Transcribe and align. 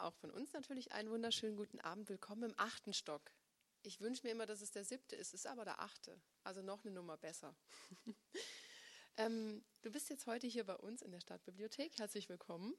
Auch 0.00 0.14
von 0.14 0.30
uns 0.30 0.52
natürlich 0.54 0.92
einen 0.92 1.10
wunderschönen 1.10 1.54
guten 1.56 1.78
Abend. 1.80 2.08
Willkommen 2.08 2.44
im 2.44 2.54
achten 2.56 2.94
Stock. 2.94 3.30
Ich 3.82 4.00
wünsche 4.00 4.26
mir 4.26 4.32
immer, 4.32 4.46
dass 4.46 4.62
es 4.62 4.70
der 4.70 4.84
siebte 4.84 5.16
ist, 5.16 5.34
ist 5.34 5.46
aber 5.46 5.64
der 5.64 5.80
achte. 5.80 6.18
Also 6.44 6.62
noch 6.62 6.82
eine 6.82 6.94
Nummer 6.94 7.18
besser. 7.18 7.54
ähm, 9.18 9.62
du 9.82 9.92
bist 9.92 10.08
jetzt 10.08 10.26
heute 10.26 10.46
hier 10.46 10.64
bei 10.64 10.76
uns 10.76 11.02
in 11.02 11.10
der 11.10 11.20
Stadtbibliothek. 11.20 11.98
Herzlich 11.98 12.28
willkommen. 12.30 12.74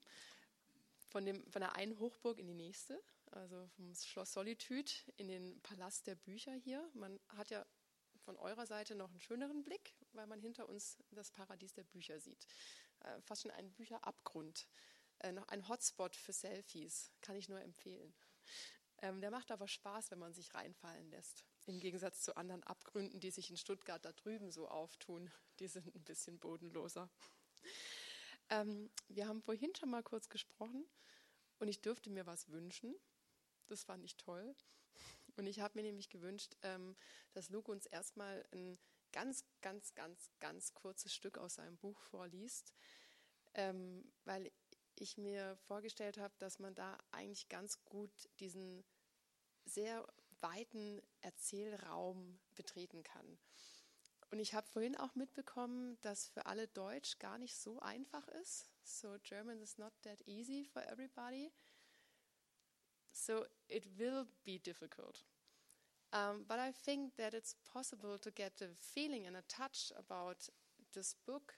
Von, 1.08 1.24
dem, 1.24 1.48
von 1.50 1.60
der 1.60 1.76
einen 1.76 1.98
Hochburg 2.00 2.38
in 2.38 2.48
die 2.48 2.54
nächste, 2.54 3.00
also 3.30 3.68
vom 3.76 3.94
Schloss 3.94 4.32
Solitude 4.32 4.90
in 5.16 5.28
den 5.28 5.60
Palast 5.62 6.08
der 6.08 6.16
Bücher 6.16 6.52
hier. 6.52 6.90
Man 6.94 7.20
hat 7.28 7.48
ja 7.50 7.64
von 8.24 8.36
eurer 8.38 8.66
Seite 8.66 8.96
noch 8.96 9.10
einen 9.10 9.20
schöneren 9.20 9.62
Blick, 9.62 9.94
weil 10.12 10.26
man 10.26 10.40
hinter 10.40 10.68
uns 10.68 10.98
das 11.12 11.30
Paradies 11.30 11.74
der 11.74 11.84
Bücher 11.84 12.18
sieht. 12.18 12.44
Äh, 13.00 13.20
fast 13.22 13.42
schon 13.42 13.52
ein 13.52 13.72
Bücherabgrund. 13.72 14.66
Äh, 15.24 15.32
noch 15.32 15.48
ein 15.48 15.66
Hotspot 15.68 16.14
für 16.16 16.34
Selfies, 16.34 17.10
kann 17.22 17.34
ich 17.34 17.48
nur 17.48 17.58
empfehlen. 17.58 18.14
Ähm, 18.98 19.22
der 19.22 19.30
macht 19.30 19.50
aber 19.50 19.66
Spaß, 19.66 20.10
wenn 20.10 20.18
man 20.18 20.34
sich 20.34 20.52
reinfallen 20.52 21.10
lässt. 21.10 21.46
Im 21.64 21.80
Gegensatz 21.80 22.20
zu 22.20 22.36
anderen 22.36 22.62
Abgründen, 22.64 23.20
die 23.20 23.30
sich 23.30 23.48
in 23.48 23.56
Stuttgart 23.56 24.04
da 24.04 24.12
drüben 24.12 24.50
so 24.50 24.68
auftun. 24.68 25.30
Die 25.60 25.66
sind 25.66 25.94
ein 25.94 26.04
bisschen 26.04 26.38
bodenloser. 26.38 27.08
Ähm, 28.50 28.90
wir 29.08 29.26
haben 29.26 29.40
vorhin 29.40 29.74
schon 29.74 29.88
mal 29.88 30.02
kurz 30.02 30.28
gesprochen 30.28 30.86
und 31.58 31.68
ich 31.68 31.80
dürfte 31.80 32.10
mir 32.10 32.26
was 32.26 32.50
wünschen. 32.50 32.94
Das 33.68 33.82
fand 33.82 34.04
ich 34.04 34.18
toll. 34.18 34.54
Und 35.36 35.46
ich 35.46 35.60
habe 35.60 35.78
mir 35.78 35.84
nämlich 35.84 36.10
gewünscht, 36.10 36.54
ähm, 36.60 36.96
dass 37.32 37.48
Luke 37.48 37.72
uns 37.72 37.86
erstmal 37.86 38.46
ein 38.52 38.78
ganz, 39.10 39.46
ganz, 39.62 39.94
ganz, 39.94 40.30
ganz 40.40 40.74
kurzes 40.74 41.14
Stück 41.14 41.38
aus 41.38 41.54
seinem 41.54 41.78
Buch 41.78 41.98
vorliest, 42.00 42.74
weil 44.24 44.50
ich 45.00 45.16
mir 45.16 45.56
vorgestellt 45.66 46.18
habe, 46.18 46.34
dass 46.38 46.58
man 46.58 46.74
da 46.74 46.98
eigentlich 47.10 47.48
ganz 47.48 47.84
gut 47.84 48.10
diesen 48.40 48.84
sehr 49.64 50.06
weiten 50.40 51.02
Erzählraum 51.20 52.38
betreten 52.54 53.02
kann. 53.02 53.38
Und 54.30 54.40
ich 54.40 54.54
habe 54.54 54.66
vorhin 54.66 54.96
auch 54.96 55.14
mitbekommen, 55.14 55.98
dass 56.00 56.28
für 56.28 56.46
alle 56.46 56.68
Deutsch 56.68 57.18
gar 57.18 57.38
nicht 57.38 57.56
so 57.56 57.78
einfach 57.80 58.26
ist. 58.28 58.68
So 58.82 59.16
German 59.22 59.60
is 59.60 59.78
not 59.78 59.92
that 60.02 60.20
easy 60.26 60.64
for 60.64 60.82
everybody. 60.82 61.52
So 63.12 63.46
it 63.68 63.98
will 63.98 64.26
be 64.44 64.58
difficult. 64.58 65.24
Um, 66.12 66.44
but 66.46 66.58
I 66.58 66.72
think 66.72 67.16
that 67.16 67.34
it's 67.34 67.56
possible 67.64 68.18
to 68.18 68.30
get 68.30 68.60
a 68.60 68.74
feeling 68.76 69.26
and 69.26 69.36
a 69.36 69.42
touch 69.42 69.92
about 69.96 70.48
this 70.92 71.14
book 71.26 71.54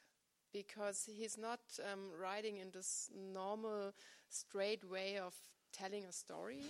because 0.57 1.07
he's 1.07 1.37
not 1.37 1.61
um, 1.93 2.09
writing 2.19 2.57
in 2.57 2.71
this 2.71 3.11
normal, 3.15 3.93
straight 4.31 4.83
way 4.89 5.19
of 5.19 5.35
telling 5.71 6.05
a 6.07 6.13
story. 6.13 6.63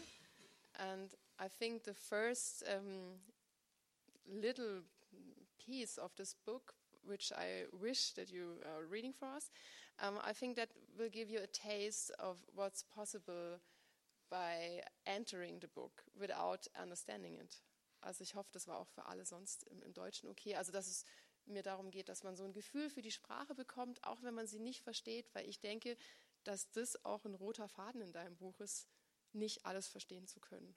And 0.80 1.08
I 1.38 1.46
think 1.46 1.84
the 1.84 1.94
first 1.94 2.64
um, 2.66 3.20
little 4.28 4.82
piece 5.64 5.98
of 5.98 6.10
this 6.16 6.34
book, 6.44 6.74
which 7.04 7.32
I 7.32 7.66
wish 7.80 8.10
that 8.14 8.28
you 8.28 8.58
are 8.64 8.84
reading 8.90 9.12
for 9.12 9.26
us, 9.26 9.50
um, 10.02 10.14
I 10.24 10.32
think 10.32 10.56
that 10.56 10.70
will 10.98 11.08
give 11.08 11.30
you 11.30 11.38
a 11.38 11.46
taste 11.46 12.10
of 12.18 12.38
what's 12.56 12.82
possible 12.82 13.60
by 14.28 14.82
entering 15.06 15.60
the 15.60 15.68
book 15.68 16.02
without 16.18 16.66
understanding 16.80 17.36
it. 17.40 17.60
Also 18.02 18.22
ich 18.22 18.34
hoffe, 18.34 18.50
das 18.52 18.66
war 18.66 18.78
auch 18.78 18.88
für 18.88 19.06
alle 19.06 19.24
sonst 19.24 19.62
im, 19.64 19.80
im 19.82 19.92
Deutschen 19.92 20.28
okay. 20.28 20.56
Also 20.56 20.72
dass 20.72 20.88
es 20.88 21.04
mir 21.48 21.62
darum 21.62 21.90
geht, 21.90 22.08
dass 22.08 22.22
man 22.22 22.36
so 22.36 22.44
ein 22.44 22.52
Gefühl 22.52 22.90
für 22.90 23.02
die 23.02 23.12
Sprache 23.12 23.54
bekommt, 23.54 24.02
auch 24.04 24.22
wenn 24.22 24.34
man 24.34 24.46
sie 24.46 24.58
nicht 24.58 24.82
versteht, 24.82 25.34
weil 25.34 25.48
ich 25.48 25.60
denke, 25.60 25.96
dass 26.44 26.70
das 26.70 27.04
auch 27.04 27.24
ein 27.24 27.34
roter 27.34 27.68
Faden 27.68 28.00
in 28.00 28.12
deinem 28.12 28.36
Buch 28.36 28.60
ist, 28.60 28.88
nicht 29.32 29.66
alles 29.66 29.88
verstehen 29.88 30.26
zu 30.26 30.40
können. 30.40 30.74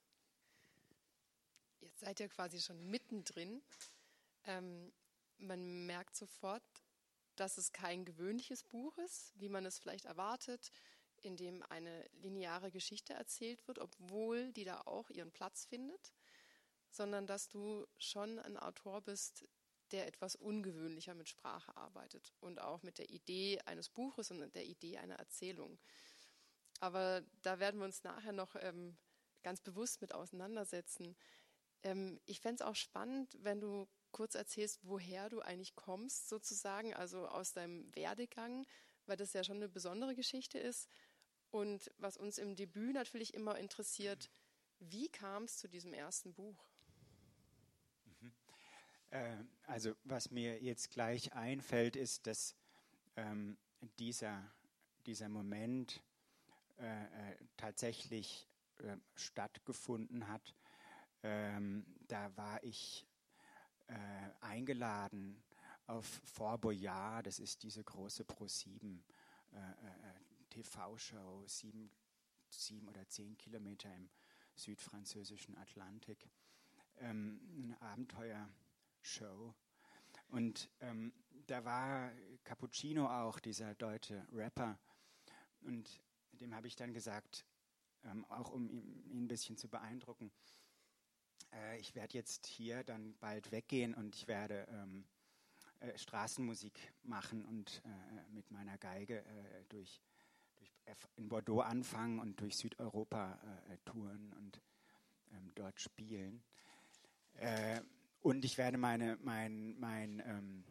Jetzt 1.79 1.99
seid 1.99 2.19
ihr 2.19 2.29
quasi 2.29 2.59
schon 2.59 2.89
mittendrin. 2.89 3.61
Ähm, 4.45 4.91
man 5.37 5.85
merkt 5.85 6.15
sofort, 6.15 6.63
dass 7.35 7.57
es 7.57 7.71
kein 7.71 8.03
gewöhnliches 8.03 8.63
Buch 8.63 8.97
ist, 8.97 9.31
wie 9.39 9.49
man 9.49 9.65
es 9.65 9.79
vielleicht 9.79 10.05
erwartet, 10.05 10.71
in 11.21 11.37
dem 11.37 11.63
eine 11.63 12.09
lineare 12.13 12.71
Geschichte 12.71 13.13
erzählt 13.13 13.65
wird, 13.67 13.79
obwohl 13.79 14.51
die 14.53 14.65
da 14.65 14.81
auch 14.81 15.09
ihren 15.09 15.31
Platz 15.31 15.65
findet, 15.65 16.13
sondern 16.89 17.27
dass 17.27 17.47
du 17.47 17.85
schon 17.97 18.39
ein 18.39 18.57
Autor 18.57 19.01
bist, 19.01 19.47
der 19.91 20.07
etwas 20.07 20.35
ungewöhnlicher 20.35 21.13
mit 21.13 21.29
Sprache 21.29 21.75
arbeitet 21.75 22.33
und 22.39 22.61
auch 22.61 22.83
mit 22.83 22.97
der 22.97 23.09
Idee 23.09 23.59
eines 23.65 23.89
Buches 23.89 24.31
und 24.31 24.53
der 24.55 24.65
Idee 24.65 24.97
einer 24.97 25.15
Erzählung. 25.15 25.79
Aber 26.79 27.23
da 27.41 27.59
werden 27.59 27.79
wir 27.79 27.85
uns 27.85 28.03
nachher 28.03 28.31
noch 28.31 28.55
ähm, 28.55 28.97
ganz 29.43 29.61
bewusst 29.61 30.01
mit 30.01 30.13
auseinandersetzen. 30.13 31.15
Ähm, 31.83 32.19
ich 32.25 32.39
fände 32.39 32.63
es 32.63 32.69
auch 32.69 32.75
spannend, 32.75 33.37
wenn 33.41 33.59
du 33.59 33.87
kurz 34.11 34.35
erzählst, 34.35 34.79
woher 34.83 35.29
du 35.29 35.41
eigentlich 35.41 35.75
kommst, 35.75 36.29
sozusagen, 36.29 36.93
also 36.93 37.27
aus 37.27 37.53
deinem 37.53 37.93
Werdegang, 37.95 38.65
weil 39.05 39.17
das 39.17 39.33
ja 39.33 39.43
schon 39.43 39.57
eine 39.57 39.69
besondere 39.69 40.15
Geschichte 40.15 40.57
ist. 40.57 40.89
Und 41.51 41.91
was 41.97 42.17
uns 42.17 42.37
im 42.37 42.55
Debüt 42.55 42.93
natürlich 42.93 43.33
immer 43.33 43.57
interessiert, 43.57 44.29
wie 44.79 45.09
kam 45.09 45.43
es 45.43 45.57
zu 45.57 45.67
diesem 45.67 45.93
ersten 45.93 46.33
Buch? 46.33 46.68
Äh, 49.11 49.37
also 49.67 49.95
was 50.03 50.31
mir 50.31 50.61
jetzt 50.61 50.91
gleich 50.91 51.33
einfällt, 51.33 51.95
ist, 51.95 52.27
dass 52.27 52.55
ähm, 53.15 53.57
dieser, 53.97 54.51
dieser 55.05 55.29
Moment 55.29 56.01
äh, 56.77 57.03
äh 57.03 57.37
tatsächlich 57.57 58.47
äh, 58.79 58.97
stattgefunden 59.15 60.27
hat. 60.27 60.55
Ähm, 61.23 61.85
da 62.07 62.35
war 62.37 62.63
ich 62.63 63.05
äh, 63.87 63.95
eingeladen 64.41 65.43
auf 65.87 66.05
Fort 66.05 66.61
Boyard, 66.61 67.25
das 67.25 67.39
ist 67.39 67.63
diese 67.63 67.83
große 67.83 68.23
Pro7 68.23 68.99
TV-Show, 70.49 71.43
sieben, 71.47 71.91
sieben 72.49 72.87
oder 72.87 73.07
zehn 73.07 73.35
Kilometer 73.37 73.93
im 73.95 74.09
südfranzösischen 74.55 75.57
Atlantik. 75.57 76.29
Ähm, 76.97 77.39
ein 77.57 77.77
Abenteuer 77.81 78.49
Show. 79.09 79.53
Und 80.29 80.69
ähm, 80.79 81.11
da 81.47 81.65
war 81.65 82.11
Cappuccino 82.43 83.07
auch, 83.07 83.39
dieser 83.39 83.73
deutsche 83.75 84.25
Rapper. 84.31 84.77
Und 85.61 86.01
dem 86.33 86.55
habe 86.55 86.67
ich 86.67 86.75
dann 86.75 86.93
gesagt, 86.93 87.45
ähm, 88.03 88.23
auch 88.25 88.51
um 88.51 88.69
ihn, 88.69 89.03
ihn, 89.05 89.23
ein 89.25 89.27
bisschen 89.27 89.57
zu 89.57 89.67
beeindrucken, 89.67 90.31
äh, 91.53 91.79
ich 91.79 91.95
werde 91.95 92.13
jetzt 92.13 92.45
hier 92.45 92.83
dann 92.83 93.15
bald 93.19 93.51
weggehen 93.51 93.93
und 93.95 94.15
ich 94.15 94.27
werde 94.27 94.67
ähm, 94.69 95.05
äh, 95.79 95.97
Straßenmusik 95.97 96.93
machen 97.03 97.43
und 97.45 97.81
äh, 97.85 98.31
mit 98.31 98.51
meiner 98.51 98.77
Geige 98.77 99.19
äh, 99.19 99.65
durch, 99.69 100.01
durch, 100.55 100.71
in 101.15 101.27
Bordeaux 101.27 101.61
anfangen 101.61 102.19
und 102.19 102.39
durch 102.39 102.55
Südeuropa 102.57 103.39
äh, 103.69 103.77
touren 103.85 104.33
und 104.33 104.61
ähm, 105.31 105.51
dort 105.55 105.79
spielen. 105.81 106.43
Und 108.21 108.43
ich 108.43 108.57
werde 108.57 108.77
meine, 108.77 109.17
mein, 109.21 109.79
mein, 109.79 110.21
ähm, 110.25 110.65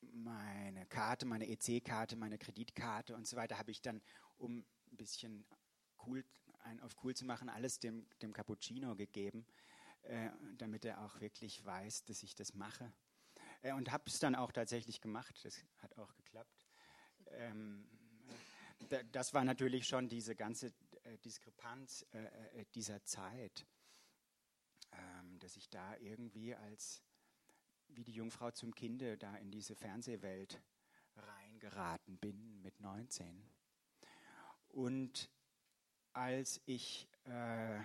meine 0.00 0.86
Karte, 0.86 1.26
meine 1.26 1.46
EC-Karte, 1.48 2.16
meine 2.16 2.38
Kreditkarte 2.38 3.14
und 3.14 3.26
so 3.26 3.36
weiter 3.36 3.58
habe 3.58 3.70
ich 3.70 3.82
dann, 3.82 4.00
um 4.38 4.64
ein 4.90 4.96
bisschen 4.96 5.46
cool, 6.06 6.24
ein 6.60 6.80
auf 6.80 6.96
cool 7.04 7.14
zu 7.14 7.26
machen, 7.26 7.48
alles 7.48 7.78
dem, 7.78 8.06
dem 8.22 8.32
Cappuccino 8.32 8.96
gegeben, 8.96 9.46
äh, 10.02 10.30
damit 10.56 10.84
er 10.84 11.04
auch 11.04 11.20
wirklich 11.20 11.64
weiß, 11.64 12.04
dass 12.04 12.22
ich 12.22 12.34
das 12.34 12.54
mache. 12.54 12.92
Äh, 13.62 13.74
und 13.74 13.92
habe 13.92 14.04
es 14.06 14.18
dann 14.18 14.34
auch 14.34 14.52
tatsächlich 14.52 15.00
gemacht. 15.00 15.38
Das 15.44 15.62
hat 15.78 15.96
auch 15.98 16.14
geklappt. 16.14 16.66
Ähm, 17.32 17.86
das 19.12 19.34
war 19.34 19.44
natürlich 19.44 19.86
schon 19.86 20.08
diese 20.08 20.36
ganze 20.36 20.72
äh, 21.02 21.18
Diskrepanz 21.18 22.06
äh, 22.12 22.60
äh, 22.60 22.64
dieser 22.74 23.02
Zeit 23.04 23.66
ähm, 24.96 25.38
dass 25.38 25.56
ich 25.56 25.68
da 25.68 25.96
irgendwie 25.98 26.54
als 26.54 27.02
wie 27.88 28.04
die 28.04 28.12
Jungfrau 28.12 28.50
zum 28.50 28.74
Kinde 28.74 29.16
da 29.16 29.36
in 29.36 29.50
diese 29.50 29.74
Fernsehwelt 29.74 30.60
reingeraten 31.16 32.18
bin 32.18 32.60
mit 32.62 32.80
19. 32.80 33.42
Und 34.68 35.30
als 36.12 36.60
ich 36.66 37.08
äh, 37.24 37.80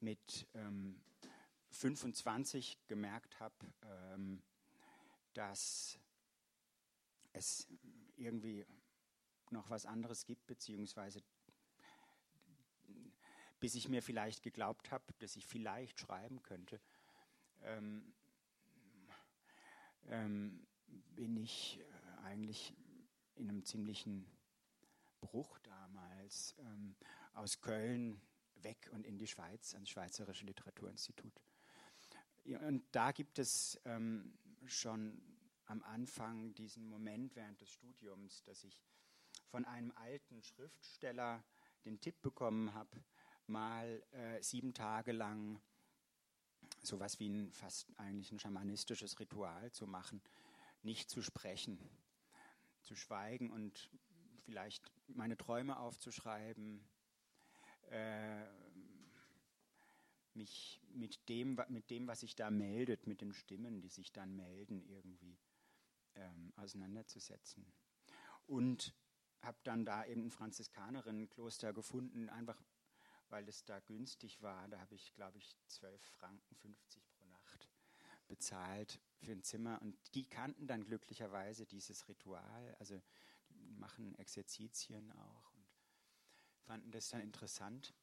mit 0.00 0.46
ähm, 0.54 1.00
25 1.70 2.78
gemerkt 2.88 3.38
habe, 3.40 3.54
ähm, 3.82 4.42
dass 5.32 5.98
es 7.32 7.66
irgendwie 8.16 8.66
noch 9.50 9.70
was 9.70 9.86
anderes 9.86 10.24
gibt, 10.24 10.46
beziehungsweise 10.46 11.22
bis 13.62 13.76
ich 13.76 13.88
mir 13.88 14.02
vielleicht 14.02 14.42
geglaubt 14.42 14.90
habe, 14.90 15.04
dass 15.20 15.36
ich 15.36 15.46
vielleicht 15.46 16.00
schreiben 16.00 16.42
könnte, 16.42 16.80
ähm, 17.62 18.12
ähm, 20.08 20.66
bin 21.14 21.36
ich 21.36 21.78
äh, 21.78 22.24
eigentlich 22.24 22.74
in 23.36 23.48
einem 23.48 23.64
ziemlichen 23.64 24.26
Bruch 25.20 25.60
damals 25.60 26.56
ähm, 26.58 26.96
aus 27.34 27.60
Köln 27.60 28.20
weg 28.56 28.90
und 28.94 29.06
in 29.06 29.16
die 29.16 29.28
Schweiz, 29.28 29.74
ans 29.74 29.90
Schweizerische 29.90 30.44
Literaturinstitut. 30.44 31.40
Und 32.44 32.84
da 32.90 33.12
gibt 33.12 33.38
es 33.38 33.80
ähm, 33.84 34.36
schon 34.66 35.22
am 35.66 35.84
Anfang 35.84 36.52
diesen 36.54 36.88
Moment 36.88 37.36
während 37.36 37.60
des 37.60 37.70
Studiums, 37.70 38.42
dass 38.42 38.64
ich 38.64 38.82
von 39.46 39.64
einem 39.64 39.92
alten 39.92 40.42
Schriftsteller 40.42 41.44
den 41.84 42.00
Tipp 42.00 42.20
bekommen 42.22 42.74
habe, 42.74 43.04
mal 43.46 44.02
äh, 44.12 44.42
sieben 44.42 44.74
Tage 44.74 45.12
lang 45.12 45.60
sowas 46.82 47.20
wie 47.20 47.28
ein 47.28 47.52
fast 47.52 47.88
eigentlich 47.96 48.32
ein 48.32 48.38
schamanistisches 48.38 49.18
Ritual 49.20 49.70
zu 49.72 49.86
machen, 49.86 50.22
nicht 50.82 51.10
zu 51.10 51.22
sprechen, 51.22 51.78
zu 52.82 52.96
schweigen 52.96 53.50
und 53.50 53.90
vielleicht 54.44 54.90
meine 55.06 55.36
Träume 55.36 55.78
aufzuschreiben, 55.78 56.84
äh, 57.90 58.44
mich 60.34 60.80
mit 60.92 61.28
dem, 61.28 61.60
mit 61.68 61.90
dem, 61.90 62.06
was 62.06 62.20
sich 62.20 62.34
da 62.34 62.50
meldet, 62.50 63.06
mit 63.06 63.20
den 63.20 63.32
Stimmen, 63.32 63.80
die 63.80 63.88
sich 63.88 64.12
dann 64.12 64.34
melden, 64.34 64.82
irgendwie 64.88 65.38
ähm, 66.14 66.52
auseinanderzusetzen. 66.56 67.66
Und 68.46 68.94
habe 69.42 69.58
dann 69.64 69.84
da 69.84 70.04
eben 70.06 70.26
ein 70.26 70.30
Franziskanerienkloster 70.30 71.72
gefunden, 71.72 72.28
einfach 72.28 72.60
weil 73.32 73.48
es 73.48 73.64
da 73.64 73.80
günstig 73.80 74.42
war. 74.42 74.68
Da 74.68 74.78
habe 74.78 74.94
ich, 74.94 75.14
glaube 75.14 75.38
ich, 75.38 75.56
12 75.68 76.00
Franken 76.02 76.54
50 76.54 77.10
pro 77.10 77.24
Nacht 77.24 77.68
bezahlt 78.28 79.00
für 79.20 79.32
ein 79.32 79.42
Zimmer. 79.42 79.80
Und 79.80 79.96
die 80.14 80.28
kannten 80.28 80.66
dann 80.66 80.84
glücklicherweise 80.84 81.64
dieses 81.64 82.08
Ritual, 82.08 82.76
also 82.78 83.02
machen 83.48 84.14
Exerzitien 84.16 85.10
auch 85.12 85.54
und 85.54 85.66
fanden 86.60 86.90
das 86.90 87.08
dann 87.08 87.22
interessant. 87.22 87.94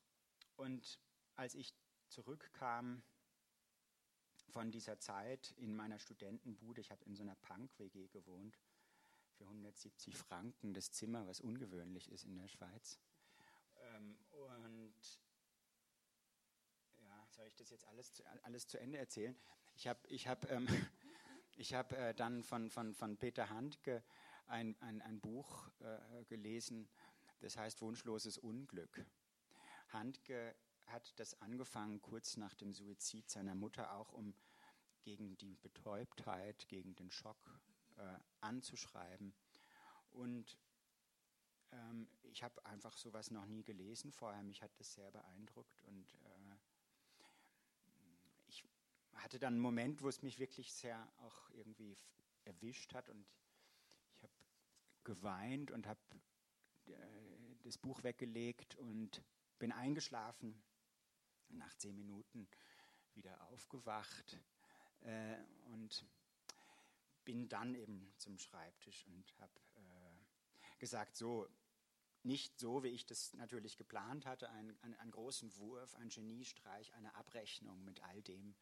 Und 0.56 1.00
als 1.36 1.54
ich 1.54 1.76
zurückkam 2.08 3.04
von 4.48 4.72
dieser 4.72 4.98
Zeit 4.98 5.52
in 5.58 5.76
meiner 5.76 6.00
Studentenbude, 6.00 6.82
ich 6.82 6.90
habe 6.90 7.06
in 7.06 7.16
so 7.16 7.22
einer 7.22 7.36
Punk-WG 7.36 8.08
gewohnt, 8.08 8.60
für 9.34 9.44
170 9.44 10.18
Franken 10.18 10.74
das 10.74 10.92
Zimmer, 10.92 11.28
was 11.28 11.40
ungewöhnlich 11.40 12.12
ist 12.12 12.26
in 12.26 12.36
der 12.36 12.48
Schweiz. 12.48 13.00
Ähm, 13.82 14.18
und 14.32 14.94
ja, 17.02 17.28
soll 17.30 17.48
ich 17.48 17.56
das 17.56 17.70
jetzt 17.70 17.86
alles 17.86 18.14
zu, 18.14 18.24
alles 18.44 18.68
zu 18.68 18.80
Ende 18.80 18.98
erzählen? 18.98 19.36
Ich 19.76 19.88
habe 19.88 20.00
ich 20.08 20.28
hab, 20.28 20.50
ähm, 20.52 20.68
hab, 21.60 21.92
äh, 21.94 22.14
dann 22.14 22.44
von, 22.44 22.70
von, 22.70 22.94
von 22.94 23.18
Peter 23.18 23.50
Handke 23.50 24.04
ein, 24.48 24.76
ein, 24.82 25.02
ein 25.02 25.20
Buch 25.20 25.70
äh, 25.80 26.26
gelesen, 26.26 26.90
das 27.40 27.58
heißt 27.58 27.82
Wunschloses 27.82 28.38
Unglück. 28.38 29.06
Handke 29.90 30.56
hat 30.88 31.20
das 31.20 31.40
angefangen 31.42 32.02
kurz 32.02 32.38
nach 32.38 32.54
dem 32.56 32.74
Suizid 32.74 33.30
seiner 33.30 33.56
Mutter, 33.56 33.94
auch 33.94 34.12
um 34.14 34.34
gegen 35.04 35.38
die 35.38 35.56
Betäubtheit, 35.56 36.68
gegen 36.68 36.96
den 36.96 37.10
Schock 37.12 37.60
äh, 37.98 38.18
anzuschreiben. 38.42 39.34
Und 40.12 40.58
ähm, 42.00 42.08
ich 42.24 42.44
habe 42.44 42.64
einfach 42.66 42.96
sowas 42.98 43.32
noch 43.32 43.46
nie 43.46 43.64
gelesen 43.64 44.12
vorher. 44.12 44.44
Mich 44.44 44.62
hat 44.62 44.72
das 44.80 44.94
sehr 44.94 45.12
beeindruckt 45.12 45.84
und 45.84 46.14
äh, 46.14 46.56
ich 48.48 48.64
hatte 49.14 49.40
dann 49.40 49.54
einen 49.54 49.62
Moment, 49.62 50.02
wo 50.02 50.10
es 50.10 50.22
mich 50.22 50.40
wirklich 50.40 50.72
sehr 50.74 51.12
auch 51.18 51.50
irgendwie 51.52 51.98
erwischt 52.46 52.94
hat 52.94 53.10
und 53.10 53.26
ich 54.16 54.24
habe 54.24 54.34
geweint 55.04 55.72
und 55.72 55.88
habe 55.88 56.00
äh, 56.88 56.94
das 57.64 57.78
Buch 57.78 58.04
weggelegt 58.04 58.76
und 58.76 59.24
bin 59.58 59.72
eingeschlafen. 59.72 60.62
Nach 61.52 61.74
zehn 61.74 61.96
Minuten 61.96 62.48
wieder 63.16 63.42
aufgewacht 63.48 64.40
äh, 65.02 65.36
und 65.72 66.06
bin 67.26 67.50
dann 67.50 67.74
eben 67.74 68.14
zum 68.18 68.38
Schreibtisch 68.38 69.08
und 69.08 69.36
habe 69.40 69.60
äh, 69.76 70.78
gesagt, 70.78 71.16
so, 71.16 71.50
nicht 72.24 72.60
so, 72.60 72.84
wie 72.84 72.90
ich 72.90 73.06
das 73.06 73.34
natürlich 73.34 73.78
geplant 73.78 74.26
hatte, 74.26 74.50
einen, 74.50 74.78
einen, 74.82 74.96
einen, 74.96 75.12
großen 75.12 75.56
Wurf, 75.58 75.96
einen 75.96 76.10
Geniestreich, 76.10 76.94
eine 76.96 77.16
Abrechnung 77.16 77.84
mit 77.86 78.04
all 78.04 78.22
dem, 78.22 78.56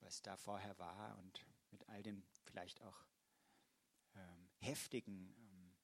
was 0.00 0.22
da 0.22 0.36
vorher 0.36 0.78
war 0.78 1.18
und 1.18 1.44
mit 1.70 1.88
all 1.88 2.02
den 2.02 2.22
vielleicht 2.44 2.80
auch 2.82 3.04
ähm, 4.14 4.48
heftigen 4.58 5.34
ähm, 5.36 5.74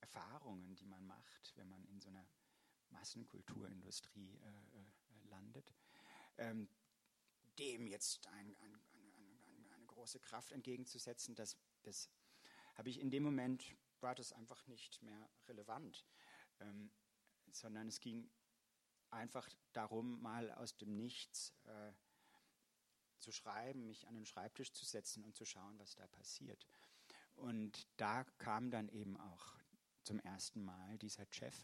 Erfahrungen, 0.00 0.76
die 0.76 0.86
man 0.86 1.04
macht, 1.06 1.52
wenn 1.56 1.68
man 1.68 1.84
in 1.86 2.00
so 2.00 2.08
einer 2.08 2.26
Massenkulturindustrie 2.90 4.38
äh, 4.38 4.48
äh, 4.48 5.28
landet, 5.30 5.74
ähm, 6.38 6.68
dem 7.58 7.86
jetzt 7.86 8.26
ein, 8.28 8.56
ein, 8.56 8.74
ein, 8.74 9.70
eine 9.74 9.86
große 9.86 10.20
Kraft 10.20 10.52
entgegenzusetzen, 10.52 11.34
das, 11.34 11.56
das 11.82 12.08
habe 12.74 12.90
ich 12.90 13.00
in 13.00 13.10
dem 13.10 13.22
Moment, 13.22 13.76
war 14.00 14.14
das 14.14 14.32
einfach 14.32 14.66
nicht 14.66 15.02
mehr 15.02 15.30
relevant 15.48 16.04
ähm, 16.60 16.90
sondern 17.50 17.88
es 17.88 18.00
ging 18.00 18.30
einfach 19.10 19.48
darum, 19.72 20.20
mal 20.20 20.50
aus 20.52 20.76
dem 20.76 20.96
Nichts 20.96 21.54
äh, 21.64 21.92
zu 23.18 23.32
schreiben, 23.32 23.86
mich 23.86 24.06
an 24.08 24.14
den 24.14 24.26
Schreibtisch 24.26 24.72
zu 24.72 24.84
setzen 24.84 25.24
und 25.24 25.36
zu 25.36 25.44
schauen, 25.44 25.78
was 25.78 25.94
da 25.94 26.06
passiert. 26.08 26.66
Und 27.36 27.86
da 27.96 28.24
kam 28.38 28.70
dann 28.70 28.88
eben 28.88 29.16
auch 29.18 29.54
zum 30.02 30.20
ersten 30.20 30.62
Mal 30.62 30.98
dieser 30.98 31.26
Chef, 31.30 31.56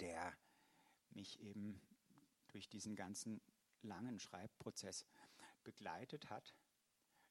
der 0.00 0.36
mich 1.10 1.40
eben 1.40 1.80
durch 2.48 2.68
diesen 2.68 2.96
ganzen 2.96 3.40
langen 3.82 4.18
Schreibprozess 4.18 5.06
begleitet 5.62 6.30
hat, 6.30 6.54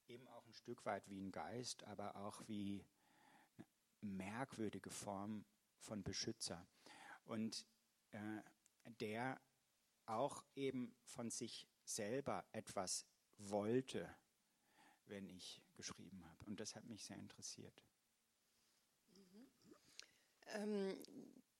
eben 0.08 0.28
auch 0.30 0.46
ein 0.46 0.54
Stück 0.54 0.86
weit 0.86 1.10
wie 1.10 1.20
ein 1.20 1.32
Geist, 1.32 1.84
aber 1.86 2.16
auch 2.16 2.42
wie 2.48 2.86
eine 4.02 4.12
merkwürdige 4.12 4.92
Form 4.92 5.46
von 5.80 6.04
Beschützer. 6.04 6.68
Und 7.26 7.66
äh, 8.12 8.42
der 9.00 9.40
auch 10.06 10.44
eben 10.56 10.96
von 11.04 11.30
sich 11.30 11.68
selber 11.84 12.46
etwas 12.52 13.06
wollte, 13.38 14.10
wenn 15.06 15.30
ich 15.30 15.62
geschrieben 15.76 16.26
habe. 16.26 16.46
Und 16.46 16.60
das 16.60 16.76
hat 16.76 16.86
mich 16.86 17.04
sehr 17.04 17.18
interessiert. 17.18 17.84
Mhm. 19.16 19.48
Ähm, 20.48 21.04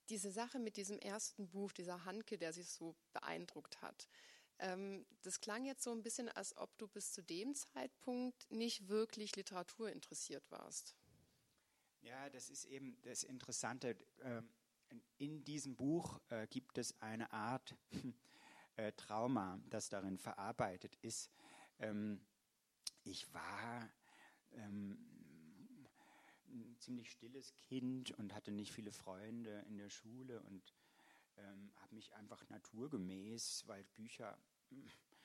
diese 0.10 0.32
Sache 0.32 0.60
mit 0.60 0.78
diesem 0.78 1.00
ersten 1.00 1.50
Buch, 1.50 1.72
dieser 1.72 2.06
Hanke, 2.06 2.38
der 2.38 2.54
sich 2.54 2.70
so 2.70 2.96
beeindruckt 3.14 3.82
hat, 3.82 4.08
ähm, 4.60 5.06
das 5.22 5.40
klang 5.40 5.66
jetzt 5.66 5.84
so 5.84 5.92
ein 5.92 6.02
bisschen, 6.02 6.30
als 6.30 6.56
ob 6.58 6.76
du 6.78 6.88
bis 6.88 7.12
zu 7.12 7.22
dem 7.22 7.54
Zeitpunkt 7.54 8.50
nicht 8.50 8.88
wirklich 8.88 9.36
Literatur 9.36 9.92
interessiert 9.92 10.50
warst. 10.50 10.96
Ja, 12.08 12.30
das 12.30 12.50
ist 12.50 12.64
eben 12.66 12.96
das 13.02 13.24
Interessante. 13.24 13.98
Ähm, 14.22 14.50
in 15.18 15.44
diesem 15.44 15.76
Buch 15.76 16.22
äh, 16.30 16.48
gibt 16.48 16.78
es 16.78 16.98
eine 17.02 17.34
Art 17.34 17.76
äh, 18.78 18.94
Trauma, 18.94 19.60
das 19.70 19.90
darin 19.90 20.18
verarbeitet 20.18 20.96
ist. 21.02 21.30
Ähm, 21.80 22.26
ich 23.04 23.34
war 23.34 23.90
ähm, 24.54 24.98
ein 26.48 26.78
ziemlich 26.80 27.12
stilles 27.12 27.54
Kind 27.58 28.12
und 28.12 28.34
hatte 28.34 28.52
nicht 28.52 28.72
viele 28.72 28.94
Freunde 28.94 29.66
in 29.68 29.78
der 29.78 29.90
Schule 29.90 30.42
und 30.44 30.74
habe 31.76 31.94
mich 31.94 32.16
einfach 32.16 32.50
naturgemäß, 32.50 33.66
weil 33.68 33.84
Bücher 33.84 34.36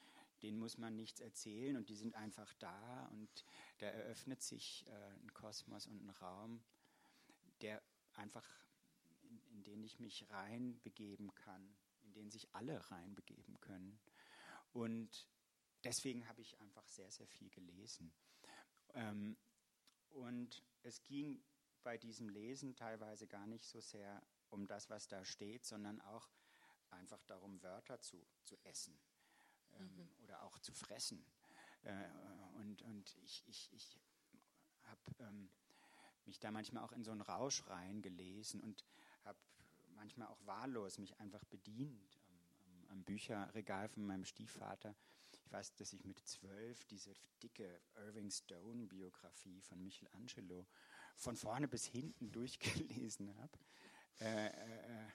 denen 0.43 0.59
muss 0.59 0.77
man 0.77 0.95
nichts 0.97 1.21
erzählen 1.21 1.77
und 1.77 1.89
die 1.89 1.95
sind 1.95 2.15
einfach 2.15 2.53
da 2.55 3.07
und 3.13 3.45
da 3.79 3.87
eröffnet 3.87 4.43
sich 4.43 4.85
äh, 4.89 4.91
ein 4.91 5.33
Kosmos 5.33 5.87
und 5.87 6.05
ein 6.05 6.11
Raum, 6.11 6.63
der 7.63 7.83
einfach, 8.15 8.47
in, 9.23 9.39
in 9.47 9.65
den 9.65 9.83
ich 9.83 9.99
mich 9.99 10.29
reinbegeben 10.31 11.35
kann, 11.35 11.77
in 12.03 12.13
den 12.13 12.31
sich 12.31 12.53
alle 12.55 12.91
reinbegeben 12.91 13.61
können. 13.61 14.01
Und 14.73 15.29
deswegen 15.85 16.29
habe 16.29 16.41
ich 16.43 16.59
einfach 16.61 16.87
sehr, 16.89 17.11
sehr 17.11 17.29
viel 17.29 17.51
gelesen. 17.51 18.13
Ähm, 18.95 19.37
und 20.11 20.63
es 20.83 21.03
ging 21.05 21.43
bei 21.83 21.99
diesem 21.99 22.29
Lesen 22.29 22.77
teilweise 22.77 23.27
gar 23.27 23.47
nicht 23.47 23.65
so 23.65 23.81
sehr 23.81 24.23
um 24.51 24.67
das, 24.67 24.91
was 24.91 25.09
da 25.09 25.25
steht, 25.25 25.65
sondern 25.65 26.01
auch 26.03 26.29
einfach 26.91 27.23
darum, 27.25 27.63
Wörter 27.63 28.01
zu, 28.01 28.23
zu 28.43 28.57
essen 28.65 28.99
ähm, 29.73 29.97
mhm. 29.97 30.11
oder 30.23 30.43
auch 30.43 30.59
zu 30.59 30.73
fressen. 30.75 31.25
Äh, 31.83 32.09
und 32.57 32.83
und 32.83 33.17
ich, 33.23 33.43
ich, 33.47 33.73
ich 33.73 34.01
habe 34.83 35.01
ähm, 35.21 35.51
mich 36.27 36.39
da 36.39 36.51
manchmal 36.51 36.83
auch 36.85 36.93
in 36.93 37.05
so 37.05 37.11
einen 37.11 37.21
Rausch 37.21 37.67
reingelesen 37.69 38.61
und 38.61 38.85
habe 39.25 39.39
manchmal 39.95 40.29
auch 40.29 40.45
wahllos 40.47 40.99
mich 40.99 41.19
einfach 41.21 41.45
bedient 41.45 42.19
am, 42.67 42.87
am, 42.91 43.05
Bücherregal 43.05 43.89
von 43.89 44.05
meinem 44.05 44.25
Stiefvater. 44.25 44.95
Ich 45.45 45.53
weiß, 45.53 45.75
dass 45.77 45.93
ich 45.93 46.05
mit 46.05 46.19
zwölf 46.27 46.85
diese 46.85 47.13
dicke 47.43 47.81
Irving 47.97 48.31
Stone-Biografie 48.31 49.61
von 49.61 49.83
Michelangelo 49.83 50.67
von 51.17 51.37
vorne 51.37 51.69
bis 51.69 51.87
hinten 51.87 52.31
durchgelesen 52.33 53.37
habe. 53.37 53.59
Äh, 54.21 54.47
äh, 54.47 55.09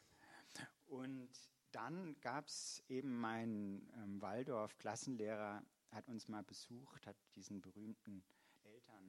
und 0.87 1.29
dann 1.71 2.19
gab 2.21 2.47
es 2.47 2.83
eben 2.87 3.19
mein 3.19 3.87
ähm, 3.97 4.21
Waldorf-Klassenlehrer, 4.21 5.63
hat 5.91 6.07
uns 6.07 6.27
mal 6.27 6.43
besucht, 6.43 7.05
hat 7.05 7.17
diesen 7.35 7.61
berühmten 7.61 8.23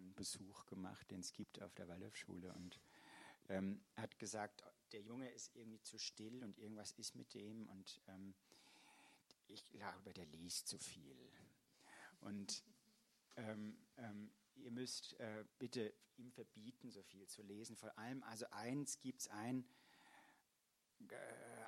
Elternbesuch 0.09 0.67
gemacht, 0.67 1.11
den 1.11 1.21
es 1.21 1.33
gibt 1.33 1.62
auf 1.62 1.75
der 1.75 1.88
Waldorfschule 1.88 2.53
und 2.55 2.81
ähm, 3.49 3.81
hat 3.97 4.19
gesagt, 4.19 4.65
der 4.93 5.00
Junge 5.03 5.29
ist 5.31 5.55
irgendwie 5.55 5.83
zu 5.83 5.99
still 5.99 6.43
und 6.43 6.59
irgendwas 6.59 6.93
ist 6.93 7.15
mit 7.15 7.35
dem 7.35 7.69
und 7.69 8.00
ähm, 8.09 8.35
ich 9.49 9.65
glaube, 9.71 10.12
der 10.12 10.27
liest 10.27 10.69
zu 10.69 10.79
viel. 10.79 11.17
Und 12.21 12.62
ähm, 13.37 13.79
ähm, 13.97 14.31
ihr 14.57 14.71
müsst 14.71 15.19
äh, 15.21 15.45
bitte 15.59 15.95
ihm 16.17 16.31
verbieten, 16.31 16.91
so 16.91 17.03
viel 17.03 17.27
zu 17.27 17.43
lesen. 17.43 17.77
Vor 17.77 17.97
allem, 17.99 18.23
also 18.25 18.47
eins 18.50 18.99
gibt 19.00 19.23
es 19.23 19.29
ein, 19.29 19.65
äh, 21.09 21.15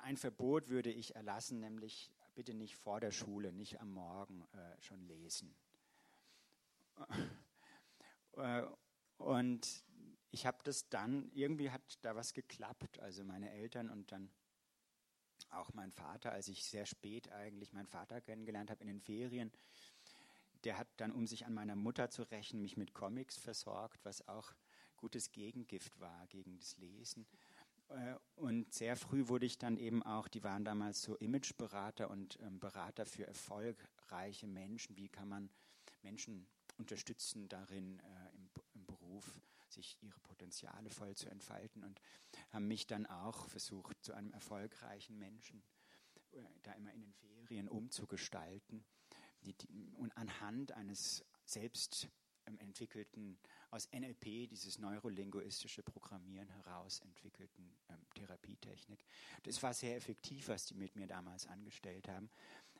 ein 0.03 0.17
Verbot 0.17 0.69
würde 0.69 0.91
ich 0.91 1.15
erlassen, 1.15 1.59
nämlich 1.59 2.11
bitte 2.35 2.53
nicht 2.53 2.75
vor 2.75 2.99
der 2.99 3.11
Schule, 3.11 3.51
nicht 3.51 3.79
am 3.81 3.91
Morgen 3.91 4.47
äh, 4.53 4.81
schon 4.81 5.03
lesen. 5.07 5.55
Äh, 8.37 8.63
und 9.17 9.83
ich 10.31 10.45
habe 10.45 10.57
das 10.63 10.89
dann, 10.89 11.29
irgendwie 11.33 11.69
hat 11.69 11.99
da 12.01 12.15
was 12.15 12.33
geklappt, 12.33 12.99
also 12.99 13.23
meine 13.23 13.51
Eltern 13.51 13.89
und 13.89 14.11
dann 14.11 14.31
auch 15.49 15.73
mein 15.73 15.91
Vater, 15.91 16.31
als 16.31 16.47
ich 16.47 16.63
sehr 16.63 16.85
spät 16.85 17.31
eigentlich 17.31 17.73
meinen 17.73 17.87
Vater 17.87 18.21
kennengelernt 18.21 18.71
habe 18.71 18.81
in 18.81 18.87
den 18.87 19.01
Ferien, 19.01 19.51
der 20.63 20.77
hat 20.77 20.87
dann, 20.97 21.11
um 21.11 21.27
sich 21.27 21.45
an 21.45 21.53
meiner 21.53 21.75
Mutter 21.75 22.09
zu 22.09 22.23
rächen, 22.23 22.61
mich 22.61 22.77
mit 22.77 22.93
Comics 22.93 23.37
versorgt, 23.37 23.99
was 24.05 24.27
auch 24.27 24.53
gutes 24.95 25.31
Gegengift 25.31 25.99
war 25.99 26.27
gegen 26.27 26.57
das 26.57 26.77
Lesen. 26.77 27.25
Äh, 27.89 28.15
und 28.35 28.71
sehr 28.73 28.95
früh 28.95 29.27
wurde 29.27 29.45
ich 29.45 29.57
dann 29.57 29.77
eben 29.77 30.03
auch, 30.03 30.27
die 30.27 30.43
waren 30.43 30.63
damals 30.63 31.01
so 31.01 31.15
Imageberater 31.15 32.09
und 32.09 32.37
ähm, 32.41 32.59
Berater 32.59 33.05
für 33.05 33.25
erfolgreiche 33.25 34.47
Menschen. 34.47 34.95
Wie 34.95 35.09
kann 35.09 35.27
man 35.27 35.49
Menschen 36.03 36.47
unterstützen 36.81 37.47
darin, 37.47 37.99
äh, 37.99 38.35
im, 38.35 38.49
im 38.73 38.85
Beruf 38.85 39.41
sich 39.69 39.97
ihre 40.01 40.19
Potenziale 40.19 40.89
voll 40.89 41.15
zu 41.15 41.29
entfalten 41.29 41.83
und 41.83 42.01
haben 42.49 42.67
mich 42.67 42.87
dann 42.87 43.05
auch 43.05 43.47
versucht, 43.47 44.03
zu 44.03 44.13
einem 44.13 44.33
erfolgreichen 44.33 45.17
Menschen 45.17 45.63
äh, 46.31 46.43
da 46.63 46.73
immer 46.73 46.91
in 46.93 47.01
den 47.01 47.13
Ferien 47.13 47.69
umzugestalten 47.69 48.83
die, 49.43 49.53
die, 49.53 49.67
und 49.97 50.15
anhand 50.17 50.71
eines 50.73 51.25
selbst 51.45 52.09
ähm, 52.45 52.57
entwickelten, 52.59 53.37
aus 53.69 53.89
NLP, 53.91 54.49
dieses 54.49 54.79
neurolinguistische 54.79 55.83
Programmieren 55.83 56.49
heraus 56.49 56.99
entwickelten 56.99 57.73
ähm, 57.89 57.97
Therapietechnik. 58.15 59.03
Das 59.43 59.61
war 59.63 59.73
sehr 59.73 59.95
effektiv, 59.95 60.47
was 60.47 60.65
die 60.65 60.75
mit 60.75 60.95
mir 60.95 61.07
damals 61.07 61.47
angestellt 61.47 62.07
haben. 62.07 62.29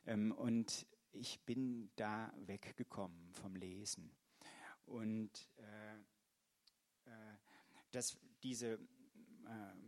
Ähm, 0.06 0.32
und 0.32 0.86
ich 1.12 1.40
bin 1.44 1.90
da 1.96 2.32
weggekommen 2.46 3.32
vom 3.32 3.54
Lesen. 3.56 4.10
Und 4.86 5.48
äh, 5.56 5.94
äh, 7.10 7.36
dass 7.90 8.16
diese 8.42 8.72
äh, 8.72 8.78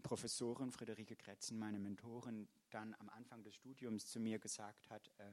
Professorin 0.02 0.70
Friederike 0.70 1.16
Kretzen, 1.16 1.58
meine 1.58 1.78
Mentorin, 1.78 2.48
dann 2.70 2.94
am 2.94 3.08
Anfang 3.08 3.42
des 3.42 3.54
Studiums 3.54 4.06
zu 4.06 4.20
mir 4.20 4.38
gesagt 4.38 4.90
hat, 4.90 5.10
äh, 5.18 5.32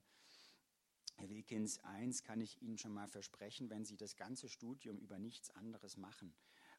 Herr 1.18 1.30
Wilkins, 1.30 1.80
eins 1.80 2.24
kann 2.24 2.42
ich 2.42 2.62
Ihnen 2.62 2.78
schon 2.78 2.94
mal 2.94 3.08
versprechen, 3.08 3.70
wenn 3.70 3.86
Sie 3.86 3.98
das 3.98 4.16
ganze 4.16 4.48
Studium 4.48 4.98
über 4.98 5.20
nichts 5.20 5.52
anderes 5.52 5.98
machen, 5.98 6.34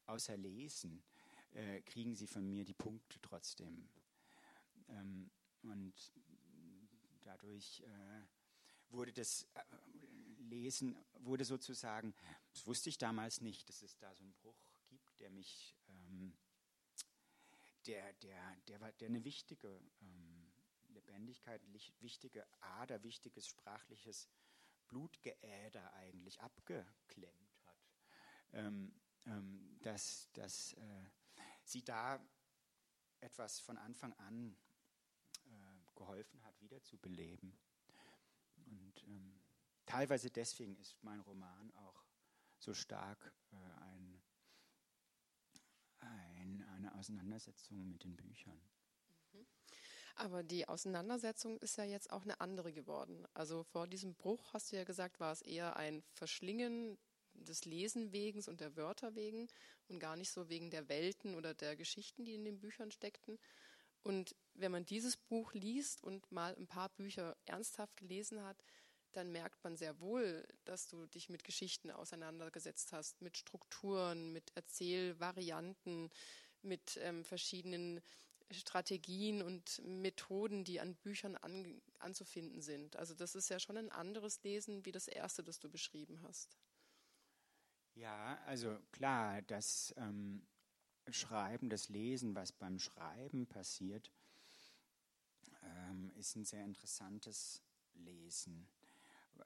außer 0.06 0.36
lesen, 0.36 1.04
äh, 1.52 1.82
kriegen 1.82 2.14
Sie 2.14 2.26
von 2.26 2.48
mir 2.48 2.64
die 2.64 2.74
Punkte 2.74 3.20
trotzdem. 3.20 3.88
Ähm, 4.88 5.30
und 5.62 5.94
dadurch 7.22 7.82
äh, 7.82 8.22
wurde 8.92 9.12
das 9.12 9.46
äh, 9.54 9.62
Lesen, 10.38 10.96
wurde 11.20 11.44
sozusagen, 11.44 12.14
das 12.52 12.66
wusste 12.66 12.88
ich 12.88 12.98
damals 12.98 13.40
nicht, 13.40 13.68
dass 13.68 13.82
es 13.82 13.96
da 13.98 14.14
so 14.14 14.24
einen 14.24 14.34
Bruch 14.34 14.60
gibt, 14.88 15.20
der 15.20 15.30
mich, 15.30 15.76
ähm, 15.88 16.36
der, 17.86 18.12
der, 18.14 18.56
der, 18.68 18.80
war, 18.80 18.92
der 18.92 19.08
eine 19.08 19.24
wichtige 19.24 19.80
ähm, 20.00 20.52
Lebendigkeit, 20.88 21.60
wichtige 22.00 22.46
Ader, 22.60 23.02
wichtiges 23.02 23.46
sprachliches 23.46 24.28
Blutgeäder 24.88 25.92
eigentlich 25.94 26.40
abgeklemmt 26.40 27.60
hat. 27.64 27.88
Ähm, 28.52 28.94
ähm, 29.24 29.78
dass 29.82 30.28
dass 30.32 30.74
äh, 30.74 31.04
sie 31.64 31.82
da 31.84 32.20
etwas 33.20 33.60
von 33.60 33.78
Anfang 33.78 34.12
an 34.14 34.56
äh, 35.46 35.94
geholfen 35.94 36.42
hat, 36.44 36.60
wiederzubeleben. 36.60 37.56
Und 38.72 39.04
ähm, 39.06 39.40
teilweise 39.86 40.30
deswegen 40.30 40.76
ist 40.76 40.96
mein 41.02 41.20
Roman 41.20 41.72
auch 41.76 42.04
so 42.58 42.74
stark 42.74 43.32
äh, 43.52 43.56
ein, 43.56 44.22
ein, 46.00 46.64
eine 46.74 46.94
Auseinandersetzung 46.94 47.90
mit 47.90 48.04
den 48.04 48.16
Büchern. 48.16 48.60
Aber 50.14 50.42
die 50.42 50.68
Auseinandersetzung 50.68 51.58
ist 51.58 51.78
ja 51.78 51.84
jetzt 51.84 52.12
auch 52.12 52.22
eine 52.22 52.40
andere 52.40 52.72
geworden. 52.72 53.26
Also 53.34 53.64
vor 53.64 53.86
diesem 53.86 54.14
Bruch, 54.14 54.52
hast 54.52 54.70
du 54.70 54.76
ja 54.76 54.84
gesagt, 54.84 55.20
war 55.20 55.32
es 55.32 55.42
eher 55.42 55.76
ein 55.76 56.02
Verschlingen 56.12 56.98
des 57.34 57.64
Lesenwegens 57.64 58.46
und 58.46 58.60
der 58.60 58.76
Wörter 58.76 59.14
wegen 59.14 59.48
und 59.88 59.98
gar 59.98 60.16
nicht 60.16 60.30
so 60.30 60.48
wegen 60.48 60.70
der 60.70 60.88
Welten 60.88 61.34
oder 61.34 61.54
der 61.54 61.76
Geschichten, 61.76 62.24
die 62.24 62.34
in 62.34 62.44
den 62.44 62.60
Büchern 62.60 62.90
steckten. 62.90 63.38
Und 64.02 64.34
wenn 64.54 64.72
man 64.72 64.84
dieses 64.84 65.16
Buch 65.16 65.54
liest 65.54 66.02
und 66.02 66.30
mal 66.30 66.54
ein 66.56 66.66
paar 66.66 66.88
Bücher 66.90 67.36
ernsthaft 67.44 67.96
gelesen 67.96 68.42
hat, 68.42 68.62
dann 69.12 69.30
merkt 69.30 69.62
man 69.62 69.76
sehr 69.76 70.00
wohl, 70.00 70.46
dass 70.64 70.88
du 70.88 71.06
dich 71.06 71.28
mit 71.28 71.44
Geschichten 71.44 71.90
auseinandergesetzt 71.90 72.92
hast, 72.92 73.20
mit 73.20 73.36
Strukturen, 73.36 74.32
mit 74.32 74.50
Erzählvarianten, 74.54 76.10
mit 76.62 76.98
ähm, 77.02 77.24
verschiedenen 77.24 78.00
Strategien 78.50 79.42
und 79.42 79.80
Methoden, 79.84 80.64
die 80.64 80.80
an 80.80 80.94
Büchern 80.96 81.36
an, 81.36 81.80
anzufinden 81.98 82.60
sind. 82.60 82.96
Also 82.96 83.14
das 83.14 83.34
ist 83.34 83.48
ja 83.48 83.58
schon 83.58 83.76
ein 83.76 83.90
anderes 83.90 84.42
Lesen 84.42 84.84
wie 84.84 84.92
das 84.92 85.08
erste, 85.08 85.42
das 85.42 85.58
du 85.58 85.68
beschrieben 85.68 86.20
hast. 86.22 86.58
Ja, 87.94 88.38
also 88.46 88.78
klar, 88.90 89.42
das 89.42 89.94
ähm, 89.98 90.46
Schreiben, 91.10 91.68
das 91.68 91.88
Lesen, 91.88 92.34
was 92.34 92.52
beim 92.52 92.78
Schreiben 92.78 93.46
passiert, 93.46 94.12
ähm, 95.62 96.10
ist 96.16 96.36
ein 96.36 96.44
sehr 96.44 96.64
interessantes 96.64 97.62
Lesen. 97.94 98.68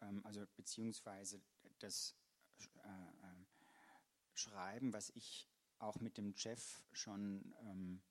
Ähm, 0.01 0.25
also 0.25 0.47
beziehungsweise 0.57 1.41
das 1.79 2.15
äh, 2.59 2.89
äh, 2.89 3.47
Schreiben, 4.35 4.93
was 4.93 5.11
ich 5.11 5.49
auch 5.79 6.01
mit 6.01 6.19
dem 6.19 6.35
Jeff 6.37 6.83
schon 6.93 7.55
ähm, 7.61 8.03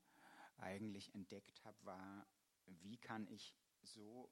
eigentlich 0.58 1.14
entdeckt 1.14 1.64
habe, 1.66 1.78
war, 1.86 2.28
wie 2.66 2.98
kann 2.98 3.28
ich 3.28 3.56
so 3.82 4.32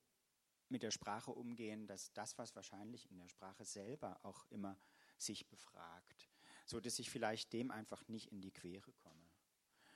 mit 0.70 0.82
der 0.82 0.92
Sprache 0.92 1.32
umgehen, 1.32 1.88
dass 1.88 2.14
das, 2.14 2.38
was 2.38 2.56
wahrscheinlich 2.56 3.10
in 3.12 3.18
der 3.18 3.28
Sprache 3.28 3.66
selber 3.66 4.20
auch 4.24 4.46
immer 4.50 4.78
sich 5.18 5.48
befragt, 5.48 6.30
so 6.66 6.80
dass 6.80 7.00
ich 7.00 7.10
vielleicht 7.10 7.54
dem 7.54 7.72
einfach 7.72 8.08
nicht 8.08 8.32
in 8.32 8.42
die 8.42 8.52
Quere 8.52 8.92
komme. 8.94 9.30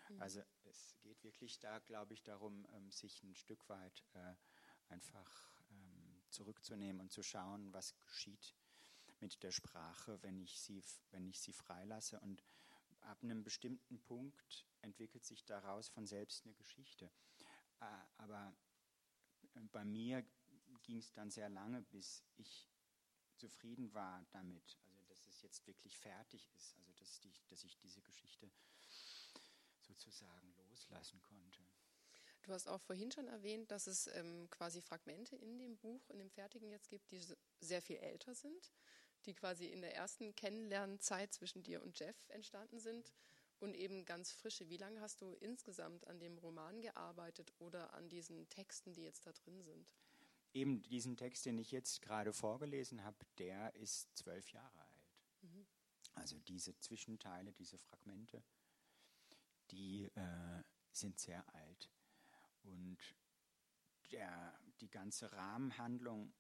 Mhm. 0.09 0.21
Also 0.21 0.41
es 0.63 0.95
geht 1.01 1.24
wirklich 1.24 1.59
da, 1.59 1.79
glaube 1.79 2.13
ich, 2.13 2.24
darum, 2.24 2.65
ähm, 2.74 2.91
sich 2.91 3.24
ein 3.24 3.36
Stück 3.36 3.67
weit 3.69 4.03
äh, 4.13 4.36
einfach 4.89 5.51
ähm, 5.71 6.21
zurückzunehmen 6.29 7.01
und 7.01 7.12
zu 7.12 7.24
schauen, 7.24 7.74
was 7.74 7.97
geschieht 8.00 8.55
mit 9.19 9.41
der 9.43 9.51
Sprache, 9.51 10.21
wenn 10.21 10.39
ich 10.39 10.59
sie, 10.59 10.83
wenn 11.12 11.27
ich 11.27 11.39
sie 11.39 11.53
freilasse 11.53 12.19
und 12.19 12.43
ab 13.01 13.24
einem 13.24 13.43
bestimmten 13.43 14.00
Punkt 14.00 14.65
entwickelt 14.81 15.25
sich 15.25 15.45
daraus 15.45 15.88
von 15.88 16.05
selbst 16.05 16.45
eine 16.45 16.53
Geschichte. 16.53 17.12
Äh, 17.79 17.86
aber 18.17 18.53
äh, 19.55 19.59
bei 19.71 19.86
mir 19.86 20.25
ging 20.83 20.97
es 20.97 21.12
dann 21.13 21.31
sehr 21.31 21.50
lange, 21.50 21.81
bis 21.81 22.24
ich 22.38 22.69
zufrieden 23.36 23.93
war 23.93 24.25
damit, 24.31 24.77
es 25.38 25.44
jetzt 25.44 25.67
wirklich 25.67 25.98
fertig 25.98 26.50
ist, 26.56 26.75
also 26.77 26.91
dass, 26.94 27.20
die, 27.20 27.34
dass 27.48 27.63
ich 27.63 27.77
diese 27.77 28.01
Geschichte 28.01 28.51
sozusagen 29.82 30.53
loslassen 30.56 31.22
konnte. 31.22 31.65
Du 32.44 32.53
hast 32.53 32.67
auch 32.67 32.82
vorhin 32.82 33.12
schon 33.12 33.27
erwähnt, 33.27 33.72
dass 33.72 33.88
es 33.88 34.08
ähm, 34.08 34.50
quasi 34.50 34.82
Fragmente 34.82 35.36
in 35.36 35.58
dem 35.58 35.77
Buch, 35.77 36.10
in 36.10 36.20
dem 36.20 36.29
Fertigen 36.29 36.70
jetzt 36.70 36.89
gibt, 36.89 37.12
die 37.12 37.22
sehr 37.60 37.82
viel 37.82 37.98
älter 37.98 38.34
sind 38.34 38.72
die 39.27 39.34
quasi 39.34 39.67
in 39.67 39.82
der 39.82 39.96
ersten 39.96 40.36
Kennenlernzeit 40.36 41.34
zwischen 41.34 41.63
dir 41.63 41.82
und 41.84 42.00
Jeff 42.00 42.29
entstanden 42.29 42.79
sind 42.79 43.12
und 43.60 43.75
eben 43.75 44.06
ganz 44.06 44.32
frische. 44.32 44.70
Wie 44.70 44.77
lange 44.77 45.01
hast 45.01 45.22
du 45.22 45.34
insgesamt 45.36 46.08
an 46.08 46.20
dem 46.20 46.38
Roman 46.38 46.82
gearbeitet 46.82 47.53
oder 47.60 47.94
an 47.94 48.10
diesen 48.10 48.48
Texten, 48.50 48.94
die 48.94 49.03
jetzt 49.03 49.25
da 49.25 49.34
drin 49.34 49.62
sind? 49.62 49.91
Eben 50.53 50.82
diesen 50.84 51.17
Text, 51.17 51.46
den 51.46 51.58
ich 51.58 51.72
jetzt 51.72 52.01
gerade 52.01 52.34
vorgelesen 52.34 53.03
habe, 53.03 53.17
der 53.38 53.75
ist 53.75 54.15
zwölf 54.15 54.50
Jahre. 54.51 54.76
Also 56.17 56.39
diese 56.39 56.77
Zwischenteile, 56.79 57.53
diese 57.53 57.77
Fragmente, 57.77 58.43
die 59.71 60.05
äh, 60.15 60.63
sind 60.91 61.19
sehr 61.19 61.43
alt. 61.55 61.91
Und 62.63 62.97
der, 64.12 64.59
die 64.81 64.89
ganze 64.89 65.31
Rahmenhandlung, 65.31 66.33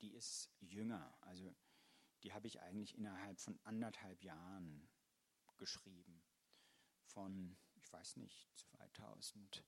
die 0.00 0.14
ist 0.14 0.50
jünger. 0.60 1.16
Also 1.22 1.54
die 2.22 2.32
habe 2.32 2.46
ich 2.46 2.60
eigentlich 2.60 2.96
innerhalb 2.96 3.40
von 3.40 3.58
anderthalb 3.64 4.22
Jahren 4.22 4.88
geschrieben. 5.56 6.22
Von, 7.06 7.56
ich 7.74 7.92
weiß 7.92 8.16
nicht, 8.16 8.48
2000. 8.56 9.64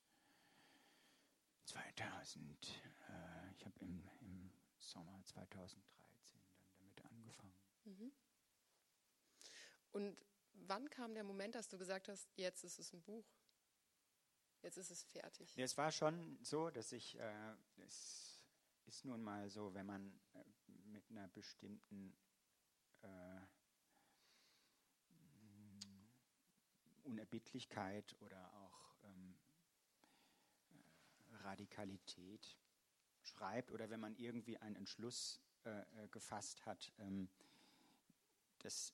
2000, 1.64 2.80
äh, 3.08 3.52
ich 3.52 3.64
habe 3.64 3.78
im, 3.80 4.08
im 4.20 4.50
Sommer 4.78 5.20
2013 5.24 6.40
dann 6.76 6.94
damit 6.94 7.04
angefangen. 7.04 7.54
Mhm. 7.84 8.12
Und 9.92 10.16
wann 10.52 10.88
kam 10.90 11.14
der 11.14 11.24
Moment, 11.24 11.54
dass 11.54 11.68
du 11.68 11.78
gesagt 11.78 12.08
hast, 12.08 12.28
jetzt 12.36 12.64
ist 12.64 12.78
es 12.78 12.92
ein 12.92 13.02
Buch? 13.02 13.24
Jetzt 14.62 14.78
ist 14.78 14.90
es 14.90 15.04
fertig. 15.04 15.54
Ja, 15.56 15.64
es 15.64 15.76
war 15.76 15.92
schon 15.92 16.38
so, 16.42 16.70
dass 16.70 16.92
ich, 16.92 17.18
äh, 17.18 17.54
es 17.84 18.44
ist 18.86 19.04
nun 19.04 19.22
mal 19.22 19.48
so, 19.48 19.74
wenn 19.74 19.86
man 19.86 20.20
äh, 20.34 20.44
mit 20.86 21.08
einer 21.10 21.28
bestimmten 21.28 22.16
äh, 23.02 23.40
Unerbittlichkeit 27.04 28.16
oder 28.20 28.52
auch 28.54 28.94
ähm, 29.04 29.36
äh, 30.70 31.36
Radikalität 31.44 32.56
schreibt 33.22 33.70
oder 33.70 33.90
wenn 33.90 34.00
man 34.00 34.16
irgendwie 34.16 34.58
einen 34.58 34.76
Entschluss 34.76 35.40
äh, 35.64 36.08
gefasst 36.08 36.64
hat, 36.66 36.92
ähm, 36.98 37.28
dass 38.58 38.92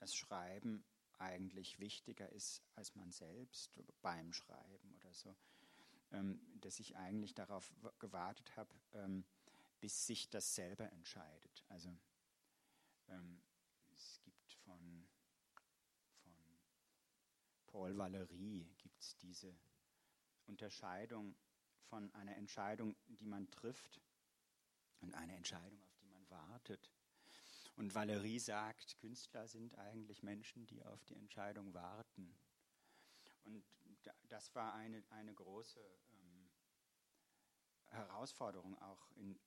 das 0.00 0.14
Schreiben 0.14 0.84
eigentlich 1.18 1.78
wichtiger 1.78 2.28
ist 2.30 2.62
als 2.74 2.94
man 2.94 3.10
selbst 3.10 3.72
beim 4.02 4.32
Schreiben 4.32 4.94
oder 4.94 5.12
so, 5.12 5.36
ähm, 6.12 6.40
dass 6.60 6.78
ich 6.78 6.96
eigentlich 6.96 7.34
darauf 7.34 7.72
gewartet 7.98 8.56
habe, 8.56 8.74
ähm, 8.94 9.24
bis 9.80 10.06
sich 10.06 10.28
das 10.30 10.54
selber 10.54 10.90
entscheidet. 10.92 11.64
Also 11.68 11.96
ähm, 13.08 13.40
es 13.90 14.20
gibt 14.22 14.52
von, 14.52 15.08
von 16.22 16.32
Paul 17.66 17.92
Valéry 17.92 18.66
gibt's 18.78 19.16
diese 19.16 19.54
Unterscheidung 20.46 21.36
von 21.88 22.12
einer 22.14 22.36
Entscheidung, 22.36 22.96
die 23.06 23.26
man 23.26 23.50
trifft 23.50 24.00
und 25.00 25.14
einer 25.14 25.34
Entscheidung, 25.34 25.82
auf 25.82 25.96
die 25.96 26.06
man 26.06 26.28
wartet. 26.30 26.90
Und 27.78 27.94
Valerie 27.94 28.40
sagt, 28.40 28.98
Künstler 28.98 29.46
sind 29.46 29.78
eigentlich 29.78 30.24
Menschen, 30.24 30.66
die 30.66 30.82
auf 30.82 31.04
die 31.04 31.14
Entscheidung 31.14 31.72
warten. 31.74 32.36
Und 33.44 33.64
das 34.28 34.52
war 34.56 34.74
eine, 34.74 35.04
eine 35.10 35.32
große 35.32 35.78
ähm, 35.80 36.50
Herausforderung, 37.86 38.76
auch 38.82 39.12
in 39.12 39.38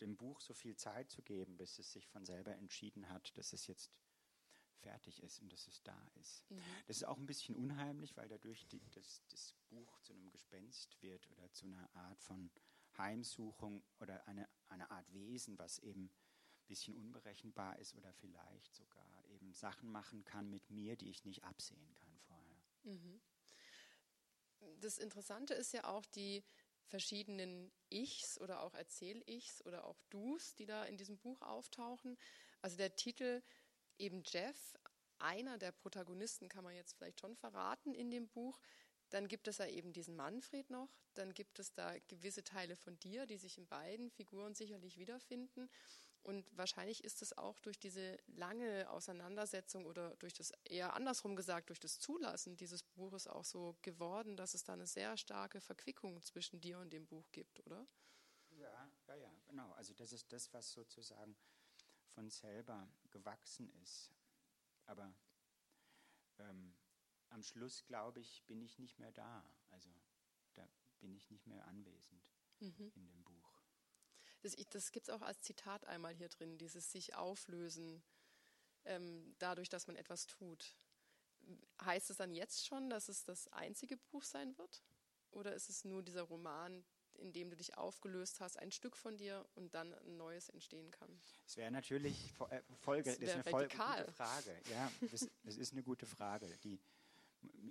dem 0.00 0.16
Buch 0.16 0.40
so 0.40 0.54
viel 0.54 0.76
Zeit 0.76 1.10
zu 1.10 1.22
geben, 1.22 1.56
bis 1.56 1.80
es 1.80 1.92
sich 1.92 2.06
von 2.06 2.24
selber 2.24 2.54
entschieden 2.54 3.08
hat, 3.08 3.36
dass 3.36 3.52
es 3.52 3.66
jetzt 3.66 3.90
fertig 4.76 5.20
ist 5.20 5.40
und 5.40 5.52
dass 5.52 5.66
es 5.66 5.82
da 5.82 6.08
ist. 6.20 6.48
Mhm. 6.50 6.62
Das 6.86 6.98
ist 6.98 7.04
auch 7.04 7.18
ein 7.18 7.26
bisschen 7.26 7.56
unheimlich, 7.56 8.16
weil 8.16 8.28
dadurch 8.28 8.64
die, 8.68 8.80
das, 8.90 9.22
das 9.26 9.56
Buch 9.70 10.00
zu 10.02 10.12
einem 10.12 10.30
Gespenst 10.30 11.02
wird 11.02 11.28
oder 11.32 11.50
zu 11.52 11.66
einer 11.66 11.92
Art 11.96 12.20
von 12.20 12.48
Heimsuchung 12.96 13.82
oder 13.98 14.26
eine, 14.28 14.48
eine 14.68 14.88
Art 14.90 15.12
Wesen, 15.12 15.58
was 15.58 15.80
eben 15.80 16.12
bisschen 16.72 16.96
unberechenbar 16.96 17.78
ist 17.78 17.94
oder 17.94 18.12
vielleicht 18.14 18.74
sogar 18.74 19.24
eben 19.28 19.52
Sachen 19.52 19.92
machen 19.92 20.24
kann 20.24 20.48
mit 20.48 20.70
mir, 20.70 20.96
die 20.96 21.10
ich 21.10 21.24
nicht 21.26 21.44
absehen 21.44 21.94
kann 21.96 22.18
vorher. 22.26 22.62
Mhm. 22.84 23.20
Das 24.80 24.96
Interessante 24.98 25.52
ist 25.52 25.72
ja 25.72 25.84
auch 25.84 26.06
die 26.06 26.42
verschiedenen 26.86 27.70
Ichs 27.90 28.40
oder 28.40 28.62
auch 28.62 28.74
Erzähl-Ichs 28.74 29.64
oder 29.66 29.84
auch 29.84 30.00
Dus, 30.08 30.54
die 30.54 30.66
da 30.66 30.84
in 30.84 30.96
diesem 30.96 31.18
Buch 31.18 31.42
auftauchen. 31.42 32.16
Also 32.62 32.76
der 32.76 32.96
Titel 32.96 33.42
eben 33.98 34.22
Jeff, 34.24 34.74
einer 35.18 35.58
der 35.58 35.72
Protagonisten 35.72 36.48
kann 36.48 36.64
man 36.64 36.74
jetzt 36.74 36.94
vielleicht 36.94 37.20
schon 37.20 37.36
verraten 37.36 37.94
in 37.94 38.10
dem 38.10 38.28
Buch. 38.28 38.58
Dann 39.10 39.28
gibt 39.28 39.46
es 39.46 39.58
ja 39.58 39.66
eben 39.66 39.92
diesen 39.92 40.16
Manfred 40.16 40.70
noch. 40.70 40.88
Dann 41.14 41.34
gibt 41.34 41.58
es 41.58 41.74
da 41.74 41.98
gewisse 42.08 42.44
Teile 42.44 42.76
von 42.76 42.98
dir, 42.98 43.26
die 43.26 43.36
sich 43.36 43.58
in 43.58 43.66
beiden 43.66 44.10
Figuren 44.10 44.54
sicherlich 44.54 44.96
wiederfinden. 44.96 45.68
Und 46.22 46.46
wahrscheinlich 46.56 47.02
ist 47.02 47.20
es 47.20 47.36
auch 47.36 47.58
durch 47.58 47.80
diese 47.80 48.16
lange 48.26 48.88
Auseinandersetzung 48.90 49.86
oder 49.86 50.14
durch 50.16 50.34
das 50.34 50.52
eher 50.64 50.94
andersrum 50.94 51.34
gesagt, 51.34 51.68
durch 51.70 51.80
das 51.80 51.98
Zulassen 51.98 52.56
dieses 52.56 52.84
Buches 52.84 53.26
auch 53.26 53.44
so 53.44 53.76
geworden, 53.82 54.36
dass 54.36 54.54
es 54.54 54.62
da 54.62 54.74
eine 54.74 54.86
sehr 54.86 55.16
starke 55.16 55.60
Verquickung 55.60 56.22
zwischen 56.22 56.60
dir 56.60 56.78
und 56.78 56.92
dem 56.92 57.06
Buch 57.06 57.30
gibt, 57.32 57.64
oder? 57.66 57.86
Ja, 58.50 58.92
ja, 59.08 59.14
ja, 59.16 59.32
genau. 59.46 59.72
Also 59.72 59.94
das 59.94 60.12
ist 60.12 60.32
das, 60.32 60.52
was 60.52 60.70
sozusagen 60.70 61.36
von 62.14 62.30
selber 62.30 62.88
gewachsen 63.10 63.72
ist. 63.82 64.12
Aber 64.86 65.12
ähm, 66.38 66.74
am 67.30 67.42
Schluss, 67.42 67.84
glaube 67.84 68.20
ich, 68.20 68.44
bin 68.46 68.62
ich 68.62 68.78
nicht 68.78 68.98
mehr 68.98 69.12
da. 69.12 69.44
Also 69.70 69.90
da 70.54 70.68
bin 71.00 71.14
ich 71.14 71.30
nicht 71.30 71.46
mehr 71.46 71.66
anwesend 71.66 72.22
mhm. 72.60 72.92
in 72.94 73.06
dem 73.08 73.24
Buch. 73.24 73.41
Das, 74.42 74.54
das 74.70 74.92
gibt 74.92 75.08
es 75.08 75.14
auch 75.14 75.22
als 75.22 75.40
Zitat 75.40 75.86
einmal 75.86 76.14
hier 76.14 76.28
drin, 76.28 76.58
dieses 76.58 76.92
sich 76.92 77.14
auflösen 77.14 78.02
ähm, 78.84 79.34
dadurch, 79.38 79.68
dass 79.68 79.86
man 79.86 79.96
etwas 79.96 80.26
tut. 80.26 80.76
Heißt 81.84 82.10
es 82.10 82.16
dann 82.16 82.32
jetzt 82.32 82.66
schon, 82.66 82.90
dass 82.90 83.08
es 83.08 83.24
das 83.24 83.48
einzige 83.48 83.96
Buch 83.96 84.24
sein 84.24 84.56
wird? 84.58 84.82
Oder 85.30 85.54
ist 85.54 85.68
es 85.68 85.84
nur 85.84 86.02
dieser 86.02 86.22
Roman, 86.22 86.84
in 87.14 87.32
dem 87.32 87.50
du 87.50 87.56
dich 87.56 87.76
aufgelöst 87.76 88.40
hast, 88.40 88.58
ein 88.58 88.70
Stück 88.70 88.96
von 88.96 89.16
dir 89.16 89.46
und 89.54 89.74
dann 89.74 89.94
ein 89.94 90.16
neues 90.16 90.48
entstehen 90.48 90.90
kann? 90.90 91.08
Es 91.46 91.56
wäre 91.56 91.70
natürlich 91.70 92.32
äh, 92.50 92.60
Folge, 92.80 93.10
das, 93.10 93.18
das 93.18 93.28
ist 93.28 93.34
eine 93.34 93.44
Folge, 93.44 93.68
gute 93.68 94.12
Frage. 94.12 94.60
Ja, 94.70 94.92
das, 95.10 95.28
das, 95.44 95.56
ist 95.56 95.72
eine 95.72 95.82
gute 95.82 96.06
Frage, 96.06 96.46
die 96.62 96.80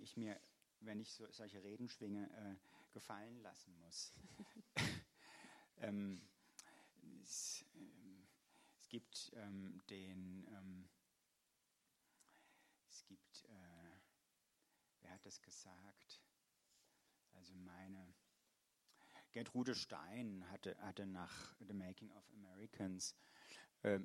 ich 0.01 0.17
mir, 0.17 0.39
wenn 0.79 0.99
ich 0.99 1.13
so, 1.13 1.29
solche 1.31 1.63
Reden 1.63 1.88
schwinge, 1.88 2.25
äh, 2.25 2.55
gefallen 2.91 3.41
lassen 3.41 3.77
muss. 3.79 4.12
ähm, 5.81 6.21
es, 7.21 7.65
ähm, 7.75 8.27
es 8.79 8.88
gibt 8.89 9.31
ähm, 9.36 9.81
den, 9.89 10.47
ähm, 10.47 10.89
es 12.89 13.05
gibt, 13.05 13.45
äh, 13.45 13.99
wer 15.01 15.12
hat 15.12 15.25
das 15.25 15.41
gesagt? 15.41 16.21
Also 17.34 17.55
meine, 17.55 18.13
Gertrude 19.31 19.75
Stein 19.75 20.49
hatte, 20.51 20.77
hatte 20.81 21.05
nach 21.05 21.55
The 21.60 21.73
Making 21.73 22.12
of 22.12 22.29
Americans 22.34 23.15
äh, 23.84 23.99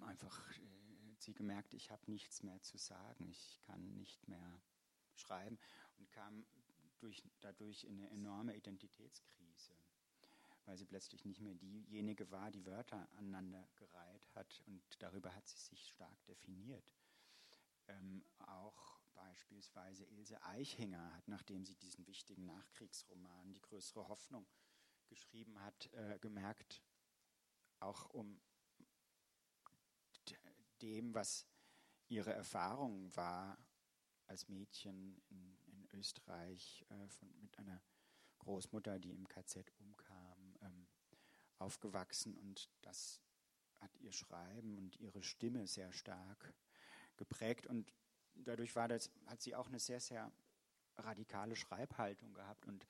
einfach 0.00 0.58
äh, 0.58 1.14
sie 1.18 1.34
gemerkt, 1.34 1.74
ich 1.74 1.90
habe 1.90 2.10
nichts 2.10 2.42
mehr 2.42 2.60
zu 2.62 2.78
sagen, 2.78 3.28
ich 3.28 3.60
kann 3.62 3.94
nicht 3.94 4.26
mehr 4.26 4.62
schreiben 5.14 5.58
und 5.98 6.10
kam 6.10 6.46
durch, 6.98 7.22
dadurch 7.40 7.84
in 7.84 7.98
eine 7.98 8.10
enorme 8.10 8.56
Identitätskrise 8.56 9.74
weil 10.64 10.76
sie 10.76 10.86
plötzlich 10.86 11.24
nicht 11.24 11.40
mehr 11.40 11.54
diejenige 11.54 12.30
war, 12.30 12.50
die 12.50 12.64
Wörter 12.66 13.08
aneinander 13.16 13.68
gereiht 13.76 14.28
hat 14.34 14.62
und 14.66 14.82
darüber 14.98 15.34
hat 15.34 15.46
sie 15.48 15.58
sich 15.58 15.88
stark 15.88 16.24
definiert. 16.26 16.94
Ähm, 17.88 18.24
auch 18.38 19.00
beispielsweise 19.14 20.04
Ilse 20.04 20.42
Eichinger 20.42 21.14
hat, 21.14 21.28
nachdem 21.28 21.64
sie 21.64 21.76
diesen 21.76 22.06
wichtigen 22.06 22.46
Nachkriegsroman 22.46 23.52
Die 23.52 23.60
größere 23.60 24.08
Hoffnung 24.08 24.46
geschrieben 25.08 25.60
hat, 25.62 25.92
äh, 25.92 26.18
gemerkt, 26.20 26.82
auch 27.80 28.10
um 28.10 28.40
dem, 30.82 31.14
was 31.14 31.46
ihre 32.08 32.32
Erfahrung 32.32 33.14
war 33.16 33.58
als 34.26 34.48
Mädchen 34.48 35.20
in, 35.28 35.58
in 35.66 35.88
Österreich 35.92 36.84
äh, 36.88 37.08
von, 37.08 37.28
mit 37.40 37.58
einer 37.58 37.82
Großmutter, 38.38 38.98
die 38.98 39.10
im 39.10 39.28
KZ 39.28 39.70
umkam, 39.78 40.09
aufgewachsen 41.60 42.36
und 42.36 42.70
das 42.82 43.20
hat 43.80 43.96
ihr 43.98 44.12
Schreiben 44.12 44.76
und 44.78 44.96
ihre 45.00 45.22
Stimme 45.22 45.66
sehr 45.66 45.92
stark 45.92 46.54
geprägt 47.16 47.66
und 47.66 47.92
dadurch 48.34 48.74
war 48.76 48.88
das, 48.88 49.10
hat 49.26 49.40
sie 49.42 49.54
auch 49.54 49.68
eine 49.68 49.78
sehr, 49.78 50.00
sehr 50.00 50.30
radikale 50.96 51.56
Schreibhaltung 51.56 52.34
gehabt 52.34 52.66
und 52.66 52.86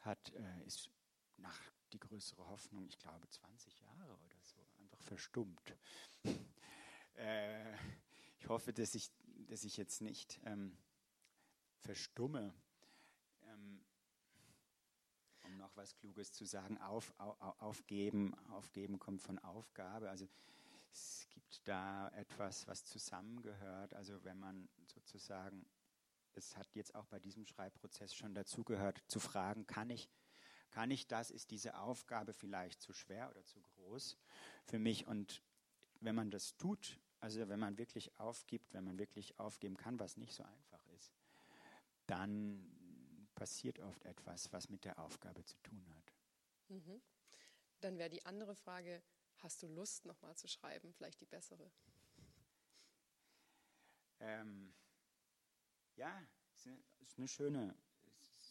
hat, 0.00 0.32
äh, 0.34 0.64
ist 0.64 0.90
nach 1.36 1.60
die 1.92 1.98
größere 1.98 2.46
Hoffnung, 2.46 2.86
ich 2.86 2.98
glaube 2.98 3.28
20 3.28 3.80
Jahre 3.80 4.16
oder 4.18 4.42
so, 4.42 4.58
einfach 4.78 5.00
verstummt. 5.02 5.76
äh, 7.14 7.74
ich 8.38 8.48
hoffe, 8.48 8.72
dass 8.72 8.94
ich, 8.94 9.10
dass 9.46 9.64
ich 9.64 9.76
jetzt 9.76 10.00
nicht 10.02 10.40
ähm, 10.44 10.76
verstumme. 11.78 12.54
Ähm, 13.42 13.84
noch 15.56 15.76
was 15.76 15.96
Kluges 15.96 16.32
zu 16.32 16.44
sagen. 16.44 16.78
Auf, 16.78 17.12
auf, 17.18 17.60
aufgeben, 17.60 18.34
aufgeben 18.50 18.98
kommt 18.98 19.22
von 19.22 19.38
Aufgabe. 19.38 20.10
Also 20.10 20.26
es 20.92 21.26
gibt 21.30 21.66
da 21.66 22.08
etwas, 22.10 22.66
was 22.66 22.84
zusammengehört. 22.84 23.94
Also 23.94 24.22
wenn 24.24 24.38
man 24.38 24.68
sozusagen 24.86 25.66
es 26.36 26.56
hat 26.56 26.74
jetzt 26.74 26.94
auch 26.94 27.06
bei 27.06 27.18
diesem 27.18 27.46
Schreibprozess 27.46 28.14
schon 28.14 28.34
dazugehört, 28.34 29.02
zu 29.06 29.20
fragen, 29.20 29.66
kann 29.66 29.90
ich, 29.90 30.10
kann 30.70 30.90
ich 30.90 31.06
das, 31.06 31.30
ist 31.30 31.50
diese 31.50 31.78
Aufgabe 31.78 32.32
vielleicht 32.32 32.82
zu 32.82 32.92
schwer 32.92 33.30
oder 33.30 33.44
zu 33.44 33.60
groß 33.60 34.18
für 34.64 34.78
mich? 34.78 35.06
Und 35.06 35.42
wenn 36.00 36.14
man 36.14 36.30
das 36.30 36.56
tut, 36.56 36.98
also 37.20 37.48
wenn 37.48 37.60
man 37.60 37.78
wirklich 37.78 38.18
aufgibt, 38.18 38.72
wenn 38.74 38.84
man 38.84 38.98
wirklich 38.98 39.38
aufgeben 39.38 39.76
kann, 39.76 39.98
was 39.98 40.16
nicht 40.16 40.34
so 40.34 40.42
einfach 40.42 40.84
ist, 40.96 41.12
dann 42.06 42.73
passiert 43.34 43.78
oft 43.80 44.04
etwas, 44.04 44.52
was 44.52 44.68
mit 44.68 44.84
der 44.84 44.98
Aufgabe 44.98 45.44
zu 45.44 45.56
tun 45.58 45.84
hat. 45.94 46.12
Mhm. 46.68 47.02
Dann 47.80 47.98
wäre 47.98 48.10
die 48.10 48.24
andere 48.24 48.54
Frage, 48.54 49.02
hast 49.38 49.62
du 49.62 49.66
Lust, 49.66 50.06
nochmal 50.06 50.36
zu 50.36 50.48
schreiben? 50.48 50.92
Vielleicht 50.94 51.20
die 51.20 51.26
bessere. 51.26 51.70
Ähm, 54.20 54.72
ja, 55.96 56.22
ist 56.54 56.66
eine, 56.66 56.82
ist 57.00 57.18
eine 57.18 57.28
schöne, 57.28 57.76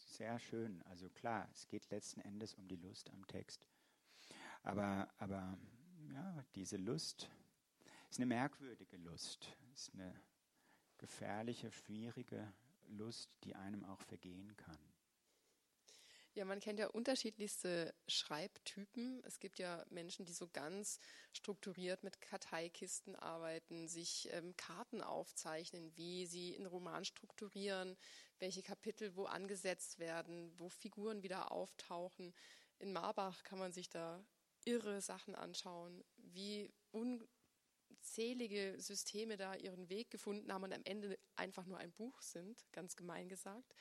sehr 0.06 0.38
schön. 0.38 0.82
Also 0.84 1.08
klar, 1.10 1.48
es 1.52 1.66
geht 1.66 1.90
letzten 1.90 2.20
Endes 2.20 2.54
um 2.54 2.68
die 2.68 2.76
Lust 2.76 3.10
am 3.10 3.26
Text. 3.26 3.66
Aber, 4.62 5.12
aber 5.18 5.58
ja, 6.12 6.44
diese 6.54 6.76
Lust 6.76 7.28
ist 8.08 8.18
eine 8.18 8.26
merkwürdige 8.26 8.96
Lust, 8.98 9.48
ist 9.74 9.92
eine 9.94 10.14
gefährliche, 10.98 11.70
schwierige 11.72 12.52
Lust, 12.88 13.30
die 13.44 13.54
einem 13.54 13.84
auch 13.84 14.02
vergehen 14.02 14.56
kann. 14.56 14.78
Ja, 16.34 16.44
man 16.44 16.58
kennt 16.58 16.80
ja 16.80 16.88
unterschiedlichste 16.88 17.94
Schreibtypen. 18.08 19.22
Es 19.24 19.38
gibt 19.38 19.60
ja 19.60 19.84
Menschen, 19.90 20.26
die 20.26 20.32
so 20.32 20.48
ganz 20.48 20.98
strukturiert 21.32 22.02
mit 22.02 22.20
Karteikisten 22.20 23.14
arbeiten, 23.14 23.86
sich 23.86 24.28
ähm, 24.32 24.56
Karten 24.56 25.00
aufzeichnen, 25.00 25.96
wie 25.96 26.26
sie 26.26 26.56
einen 26.56 26.66
Roman 26.66 27.04
strukturieren, 27.04 27.96
welche 28.40 28.64
Kapitel 28.64 29.14
wo 29.14 29.26
angesetzt 29.26 30.00
werden, 30.00 30.52
wo 30.58 30.68
Figuren 30.68 31.22
wieder 31.22 31.52
auftauchen. 31.52 32.34
In 32.80 32.92
Marbach 32.92 33.44
kann 33.44 33.60
man 33.60 33.72
sich 33.72 33.88
da 33.88 34.24
irre 34.64 35.00
Sachen 35.00 35.36
anschauen, 35.36 36.02
wie 36.16 36.72
unzählige 38.04 38.74
Systeme 38.78 39.38
da 39.38 39.54
ihren 39.54 39.88
Weg 39.88 40.10
gefunden 40.10 40.52
haben 40.52 40.64
und 40.64 40.74
am 40.74 40.82
Ende 40.84 41.18
einfach 41.36 41.64
nur 41.64 41.78
ein 41.78 41.90
Buch 41.92 42.20
sind, 42.20 42.62
ganz 42.70 42.96
gemein 42.96 43.30
gesagt. 43.30 43.74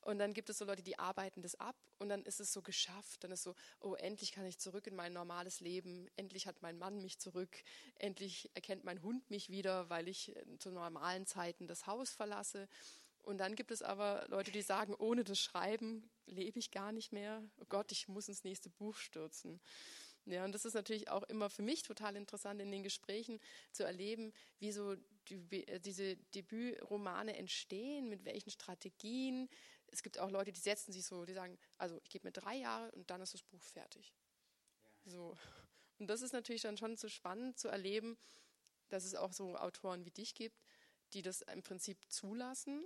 Und 0.00 0.18
dann 0.18 0.32
gibt 0.32 0.48
es 0.48 0.58
so 0.58 0.64
Leute, 0.64 0.82
die 0.82 0.98
arbeiten 0.98 1.42
das 1.42 1.54
ab 1.54 1.76
und 1.98 2.08
dann 2.08 2.24
ist 2.24 2.40
es 2.40 2.52
so 2.52 2.60
geschafft. 2.62 3.22
Dann 3.22 3.30
ist 3.30 3.44
so, 3.44 3.54
oh, 3.78 3.94
endlich 3.94 4.32
kann 4.32 4.46
ich 4.46 4.58
zurück 4.58 4.86
in 4.88 4.96
mein 4.96 5.12
normales 5.12 5.60
Leben. 5.60 6.08
Endlich 6.16 6.46
hat 6.46 6.60
mein 6.60 6.76
Mann 6.76 7.00
mich 7.02 7.18
zurück. 7.18 7.62
Endlich 7.96 8.50
erkennt 8.54 8.84
mein 8.84 9.02
Hund 9.02 9.30
mich 9.30 9.48
wieder, 9.48 9.90
weil 9.90 10.08
ich 10.08 10.34
äh, 10.34 10.58
zu 10.58 10.72
normalen 10.72 11.26
Zeiten 11.26 11.68
das 11.68 11.86
Haus 11.86 12.10
verlasse. 12.10 12.68
Und 13.22 13.38
dann 13.38 13.54
gibt 13.54 13.70
es 13.70 13.82
aber 13.82 14.26
Leute, 14.28 14.50
die 14.50 14.62
sagen, 14.62 14.94
ohne 14.94 15.22
das 15.22 15.38
Schreiben 15.38 16.10
lebe 16.26 16.58
ich 16.58 16.72
gar 16.72 16.90
nicht 16.90 17.12
mehr. 17.12 17.44
Oh 17.60 17.66
Gott, 17.68 17.92
ich 17.92 18.08
muss 18.08 18.28
ins 18.28 18.42
nächste 18.42 18.70
Buch 18.70 18.96
stürzen. 18.96 19.60
Ja, 20.26 20.44
und 20.44 20.52
das 20.52 20.64
ist 20.64 20.74
natürlich 20.74 21.08
auch 21.08 21.24
immer 21.24 21.50
für 21.50 21.62
mich 21.62 21.82
total 21.82 22.14
interessant 22.14 22.60
in 22.60 22.70
den 22.70 22.84
Gesprächen 22.84 23.40
zu 23.72 23.82
erleben, 23.82 24.32
wie 24.60 24.70
so 24.70 24.94
die, 25.28 25.66
äh, 25.66 25.80
diese 25.80 26.16
Debütromane 26.34 27.36
entstehen, 27.36 28.08
mit 28.08 28.24
welchen 28.24 28.50
Strategien, 28.50 29.48
es 29.88 30.02
gibt 30.02 30.18
auch 30.18 30.30
Leute, 30.30 30.52
die 30.52 30.60
setzen 30.60 30.92
sich 30.92 31.04
so, 31.04 31.24
die 31.24 31.34
sagen, 31.34 31.58
also 31.76 31.98
ich 32.02 32.08
gebe 32.08 32.26
mir 32.26 32.32
drei 32.32 32.56
Jahre 32.56 32.90
und 32.92 33.10
dann 33.10 33.20
ist 33.20 33.34
das 33.34 33.42
Buch 33.42 33.62
fertig. 33.62 34.14
Ja. 34.84 34.90
So. 35.04 35.36
Und 35.98 36.06
das 36.08 36.22
ist 36.22 36.32
natürlich 36.32 36.62
dann 36.62 36.78
schon 36.78 36.96
so 36.96 37.08
spannend 37.08 37.58
zu 37.58 37.68
erleben, 37.68 38.16
dass 38.88 39.04
es 39.04 39.14
auch 39.14 39.32
so 39.32 39.56
Autoren 39.56 40.04
wie 40.04 40.10
dich 40.10 40.34
gibt, 40.34 40.56
die 41.12 41.22
das 41.22 41.42
im 41.42 41.62
Prinzip 41.62 41.98
zulassen 42.08 42.84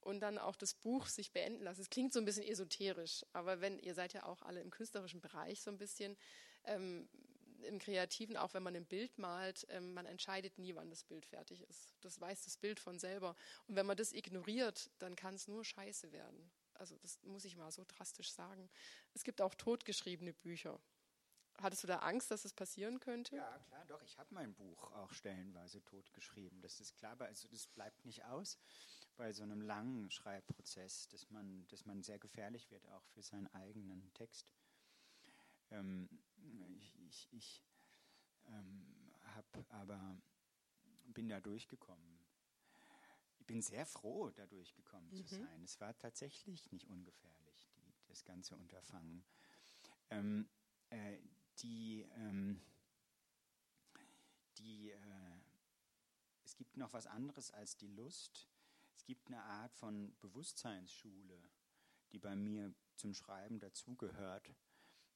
und 0.00 0.20
dann 0.20 0.38
auch 0.38 0.56
das 0.56 0.74
Buch 0.74 1.06
sich 1.06 1.32
beenden 1.32 1.62
lassen. 1.62 1.82
Es 1.82 1.90
klingt 1.90 2.12
so 2.12 2.18
ein 2.18 2.24
bisschen 2.24 2.44
esoterisch, 2.44 3.24
aber 3.32 3.60
wenn 3.60 3.78
ihr 3.78 3.94
seid 3.94 4.12
ja 4.12 4.24
auch 4.24 4.42
alle 4.42 4.60
im 4.60 4.70
künstlerischen 4.70 5.20
Bereich 5.20 5.60
so 5.60 5.70
ein 5.70 5.78
bisschen, 5.78 6.16
ähm, 6.64 7.08
im 7.62 7.78
Kreativen, 7.78 8.36
auch 8.36 8.54
wenn 8.54 8.62
man 8.62 8.76
ein 8.76 8.86
Bild 8.86 9.18
malt, 9.18 9.66
ähm, 9.70 9.94
man 9.94 10.06
entscheidet 10.06 10.58
nie, 10.58 10.74
wann 10.74 10.90
das 10.90 11.04
Bild 11.04 11.26
fertig 11.26 11.62
ist. 11.62 11.94
Das 12.00 12.20
weiß 12.20 12.44
das 12.44 12.56
Bild 12.56 12.80
von 12.80 12.98
selber. 12.98 13.34
Und 13.66 13.76
wenn 13.76 13.86
man 13.86 13.96
das 13.96 14.12
ignoriert, 14.12 14.90
dann 14.98 15.16
kann 15.16 15.34
es 15.34 15.48
nur 15.48 15.64
scheiße 15.64 16.12
werden. 16.12 16.50
Also 16.74 16.96
das 16.98 17.20
muss 17.24 17.44
ich 17.44 17.56
mal 17.56 17.70
so 17.72 17.84
drastisch 17.86 18.32
sagen. 18.32 18.70
Es 19.14 19.24
gibt 19.24 19.40
auch 19.40 19.54
totgeschriebene 19.54 20.32
Bücher. 20.32 20.80
Hattest 21.60 21.82
du 21.82 21.88
da 21.88 21.98
Angst, 21.98 22.30
dass 22.30 22.44
es 22.44 22.54
passieren 22.54 23.00
könnte? 23.00 23.34
Ja, 23.34 23.58
klar, 23.66 23.84
doch. 23.86 24.00
Ich 24.02 24.16
habe 24.16 24.32
mein 24.32 24.54
Buch 24.54 24.92
auch 24.92 25.12
stellenweise 25.12 25.82
totgeschrieben. 25.82 26.60
Das 26.60 26.78
ist 26.78 26.94
klar, 26.94 27.20
also 27.20 27.48
das 27.48 27.66
bleibt 27.66 28.04
nicht 28.04 28.24
aus 28.24 28.58
bei 29.16 29.32
so 29.32 29.42
einem 29.42 29.60
langen 29.60 30.08
Schreibprozess, 30.12 31.08
dass 31.08 31.28
man, 31.30 31.66
dass 31.66 31.84
man 31.84 32.04
sehr 32.04 32.20
gefährlich 32.20 32.70
wird, 32.70 32.86
auch 32.90 33.04
für 33.08 33.22
seinen 33.22 33.48
eigenen 33.48 34.12
Text. 34.14 34.52
Ähm, 35.72 36.08
ich, 36.76 36.98
ich, 37.06 37.28
ich 37.32 37.62
ähm, 38.46 39.12
habe 39.34 39.64
aber 39.70 40.20
bin 41.14 41.28
da 41.28 41.40
durchgekommen. 41.40 42.18
Ich 43.38 43.46
bin 43.46 43.62
sehr 43.62 43.86
froh, 43.86 44.30
da 44.30 44.46
durchgekommen 44.46 45.10
mhm. 45.10 45.16
zu 45.16 45.26
sein. 45.26 45.64
Es 45.64 45.80
war 45.80 45.96
tatsächlich 45.98 46.70
nicht 46.70 46.86
ungefährlich, 46.86 47.68
die, 47.76 47.94
das 48.06 48.24
ganze 48.24 48.56
Unterfangen. 48.56 49.24
Ähm, 50.10 50.48
äh, 50.90 51.18
die, 51.58 52.06
ähm, 52.16 52.60
die, 54.58 54.90
äh, 54.90 55.38
es 56.44 56.56
gibt 56.56 56.76
noch 56.76 56.92
was 56.92 57.06
anderes 57.06 57.50
als 57.50 57.76
die 57.76 57.88
Lust. 57.88 58.48
Es 58.96 59.04
gibt 59.04 59.28
eine 59.28 59.42
Art 59.42 59.74
von 59.74 60.16
Bewusstseinsschule, 60.20 61.42
die 62.12 62.18
bei 62.18 62.36
mir 62.36 62.74
zum 62.96 63.14
Schreiben 63.14 63.60
dazugehört. 63.60 64.54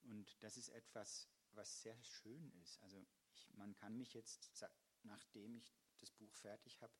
Und 0.05 0.43
das 0.43 0.57
ist 0.57 0.69
etwas, 0.71 1.29
was 1.53 1.83
sehr 1.83 2.01
schön 2.03 2.51
ist. 2.63 2.81
Also 2.83 3.05
ich, 3.35 3.49
man 3.55 3.75
kann 3.75 3.97
mich 3.97 4.15
jetzt, 4.15 4.51
nachdem 5.03 5.57
ich 5.57 5.73
das 6.01 6.11
Buch 6.11 6.35
fertig 6.35 6.81
habe, 6.81 6.93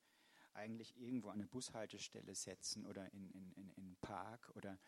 eigentlich 0.55 0.97
irgendwo 0.99 1.29
an 1.29 1.41
eine 1.41 1.47
Bushaltestelle 1.47 2.35
setzen 2.35 2.87
oder 2.87 3.11
in, 3.13 3.31
in, 3.31 3.53
in, 3.53 3.71
in 3.71 3.97
Park 3.97 4.51
oder 4.55 4.79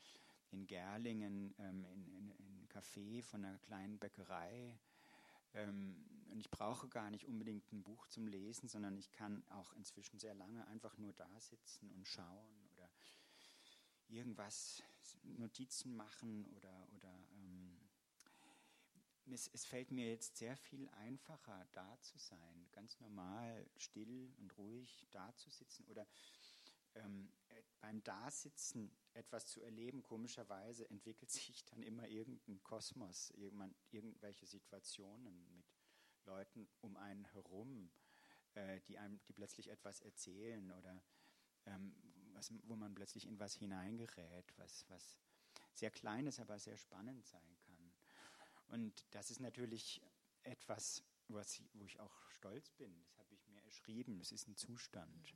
in 0.51 0.67
Gerlingen 0.67 1.55
ähm, 1.59 1.85
in, 1.85 2.09
in, 2.09 2.31
in 2.31 2.61
ein 2.61 2.69
Café 2.69 3.23
von 3.23 3.45
einer 3.45 3.59
kleinen 3.59 3.99
Bäckerei. 3.99 4.79
Ähm, 5.55 6.05
und 6.31 6.41
ich 6.41 6.51
brauche 6.51 6.89
gar 6.89 7.11
nicht 7.11 7.27
unbedingt 7.27 7.73
ein 7.73 7.83
Buch 7.83 8.07
zum 8.09 8.27
Lesen, 8.27 8.69
sondern 8.69 8.97
ich 8.97 9.13
kann 9.13 9.45
auch 9.51 9.73
inzwischen 9.75 10.19
sehr 10.19 10.35
lange 10.35 10.67
einfach 10.67 10.99
nur 10.99 11.13
da 11.13 11.41
sitzen 11.41 11.91
und 11.93 12.07
schauen 12.07 12.69
oder 12.73 12.91
irgendwas, 14.09 14.83
Notizen 15.23 15.95
machen 15.97 16.47
oder, 16.57 16.89
oder 16.95 17.19
es, 19.33 19.49
es, 19.53 19.65
fällt 19.65 19.91
mir 19.91 20.11
jetzt 20.11 20.37
sehr 20.37 20.57
viel 20.57 20.89
einfacher, 20.91 21.67
da 21.73 21.99
zu 22.01 22.19
sein, 22.19 22.69
ganz 22.73 22.99
normal, 23.01 23.67
still 23.77 24.33
und 24.39 24.57
ruhig 24.59 25.07
da 25.11 25.35
zu 25.37 25.51
sitzen 25.51 25.85
oder 25.87 26.07
ähm, 26.95 27.33
äh, 27.49 27.63
beim 27.81 28.03
Dasitzen 28.03 28.91
etwas 29.13 29.47
zu 29.47 29.61
erleben. 29.61 30.03
Komischerweise 30.03 30.89
entwickelt 30.91 31.31
sich 31.31 31.65
dann 31.65 31.83
immer 31.83 32.09
irgendein 32.09 32.63
Kosmos, 32.63 33.31
irgendwann, 33.31 33.75
irgendwelche 33.91 34.47
Situationen 34.47 35.47
mit 35.55 35.67
Leuten 36.25 36.69
um 36.81 36.97
einen 36.97 37.25
herum, 37.27 37.91
äh, 38.55 38.81
die 38.89 38.99
einem, 38.99 39.21
die 39.29 39.33
plötzlich 39.33 39.69
etwas 39.69 40.01
erzählen 40.01 40.71
oder 40.73 41.03
ähm, 41.67 41.95
was, 42.33 42.53
wo 42.65 42.77
man 42.77 42.95
plötzlich 42.95 43.27
in 43.27 43.39
was 43.39 43.55
hineingerät, 43.55 44.53
was, 44.57 44.85
was 44.89 45.19
sehr 45.73 45.91
klein 45.91 46.27
ist, 46.27 46.41
aber 46.41 46.59
sehr 46.59 46.77
spannend 46.77 47.27
sein 47.27 47.57
kann. 47.59 47.64
Und 48.69 49.05
das 49.11 49.31
ist 49.31 49.41
natürlich 49.41 50.01
etwas, 50.43 51.03
was, 51.29 51.63
wo 51.73 51.85
ich 51.85 52.01
auch 52.01 52.31
stolz 52.31 52.71
bin. 52.73 52.99
Das 53.01 53.19
habe 53.19 53.35
ich 53.35 53.47
mir 53.49 53.63
erschrieben. 53.63 54.19
Das 54.19 54.33
ist 54.33 54.49
ein 54.49 54.57
Zustand. 54.57 55.35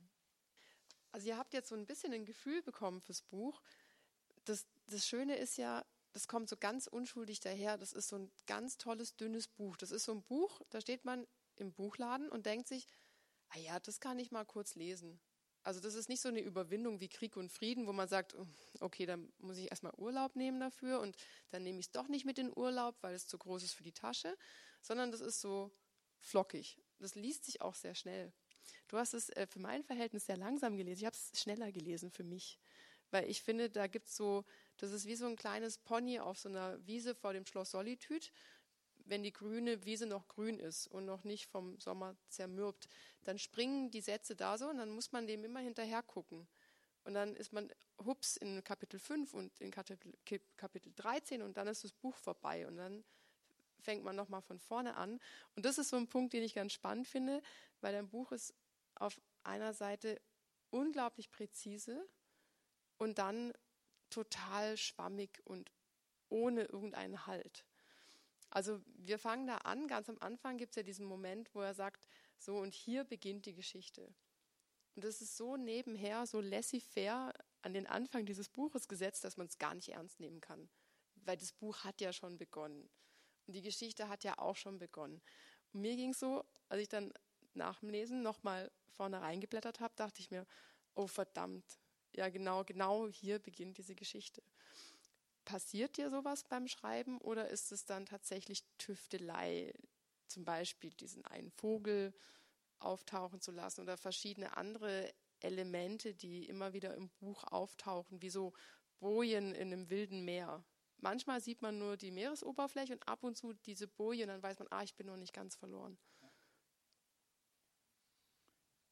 Also 1.11 1.27
ihr 1.27 1.37
habt 1.37 1.53
jetzt 1.53 1.69
so 1.69 1.75
ein 1.75 1.85
bisschen 1.85 2.13
ein 2.13 2.25
Gefühl 2.25 2.61
bekommen 2.61 3.01
fürs 3.01 3.21
Buch. 3.21 3.61
Das, 4.45 4.67
das 4.87 5.07
Schöne 5.07 5.35
ist 5.37 5.57
ja, 5.57 5.85
das 6.13 6.27
kommt 6.27 6.49
so 6.49 6.57
ganz 6.57 6.87
unschuldig 6.87 7.39
daher. 7.39 7.77
Das 7.77 7.93
ist 7.93 8.09
so 8.09 8.17
ein 8.17 8.31
ganz 8.45 8.77
tolles, 8.77 9.15
dünnes 9.15 9.47
Buch. 9.47 9.77
Das 9.77 9.91
ist 9.91 10.05
so 10.05 10.11
ein 10.13 10.23
Buch, 10.23 10.61
da 10.69 10.81
steht 10.81 11.05
man 11.05 11.27
im 11.55 11.73
Buchladen 11.73 12.29
und 12.29 12.45
denkt 12.45 12.67
sich, 12.67 12.87
ah 13.49 13.57
ja, 13.57 13.79
das 13.79 13.99
kann 13.99 14.19
ich 14.19 14.31
mal 14.31 14.45
kurz 14.45 14.75
lesen. 14.75 15.19
Also 15.69 15.81
das 15.81 15.93
ist 15.93 16.09
nicht 16.09 16.19
so 16.19 16.29
eine 16.29 16.39
Überwindung 16.39 16.99
wie 16.99 17.09
Krieg 17.09 17.37
und 17.37 17.51
Frieden, 17.51 17.85
wo 17.85 17.93
man 17.93 18.07
sagt, 18.07 18.33
oh, 18.33 18.47
okay, 18.79 19.05
dann 19.05 19.31
muss 19.37 19.59
ich 19.59 19.69
erstmal 19.69 19.93
Urlaub 19.97 20.35
nehmen 20.35 20.59
dafür 20.59 20.99
und 20.99 21.15
dann 21.51 21.61
nehme 21.61 21.77
ich 21.77 21.85
es 21.85 21.91
doch 21.91 22.07
nicht 22.07 22.25
mit 22.25 22.39
in 22.39 22.51
Urlaub, 22.57 22.95
weil 23.01 23.13
es 23.13 23.27
zu 23.27 23.37
groß 23.37 23.61
ist 23.61 23.73
für 23.75 23.83
die 23.83 23.91
Tasche, 23.91 24.35
sondern 24.81 25.11
das 25.11 25.21
ist 25.21 25.41
so 25.41 25.71
flockig. 26.17 26.81
Das 26.97 27.13
liest 27.13 27.45
sich 27.45 27.61
auch 27.61 27.75
sehr 27.75 27.93
schnell. 27.93 28.33
Du 28.87 28.97
hast 28.97 29.13
es 29.13 29.29
äh, 29.29 29.45
für 29.45 29.59
mein 29.59 29.83
Verhältnis 29.83 30.25
sehr 30.25 30.37
langsam 30.37 30.75
gelesen. 30.75 31.01
Ich 31.01 31.05
habe 31.05 31.15
es 31.15 31.39
schneller 31.39 31.71
gelesen 31.71 32.09
für 32.09 32.23
mich, 32.23 32.57
weil 33.11 33.29
ich 33.29 33.43
finde, 33.43 33.69
da 33.69 33.85
gibt 33.85 34.07
es 34.07 34.15
so, 34.15 34.45
das 34.77 34.91
ist 34.91 35.05
wie 35.05 35.15
so 35.15 35.27
ein 35.27 35.35
kleines 35.35 35.77
Pony 35.77 36.19
auf 36.19 36.39
so 36.39 36.49
einer 36.49 36.83
Wiese 36.87 37.13
vor 37.13 37.33
dem 37.33 37.45
Schloss 37.45 37.69
Solitude 37.69 38.25
wenn 39.09 39.23
die 39.23 39.33
grüne 39.33 39.85
Wiese 39.85 40.05
noch 40.05 40.27
grün 40.27 40.59
ist 40.59 40.87
und 40.87 41.05
noch 41.05 41.23
nicht 41.23 41.47
vom 41.47 41.79
Sommer 41.79 42.15
zermürbt, 42.29 42.87
dann 43.23 43.39
springen 43.39 43.91
die 43.91 44.01
Sätze 44.01 44.35
da 44.35 44.57
so 44.57 44.69
und 44.69 44.77
dann 44.77 44.91
muss 44.91 45.11
man 45.11 45.27
dem 45.27 45.43
immer 45.43 45.59
hinterher 45.59 46.03
gucken. 46.03 46.47
Und 47.03 47.13
dann 47.13 47.35
ist 47.35 47.53
man 47.53 47.71
hups 48.05 48.37
in 48.37 48.63
Kapitel 48.63 48.99
5 48.99 49.33
und 49.33 49.59
in 49.59 49.71
Kapitel, 49.71 50.13
Kapitel 50.57 50.93
13 50.95 51.41
und 51.41 51.57
dann 51.57 51.67
ist 51.67 51.83
das 51.83 51.91
Buch 51.91 52.15
vorbei 52.17 52.67
und 52.67 52.77
dann 52.77 53.03
fängt 53.79 54.03
man 54.03 54.15
nochmal 54.15 54.41
von 54.41 54.59
vorne 54.59 54.95
an. 54.95 55.19
Und 55.55 55.65
das 55.65 55.77
ist 55.77 55.89
so 55.89 55.97
ein 55.97 56.07
Punkt, 56.07 56.33
den 56.33 56.43
ich 56.43 56.53
ganz 56.53 56.73
spannend 56.73 57.07
finde, 57.07 57.41
weil 57.81 57.93
dein 57.93 58.09
Buch 58.09 58.31
ist 58.31 58.53
auf 58.95 59.19
einer 59.43 59.73
Seite 59.73 60.21
unglaublich 60.69 61.31
präzise 61.31 62.07
und 62.97 63.17
dann 63.17 63.53
total 64.09 64.77
schwammig 64.77 65.41
und 65.45 65.71
ohne 66.29 66.63
irgendeinen 66.65 67.25
Halt. 67.25 67.65
Also 68.49 68.81
wir 68.97 69.19
fangen 69.19 69.47
da 69.47 69.57
an, 69.57 69.87
ganz 69.87 70.09
am 70.09 70.17
Anfang 70.19 70.57
gibt 70.57 70.71
es 70.71 70.77
ja 70.77 70.83
diesen 70.83 71.05
Moment, 71.05 71.53
wo 71.53 71.61
er 71.61 71.73
sagt, 71.73 72.07
so 72.37 72.57
und 72.57 72.73
hier 72.73 73.03
beginnt 73.03 73.45
die 73.45 73.53
Geschichte. 73.53 74.13
Und 74.95 75.03
das 75.03 75.21
ist 75.21 75.37
so 75.37 75.55
nebenher, 75.55 76.25
so 76.25 76.41
laissez-faire 76.41 77.33
an 77.61 77.73
den 77.73 77.87
Anfang 77.87 78.25
dieses 78.25 78.49
Buches 78.49 78.87
gesetzt, 78.87 79.23
dass 79.23 79.37
man 79.37 79.47
es 79.47 79.57
gar 79.57 79.75
nicht 79.75 79.89
ernst 79.89 80.19
nehmen 80.19 80.41
kann. 80.41 80.69
Weil 81.15 81.37
das 81.37 81.53
Buch 81.53 81.83
hat 81.83 82.01
ja 82.01 82.11
schon 82.11 82.37
begonnen. 82.37 82.89
Und 83.45 83.53
die 83.53 83.61
Geschichte 83.61 84.09
hat 84.09 84.23
ja 84.23 84.37
auch 84.37 84.55
schon 84.55 84.77
begonnen. 84.77 85.21
Und 85.73 85.81
mir 85.81 85.95
ging 85.95 86.11
es 86.11 86.19
so, 86.19 86.43
als 86.69 86.81
ich 86.81 86.89
dann 86.89 87.13
nach 87.53 87.79
dem 87.79 87.89
Lesen 87.89 88.21
nochmal 88.21 88.71
vorne 88.89 89.21
reingeblättert 89.21 89.79
habe, 89.79 89.93
dachte 89.95 90.21
ich 90.21 90.31
mir, 90.31 90.45
oh 90.95 91.07
verdammt, 91.07 91.79
ja 92.15 92.29
genau, 92.29 92.63
genau 92.63 93.07
hier 93.07 93.39
beginnt 93.39 93.77
diese 93.77 93.95
Geschichte. 93.95 94.41
Passiert 95.49 95.97
dir 95.97 96.11
sowas 96.11 96.43
beim 96.43 96.67
Schreiben 96.67 97.17
oder 97.17 97.49
ist 97.49 97.71
es 97.71 97.83
dann 97.83 98.05
tatsächlich 98.05 98.63
Tüftelei, 98.77 99.73
zum 100.27 100.45
Beispiel 100.45 100.91
diesen 100.91 101.25
einen 101.25 101.49
Vogel 101.49 102.13
auftauchen 102.77 103.41
zu 103.41 103.49
lassen 103.51 103.81
oder 103.81 103.97
verschiedene 103.97 104.57
andere 104.57 105.11
Elemente, 105.39 106.13
die 106.13 106.45
immer 106.45 106.73
wieder 106.73 106.93
im 106.93 107.09
Buch 107.09 107.43
auftauchen, 107.45 108.21
wie 108.21 108.29
so 108.29 108.53
Bojen 108.99 109.55
in 109.55 109.73
einem 109.73 109.89
wilden 109.89 110.23
Meer. 110.23 110.63
Manchmal 110.97 111.41
sieht 111.41 111.63
man 111.63 111.79
nur 111.79 111.97
die 111.97 112.11
Meeresoberfläche 112.11 112.93
und 112.93 113.07
ab 113.07 113.23
und 113.23 113.35
zu 113.35 113.53
diese 113.53 113.87
Bojen, 113.87 114.27
dann 114.27 114.43
weiß 114.43 114.59
man, 114.59 114.67
ah, 114.69 114.83
ich 114.83 114.93
bin 114.93 115.07
noch 115.07 115.17
nicht 115.17 115.33
ganz 115.33 115.55
verloren. 115.55 115.97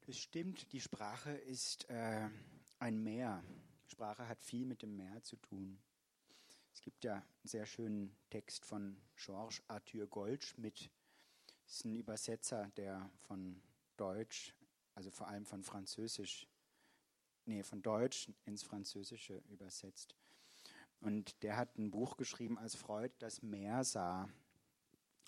Das 0.08 0.18
stimmt, 0.18 0.72
die 0.72 0.82
Sprache 0.82 1.34
ist 1.34 1.88
äh, 1.92 2.28
ein 2.80 3.04
Meer. 3.04 3.44
Sprache 3.86 4.28
hat 4.28 4.42
viel 4.42 4.66
mit 4.66 4.82
dem 4.82 4.96
Meer 4.96 5.22
zu 5.22 5.36
tun. 5.36 5.80
Es 6.78 6.84
gibt 6.84 7.04
ja 7.06 7.16
einen 7.16 7.26
sehr 7.44 7.66
schönen 7.66 8.16
Text 8.30 8.64
von 8.64 9.02
Georges 9.16 9.64
Arthur 9.68 10.06
Goldschmidt. 10.06 10.92
Das 11.66 11.78
ist 11.78 11.86
ein 11.86 11.96
Übersetzer, 11.96 12.70
der 12.78 13.10
von 13.22 13.60
Deutsch, 13.98 14.54
also 14.94 15.10
vor 15.10 15.28
allem 15.28 15.48
von 15.48 15.64
Französisch, 15.64 16.48
nee, 17.46 17.64
von 17.64 17.82
Deutsch 17.82 18.32
ins 18.46 18.62
Französische 18.62 19.42
übersetzt. 19.50 20.16
Und 21.02 21.42
der 21.42 21.58
hat 21.58 21.80
ein 21.80 21.90
Buch 21.90 22.16
geschrieben, 22.16 22.60
als 22.60 22.76
Freud 22.76 23.12
das 23.18 23.42
Meer 23.42 23.84
sah 23.84 24.30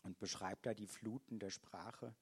und 0.03 0.19
beschreibt 0.19 0.67
da 0.67 0.75
die 0.75 0.85
Fluten 0.85 1.39
der 1.39 1.49
Sprache. 1.49 2.13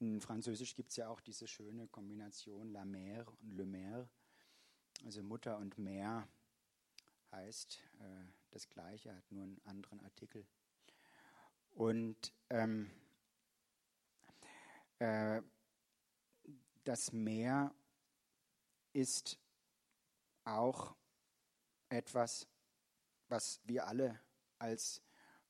In 0.00 0.20
Französisch 0.20 0.74
gibt 0.74 0.90
es 0.90 0.96
ja 0.96 1.08
auch 1.08 1.22
diese 1.22 1.48
schöne 1.48 1.88
Kombination 1.88 2.72
La 2.72 2.84
Mer 2.84 3.26
und 3.40 3.52
Le 3.54 3.64
Mer. 3.64 4.06
Also 5.02 5.22
Mutter 5.22 5.56
und 5.56 5.78
Meer 5.78 6.28
heißt 7.32 7.82
äh, 8.00 8.24
das 8.50 8.68
Gleiche, 8.68 9.14
hat 9.14 9.30
nur 9.30 9.44
einen 9.44 9.60
anderen 9.64 10.00
Artikel. 10.00 10.46
Und 11.70 12.32
ähm, 12.50 12.90
äh, 14.98 15.42
das 16.84 17.12
Meer 17.12 17.74
ist 18.92 19.38
auch 20.44 20.96
etwas, 21.88 22.48
was 23.28 23.60
wir 23.64 23.86
alle 23.86 24.18
als 24.58 25.02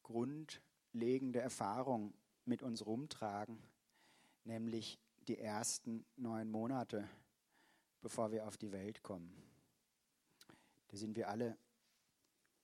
grundlegende 0.03 1.41
Erfahrung 1.41 2.15
mit 2.45 2.63
uns 2.63 2.85
rumtragen, 2.85 3.63
nämlich 4.45 4.99
die 5.29 5.39
ersten 5.39 6.05
neun 6.17 6.51
Monate, 6.51 7.09
bevor 8.01 8.33
wir 8.33 8.47
auf 8.47 8.57
die 8.57 8.73
Welt 8.73 9.03
kommen. 9.03 9.35
Da 10.89 10.97
sind 10.97 11.17
wir 11.17 11.29
alle 11.29 11.59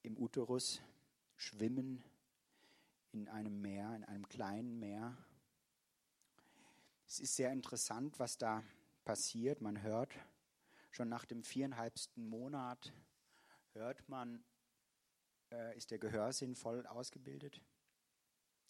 im 0.04 0.16
Uterus, 0.16 0.80
schwimmen 1.36 2.04
in 3.10 3.28
einem 3.28 3.60
Meer, 3.60 3.94
in 3.96 4.04
einem 4.04 4.28
kleinen 4.28 4.78
Meer 4.78 5.16
es 7.14 7.20
ist 7.20 7.36
sehr 7.36 7.52
interessant, 7.52 8.18
was 8.18 8.38
da 8.38 8.64
passiert. 9.04 9.60
Man 9.60 9.82
hört 9.82 10.12
schon 10.90 11.08
nach 11.08 11.24
dem 11.24 11.44
viereinhalbsten 11.44 12.26
Monat, 12.26 12.92
hört 13.72 14.08
man, 14.08 14.42
äh, 15.52 15.76
ist 15.76 15.92
der 15.92 15.98
Gehörsinn 15.98 16.56
voll 16.56 16.84
ausgebildet. 16.86 17.60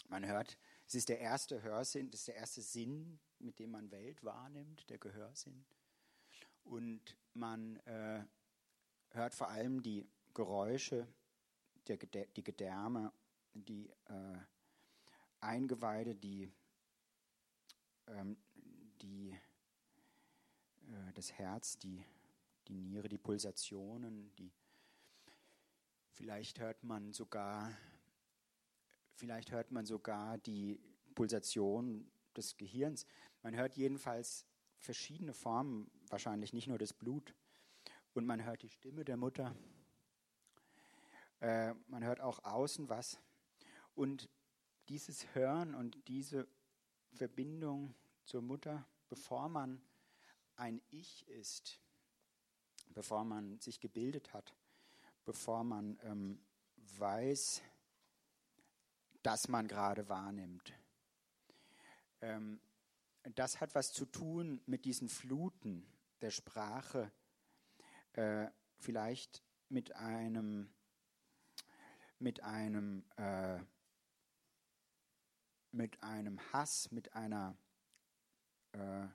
Man 0.08 0.26
hört, 0.26 0.58
es 0.86 0.94
ist 0.94 1.08
der 1.08 1.20
erste 1.20 1.62
Hörsinn, 1.62 2.10
das 2.10 2.20
ist 2.20 2.28
der 2.28 2.36
erste 2.36 2.60
Sinn, 2.60 3.18
mit 3.38 3.58
dem 3.58 3.70
man 3.70 3.90
Welt 3.90 4.22
wahrnimmt, 4.24 4.90
der 4.90 4.98
Gehörsinn. 4.98 5.64
Und 6.64 7.16
man 7.32 7.76
äh, 7.86 8.24
hört 9.12 9.34
vor 9.34 9.48
allem 9.48 9.82
die 9.82 10.06
Geräusche, 10.34 11.08
der, 11.88 12.26
die 12.26 12.44
Gedärme, 12.44 13.12
die 13.52 13.90
äh, 14.06 14.38
Eingeweide, 15.40 16.14
die 16.14 16.50
ähm, 18.06 18.36
die, 19.02 19.30
äh, 20.88 21.12
das 21.14 21.32
Herz, 21.32 21.78
die, 21.78 22.04
die 22.68 22.74
Niere, 22.74 23.08
die 23.08 23.18
Pulsationen, 23.18 24.34
die 24.36 24.50
vielleicht 26.10 26.60
hört 26.60 26.82
man 26.84 27.12
sogar, 27.12 27.70
vielleicht 29.14 29.52
hört 29.52 29.72
man 29.72 29.86
sogar 29.86 30.38
die 30.38 30.80
Pulsation 31.14 32.10
des 32.36 32.56
Gehirns. 32.56 33.06
Man 33.42 33.54
hört 33.54 33.76
jedenfalls 33.76 34.46
verschiedene 34.78 35.32
Formen, 35.32 35.90
wahrscheinlich 36.08 36.52
nicht 36.52 36.66
nur 36.66 36.78
das 36.78 36.92
Blut. 36.92 37.34
Und 38.14 38.26
man 38.26 38.44
hört 38.44 38.62
die 38.62 38.68
Stimme 38.68 39.04
der 39.04 39.16
Mutter. 39.16 39.56
Äh, 41.44 41.74
man 41.88 42.02
hört 42.02 42.22
auch 42.22 42.42
außen 42.42 42.88
was. 42.88 43.20
Und 43.94 44.30
dieses 44.88 45.34
Hören 45.34 45.74
und 45.74 46.08
diese 46.08 46.48
Verbindung 47.12 47.94
zur 48.24 48.40
Mutter, 48.40 48.88
bevor 49.10 49.50
man 49.50 49.82
ein 50.56 50.80
Ich 50.88 51.28
ist, 51.28 51.78
bevor 52.94 53.24
man 53.24 53.60
sich 53.60 53.78
gebildet 53.78 54.32
hat, 54.32 54.54
bevor 55.26 55.64
man 55.64 55.98
ähm, 56.04 56.42
weiß, 56.96 57.60
dass 59.22 59.46
man 59.48 59.68
gerade 59.68 60.08
wahrnimmt. 60.08 60.72
Ähm, 62.22 62.58
das 63.34 63.60
hat 63.60 63.74
was 63.74 63.92
zu 63.92 64.06
tun 64.06 64.62
mit 64.64 64.86
diesen 64.86 65.10
Fluten 65.10 65.86
der 66.22 66.30
Sprache, 66.30 67.12
äh, 68.14 68.46
vielleicht 68.78 69.42
mit 69.68 69.94
einem, 69.96 70.72
mit 72.18 72.42
einem 72.42 73.04
äh, 73.16 73.58
mit 75.72 76.02
einem 76.02 76.40
Hass, 76.52 76.90
mit 76.92 77.14
einer 77.14 77.56
äh, 78.72 79.06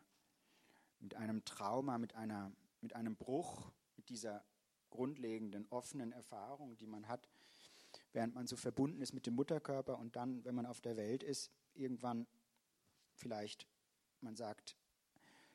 mit 1.00 1.16
einem 1.16 1.44
Trauma, 1.46 1.98
mit, 1.98 2.16
einer, 2.16 2.52
mit 2.82 2.96
einem 2.96 3.16
Bruch, 3.16 3.72
mit 3.96 4.10
dieser 4.10 4.44
grundlegenden 4.90 5.68
offenen 5.70 6.12
Erfahrung, 6.12 6.78
die 6.78 6.88
man 6.88 7.08
hat, 7.08 7.30
während 8.12 8.36
man 8.36 8.48
so 8.48 8.56
verbunden 8.56 9.02
ist 9.02 9.14
mit 9.14 9.26
dem 9.26 9.36
Mutterkörper 9.36 9.98
und 9.98 10.16
dann, 10.16 10.44
wenn 10.46 10.56
man 10.56 10.66
auf 10.66 10.82
der 10.82 10.98
Welt 10.98 11.24
ist, 11.24 11.52
irgendwann 11.74 12.28
vielleicht, 13.14 13.68
man 14.22 14.36
sagt, 14.36 14.76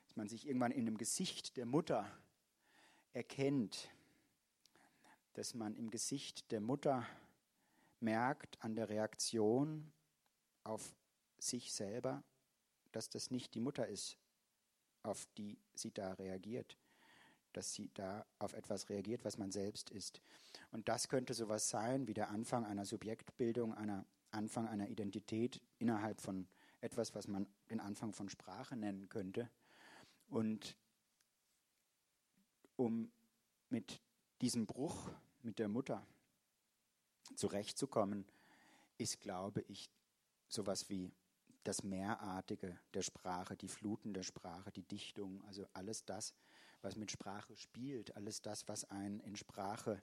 dass 0.03 0.15
man 0.15 0.27
sich 0.27 0.47
irgendwann 0.47 0.71
in 0.71 0.85
dem 0.85 0.97
Gesicht 0.97 1.57
der 1.57 1.65
Mutter 1.65 2.09
erkennt, 3.13 3.89
dass 5.33 5.53
man 5.53 5.75
im 5.75 5.89
Gesicht 5.89 6.51
der 6.51 6.61
Mutter 6.61 7.05
merkt 7.99 8.61
an 8.63 8.75
der 8.75 8.89
Reaktion 8.89 9.91
auf 10.63 10.95
sich 11.37 11.73
selber, 11.73 12.23
dass 12.91 13.09
das 13.09 13.31
nicht 13.31 13.53
die 13.55 13.59
Mutter 13.59 13.87
ist, 13.87 14.17
auf 15.03 15.27
die 15.37 15.57
sie 15.75 15.91
da 15.91 16.13
reagiert, 16.13 16.77
dass 17.53 17.73
sie 17.73 17.89
da 17.93 18.25
auf 18.39 18.53
etwas 18.53 18.89
reagiert, 18.89 19.23
was 19.23 19.37
man 19.37 19.51
selbst 19.51 19.89
ist. 19.89 20.21
Und 20.71 20.87
das 20.87 21.07
könnte 21.09 21.33
sowas 21.33 21.69
sein 21.69 22.07
wie 22.07 22.13
der 22.13 22.29
Anfang 22.29 22.65
einer 22.65 22.85
Subjektbildung, 22.85 23.73
einer 23.73 24.05
Anfang 24.31 24.67
einer 24.67 24.89
Identität 24.89 25.61
innerhalb 25.77 26.19
von 26.21 26.47
etwas, 26.81 27.15
was 27.15 27.27
man 27.27 27.47
den 27.69 27.79
Anfang 27.79 28.13
von 28.13 28.29
Sprache 28.29 28.75
nennen 28.75 29.09
könnte. 29.09 29.49
Und 30.29 30.75
um 32.75 33.11
mit 33.69 34.01
diesem 34.41 34.65
Bruch 34.65 35.09
mit 35.41 35.59
der 35.59 35.69
Mutter 35.69 36.05
zurechtzukommen, 37.35 38.25
ist, 38.97 39.21
glaube 39.21 39.61
ich, 39.67 39.89
sowas 40.47 40.89
wie 40.89 41.11
das 41.63 41.83
Mehrartige 41.83 42.79
der 42.93 43.01
Sprache, 43.01 43.55
die 43.55 43.67
Fluten 43.67 44.13
der 44.13 44.23
Sprache, 44.23 44.71
die 44.71 44.83
Dichtung, 44.83 45.43
also 45.45 45.65
alles 45.73 46.05
das, 46.05 46.33
was 46.81 46.95
mit 46.95 47.11
Sprache 47.11 47.55
spielt, 47.55 48.15
alles 48.15 48.41
das, 48.41 48.67
was 48.67 48.85
einen 48.91 49.19
in 49.21 49.35
Sprache, 49.35 50.01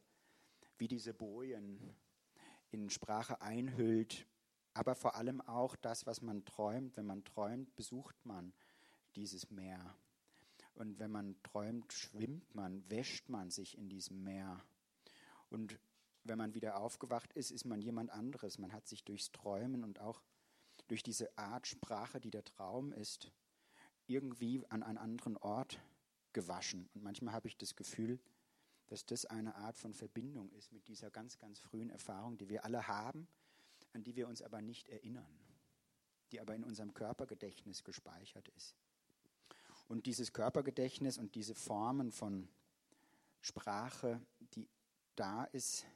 wie 0.78 0.88
diese 0.88 1.14
Bojen, 1.14 1.94
in 2.70 2.90
Sprache 2.90 3.40
einhüllt, 3.40 4.26
aber 4.74 4.94
vor 4.94 5.14
allem 5.16 5.40
auch 5.42 5.76
das, 5.76 6.06
was 6.06 6.22
man 6.22 6.44
träumt. 6.44 6.96
Wenn 6.96 7.06
man 7.06 7.24
träumt, 7.24 7.74
besucht 7.76 8.16
man 8.24 8.52
dieses 9.14 9.50
Meer. 9.50 9.94
Und 10.74 10.98
wenn 10.98 11.10
man 11.10 11.36
träumt, 11.42 11.92
schwimmt 11.92 12.54
man, 12.54 12.88
wäscht 12.88 13.28
man 13.28 13.50
sich 13.50 13.76
in 13.76 13.88
diesem 13.88 14.22
Meer. 14.22 14.64
Und 15.50 15.78
wenn 16.24 16.38
man 16.38 16.54
wieder 16.54 16.76
aufgewacht 16.78 17.32
ist, 17.32 17.50
ist 17.50 17.64
man 17.64 17.80
jemand 17.80 18.10
anderes. 18.10 18.58
Man 18.58 18.72
hat 18.72 18.86
sich 18.86 19.04
durchs 19.04 19.32
Träumen 19.32 19.84
und 19.84 20.00
auch 20.00 20.22
durch 20.88 21.02
diese 21.02 21.36
Art 21.36 21.66
Sprache, 21.66 22.20
die 22.20 22.30
der 22.30 22.44
Traum 22.44 22.92
ist, 22.92 23.30
irgendwie 24.06 24.64
an 24.68 24.82
einen 24.82 24.98
anderen 24.98 25.36
Ort 25.38 25.80
gewaschen. 26.32 26.88
Und 26.94 27.02
manchmal 27.02 27.34
habe 27.34 27.48
ich 27.48 27.56
das 27.56 27.76
Gefühl, 27.76 28.20
dass 28.88 29.06
das 29.06 29.24
eine 29.24 29.54
Art 29.56 29.78
von 29.78 29.94
Verbindung 29.94 30.50
ist 30.52 30.72
mit 30.72 30.86
dieser 30.88 31.10
ganz, 31.10 31.38
ganz 31.38 31.58
frühen 31.60 31.90
Erfahrung, 31.90 32.36
die 32.36 32.48
wir 32.48 32.64
alle 32.64 32.88
haben, 32.88 33.26
an 33.92 34.02
die 34.02 34.16
wir 34.16 34.28
uns 34.28 34.42
aber 34.42 34.60
nicht 34.60 34.88
erinnern, 34.88 35.38
die 36.30 36.40
aber 36.40 36.54
in 36.54 36.64
unserem 36.64 36.92
Körpergedächtnis 36.92 37.84
gespeichert 37.84 38.48
ist. 38.48 38.74
Und 39.88 40.06
dieses 40.06 40.32
Körpergedächtnis 40.32 41.18
und 41.18 41.34
diese 41.34 41.54
Formen 41.54 42.12
von 42.12 42.48
Sprache, 43.40 44.20
die 44.54 44.68
da 45.16 45.44
ist, 45.44 45.86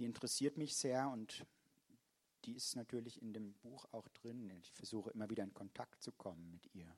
die 0.00 0.06
interessiert 0.06 0.56
mich 0.56 0.74
sehr 0.74 1.08
und 1.10 1.46
die 2.46 2.56
ist 2.56 2.74
natürlich 2.74 3.20
in 3.20 3.34
dem 3.34 3.52
Buch 3.58 3.86
auch 3.92 4.08
drin. 4.08 4.50
Ich 4.62 4.72
versuche 4.72 5.10
immer 5.10 5.28
wieder 5.28 5.44
in 5.44 5.52
Kontakt 5.52 6.02
zu 6.02 6.10
kommen 6.10 6.50
mit 6.50 6.74
ihr 6.74 6.96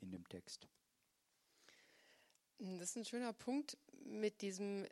in 0.00 0.10
dem 0.10 0.26
Text. 0.28 0.66
Das 2.58 2.90
ist 2.90 2.96
ein 2.96 3.04
schöner 3.04 3.34
Punkt 3.34 3.76
mit 4.04 4.40
diesem 4.40 4.88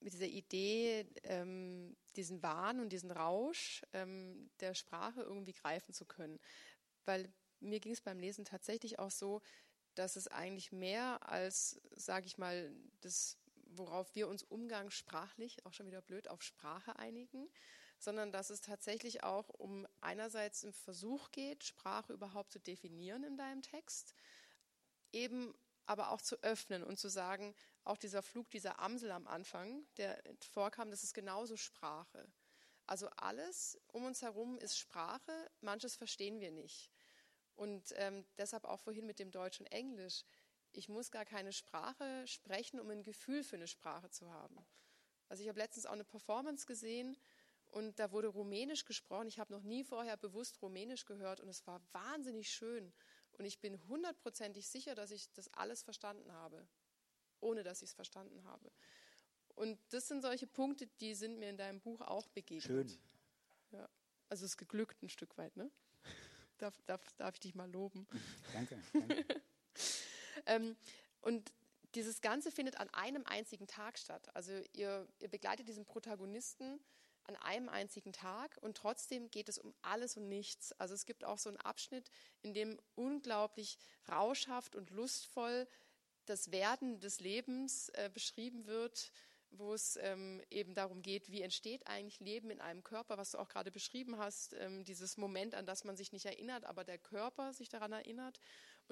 mit 0.00 0.14
dieser 0.14 0.26
Idee, 0.26 1.06
ähm, 1.22 1.96
diesen 2.16 2.42
Wahn 2.42 2.80
und 2.80 2.90
diesen 2.90 3.12
Rausch 3.12 3.82
ähm, 3.92 4.50
der 4.58 4.74
Sprache 4.74 5.22
irgendwie 5.22 5.52
greifen 5.52 5.92
zu 5.92 6.04
können. 6.04 6.40
Weil 7.04 7.32
mir 7.60 7.78
ging 7.78 7.92
es 7.92 8.00
beim 8.00 8.18
Lesen 8.18 8.44
tatsächlich 8.44 8.98
auch 8.98 9.12
so, 9.12 9.42
dass 9.94 10.16
es 10.16 10.26
eigentlich 10.26 10.72
mehr 10.72 11.28
als, 11.28 11.80
sage 11.92 12.26
ich 12.26 12.36
mal, 12.36 12.74
das, 13.00 13.38
worauf 13.78 14.14
wir 14.14 14.28
uns 14.28 14.42
umgangssprachlich, 14.42 15.64
auch 15.66 15.72
schon 15.72 15.86
wieder 15.86 16.02
blöd, 16.02 16.28
auf 16.28 16.42
Sprache 16.42 16.96
einigen, 16.96 17.48
sondern 17.98 18.32
dass 18.32 18.50
es 18.50 18.60
tatsächlich 18.60 19.22
auch 19.22 19.48
um 19.48 19.86
einerseits 20.00 20.64
im 20.64 20.72
Versuch 20.72 21.30
geht, 21.30 21.64
Sprache 21.64 22.12
überhaupt 22.12 22.52
zu 22.52 22.58
definieren 22.58 23.22
in 23.24 23.36
deinem 23.36 23.62
Text, 23.62 24.14
eben 25.12 25.54
aber 25.86 26.10
auch 26.10 26.20
zu 26.20 26.36
öffnen 26.42 26.82
und 26.82 26.98
zu 26.98 27.08
sagen, 27.08 27.54
auch 27.84 27.98
dieser 27.98 28.22
Flug 28.22 28.50
dieser 28.50 28.80
Amsel 28.80 29.10
am 29.10 29.26
Anfang, 29.26 29.84
der 29.96 30.22
vorkam, 30.40 30.90
das 30.90 31.02
ist 31.02 31.14
genauso 31.14 31.56
Sprache. 31.56 32.26
Also 32.86 33.08
alles 33.16 33.80
um 33.88 34.04
uns 34.04 34.22
herum 34.22 34.58
ist 34.58 34.78
Sprache, 34.78 35.50
manches 35.60 35.96
verstehen 35.96 36.40
wir 36.40 36.50
nicht. 36.50 36.90
Und 37.54 37.92
ähm, 37.96 38.24
deshalb 38.38 38.64
auch 38.64 38.80
vorhin 38.80 39.06
mit 39.06 39.18
dem 39.18 39.30
Deutsch 39.30 39.60
und 39.60 39.66
Englisch. 39.66 40.24
Ich 40.72 40.88
muss 40.88 41.10
gar 41.10 41.24
keine 41.24 41.52
Sprache 41.52 42.26
sprechen, 42.26 42.80
um 42.80 42.90
ein 42.90 43.02
Gefühl 43.02 43.44
für 43.44 43.56
eine 43.56 43.66
Sprache 43.66 44.10
zu 44.10 44.30
haben. 44.30 44.56
Also 45.28 45.42
ich 45.42 45.48
habe 45.48 45.58
letztens 45.58 45.86
auch 45.86 45.92
eine 45.92 46.04
Performance 46.04 46.66
gesehen 46.66 47.16
und 47.66 47.98
da 47.98 48.12
wurde 48.12 48.28
Rumänisch 48.28 48.84
gesprochen. 48.84 49.28
Ich 49.28 49.38
habe 49.38 49.52
noch 49.52 49.62
nie 49.62 49.84
vorher 49.84 50.16
bewusst 50.16 50.60
Rumänisch 50.62 51.04
gehört 51.04 51.40
und 51.40 51.48
es 51.48 51.66
war 51.66 51.80
wahnsinnig 51.92 52.50
schön. 52.50 52.92
Und 53.32 53.44
ich 53.44 53.60
bin 53.60 53.78
hundertprozentig 53.88 54.68
sicher, 54.68 54.94
dass 54.94 55.10
ich 55.10 55.32
das 55.32 55.48
alles 55.54 55.82
verstanden 55.82 56.32
habe, 56.32 56.68
ohne 57.40 57.62
dass 57.62 57.82
ich 57.82 57.90
es 57.90 57.94
verstanden 57.94 58.44
habe. 58.44 58.70
Und 59.54 59.78
das 59.90 60.08
sind 60.08 60.22
solche 60.22 60.46
Punkte, 60.46 60.86
die 61.00 61.14
sind 61.14 61.38
mir 61.38 61.50
in 61.50 61.56
deinem 61.56 61.80
Buch 61.80 62.00
auch 62.02 62.28
begegnet. 62.28 62.64
Schön. 62.64 62.98
Ja. 63.70 63.88
Also 64.28 64.44
es 64.44 64.52
ist 64.52 64.56
geglückt 64.56 65.02
ein 65.02 65.08
Stück 65.08 65.36
weit, 65.36 65.56
ne? 65.56 65.70
Darf, 66.58 66.80
darf, 66.82 67.12
darf 67.16 67.34
ich 67.34 67.40
dich 67.40 67.54
mal 67.54 67.70
loben? 67.70 68.06
Danke. 68.52 68.78
danke. 68.92 69.42
ähm, 70.46 70.76
und 71.20 71.52
dieses 71.94 72.20
Ganze 72.20 72.50
findet 72.50 72.78
an 72.78 72.88
einem 72.90 73.26
einzigen 73.26 73.66
Tag 73.66 73.98
statt. 73.98 74.28
Also 74.34 74.52
ihr, 74.72 75.06
ihr 75.20 75.28
begleitet 75.28 75.68
diesen 75.68 75.84
Protagonisten 75.84 76.80
an 77.24 77.36
einem 77.36 77.68
einzigen 77.68 78.12
Tag 78.12 78.58
und 78.60 78.76
trotzdem 78.76 79.30
geht 79.30 79.48
es 79.48 79.58
um 79.58 79.74
alles 79.82 80.16
und 80.16 80.28
nichts. 80.28 80.72
Also 80.80 80.94
es 80.94 81.06
gibt 81.06 81.24
auch 81.24 81.38
so 81.38 81.50
einen 81.50 81.58
Abschnitt, 81.58 82.10
in 82.42 82.54
dem 82.54 82.80
unglaublich 82.94 83.78
rauschhaft 84.08 84.74
und 84.74 84.90
lustvoll 84.90 85.68
das 86.26 86.50
Werden 86.50 87.00
des 87.00 87.20
Lebens 87.20 87.90
äh, 87.90 88.10
beschrieben 88.12 88.66
wird, 88.66 89.12
wo 89.50 89.74
es 89.74 89.98
ähm, 90.00 90.40
eben 90.50 90.74
darum 90.74 91.02
geht, 91.02 91.30
wie 91.30 91.42
entsteht 91.42 91.86
eigentlich 91.86 92.20
Leben 92.20 92.50
in 92.50 92.60
einem 92.60 92.82
Körper, 92.82 93.18
was 93.18 93.32
du 93.32 93.38
auch 93.38 93.48
gerade 93.48 93.70
beschrieben 93.70 94.18
hast, 94.18 94.54
ähm, 94.54 94.84
dieses 94.84 95.16
Moment, 95.16 95.54
an 95.54 95.66
das 95.66 95.84
man 95.84 95.96
sich 95.96 96.12
nicht 96.12 96.24
erinnert, 96.24 96.64
aber 96.64 96.84
der 96.84 96.98
Körper 96.98 97.52
sich 97.52 97.68
daran 97.68 97.92
erinnert. 97.92 98.40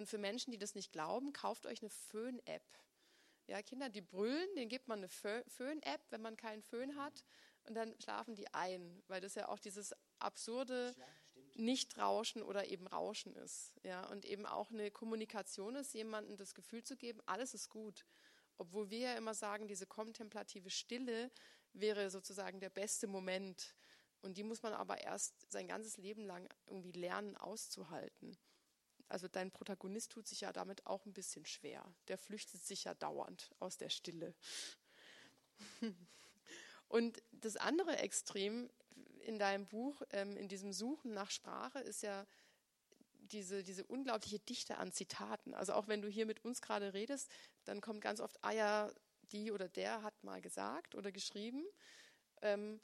Und 0.01 0.07
für 0.07 0.17
Menschen, 0.17 0.51
die 0.51 0.57
das 0.57 0.75
nicht 0.75 0.93
glauben, 0.93 1.35
kauft 1.35 1.67
euch 1.67 1.83
eine 1.83 1.91
Föhn-App. 1.91 2.65
Ja, 3.49 3.61
Kinder, 3.61 3.91
die 3.91 4.01
brüllen, 4.01 4.49
denen 4.57 4.71
gibt 4.71 4.89
man 4.89 5.01
eine 5.01 5.11
Föhn-App, 5.11 6.01
wenn 6.09 6.23
man 6.23 6.39
keinen 6.39 6.63
Föhn 6.63 6.97
hat 6.97 7.23
und 7.65 7.75
dann 7.75 7.95
schlafen 8.01 8.35
die 8.35 8.49
ein, 8.55 9.03
weil 9.09 9.21
das 9.21 9.35
ja 9.35 9.49
auch 9.49 9.59
dieses 9.59 9.95
absurde 10.19 10.97
Nicht-Rauschen 11.53 12.43
oder 12.43 12.69
eben 12.69 12.87
Rauschen 12.87 13.35
ist. 13.35 13.75
Ja, 13.83 14.09
und 14.09 14.25
eben 14.25 14.47
auch 14.47 14.71
eine 14.71 14.91
Kommunikation 14.91 15.77
ist, 15.77 15.93
jemandem 15.93 16.39
das 16.39 16.55
Gefühl 16.55 16.83
zu 16.83 16.97
geben, 16.97 17.21
alles 17.27 17.53
ist 17.53 17.69
gut. 17.69 18.07
Obwohl 18.57 18.89
wir 18.89 19.01
ja 19.01 19.19
immer 19.19 19.35
sagen, 19.35 19.69
diese 19.69 19.87
kontemplative 19.87 20.71
Stille 20.71 21.31
wäre 21.75 22.09
sozusagen 22.09 22.59
der 22.59 22.71
beste 22.71 23.07
Moment. 23.07 23.75
Und 24.23 24.39
die 24.39 24.45
muss 24.45 24.63
man 24.63 24.73
aber 24.73 25.03
erst 25.03 25.51
sein 25.53 25.69
ganzes 25.69 25.99
Leben 25.99 26.25
lang 26.25 26.49
irgendwie 26.67 26.93
lernen 26.93 27.37
auszuhalten. 27.37 28.39
Also 29.11 29.29
dein 29.29 29.51
Protagonist 29.51 30.12
tut 30.12 30.27
sich 30.27 30.42
ja 30.42 30.53
damit 30.53 30.87
auch 30.87 31.05
ein 31.05 31.12
bisschen 31.12 31.44
schwer. 31.44 31.85
Der 32.09 32.16
flüchtet 32.16 32.64
sich 32.64 32.85
ja 32.85 32.94
dauernd 32.94 33.51
aus 33.59 33.77
der 33.77 33.90
Stille. 33.90 34.35
Und 36.88 37.23
das 37.33 37.57
andere 37.57 37.99
Extrem 37.99 38.70
in 39.20 39.38
deinem 39.38 39.66
Buch, 39.66 40.03
ähm, 40.11 40.37
in 40.37 40.49
diesem 40.49 40.73
Suchen 40.73 41.12
nach 41.12 41.31
Sprache, 41.31 41.81
ist 41.81 42.03
ja 42.03 42.27
diese, 43.33 43.62
diese 43.62 43.85
unglaubliche 43.85 44.38
Dichte 44.38 44.79
an 44.79 44.92
Zitaten. 44.92 45.55
Also 45.55 45.75
auch 45.75 45.88
wenn 45.88 46.03
du 46.03 46.09
hier 46.09 46.27
mit 46.27 46.44
uns 46.44 46.62
gerade 46.62 46.94
redest, 46.94 47.31
dann 47.64 47.81
kommt 47.81 48.01
ganz 48.01 48.20
oft, 48.20 48.38
ah 48.42 48.53
ja, 48.53 48.92
die 49.33 49.53
oder 49.53 49.68
der 49.68 50.03
hat 50.03 50.25
mal 50.25 50.40
gesagt 50.40 50.94
oder 50.94 51.12
geschrieben. 51.12 51.64
Ähm, 52.42 52.81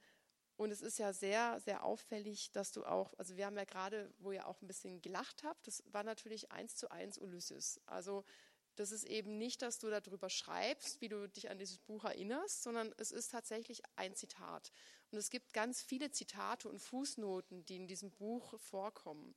und 0.57 0.71
es 0.71 0.81
ist 0.81 0.99
ja 0.99 1.13
sehr, 1.13 1.61
sehr 1.61 1.85
auffällig, 1.85 2.51
dass 2.53 2.73
du 2.73 2.85
auch, 2.85 3.13
also 3.19 3.37
wir 3.37 3.47
haben 3.47 3.57
ja 3.57 3.65
gerade, 3.65 4.13
wo 4.19 4.33
ihr 4.33 4.47
auch 4.47 4.61
ein 4.63 4.67
bisschen 4.67 5.03
gelacht 5.03 5.45
habt, 5.45 5.67
das 5.67 5.83
war 5.87 6.03
natürlich 6.03 6.51
eins 6.51 6.77
zu 6.77 6.91
eins 6.91 7.19
Ulysses. 7.19 7.81
Also 7.85 8.25
das 8.77 8.91
ist 8.91 9.05
eben 9.05 9.39
nicht, 9.39 9.63
dass 9.63 9.79
du 9.79 9.91
darüber 9.91 10.31
schreibst, 10.31 11.01
wie 11.01 11.09
du 11.09 11.29
dich 11.29 11.51
an 11.51 11.59
dieses 11.59 11.79
Buch 11.79 12.05
erinnerst, 12.05 12.63
sondern 12.63 12.95
es 12.99 13.13
ist 13.13 13.33
tatsächlich 13.33 13.83
ein 13.97 14.15
Zitat. 14.15 14.73
Und 15.11 15.19
es 15.19 15.31
gibt 15.31 15.53
ganz 15.53 15.83
viele 15.83 16.11
Zitate 16.11 16.69
und 16.69 16.79
Fußnoten, 16.79 17.65
die 17.67 17.77
in 17.77 17.87
diesem 17.87 18.11
Buch 18.11 18.59
vorkommen. 18.59 19.35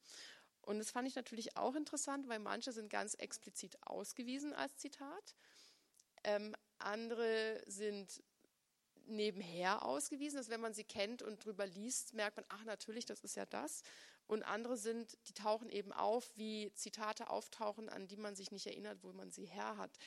Und 0.62 0.80
das 0.80 0.92
fand 0.92 1.08
ich 1.08 1.16
natürlich 1.16 1.58
auch 1.58 1.76
interessant, 1.76 2.28
weil 2.28 2.40
manche 2.40 2.72
sind 2.72 2.90
ganz 2.90 3.14
explizit 3.16 3.78
ausgewiesen 3.82 4.54
als 4.54 4.78
Zitat. 4.78 5.36
Ähm, 6.24 6.56
andere 6.78 7.62
sind 7.66 8.22
nebenher 9.10 9.86
ausgewiesen, 9.86 10.38
dass 10.38 10.50
wenn 10.50 10.62
man 10.62 10.74
sie 10.74 10.84
kennt 10.84 11.22
und 11.22 11.44
drüber 11.44 11.66
liest, 11.66 12.14
merkt 12.14 12.38
man, 12.38 12.46
ach 12.50 12.64
natürlich, 12.64 13.06
das 13.06 13.22
ist 13.22 13.36
ja 13.36 13.46
das. 13.46 13.84
Und 14.28 14.44
andere 14.44 14.78
sind, 14.78 15.18
die 15.28 15.34
tauchen 15.34 15.70
eben 15.70 15.92
auf, 15.92 16.32
wie 16.36 16.72
Zitate 16.76 17.30
auftauchen, 17.30 17.90
an 17.90 18.08
die 18.08 18.18
man 18.18 18.36
sich 18.36 18.52
nicht 18.52 18.68
erinnert, 18.68 19.04
wo 19.04 19.12
man 19.12 19.32
sie 19.32 19.46
her 19.46 19.78
hat. 19.78 19.98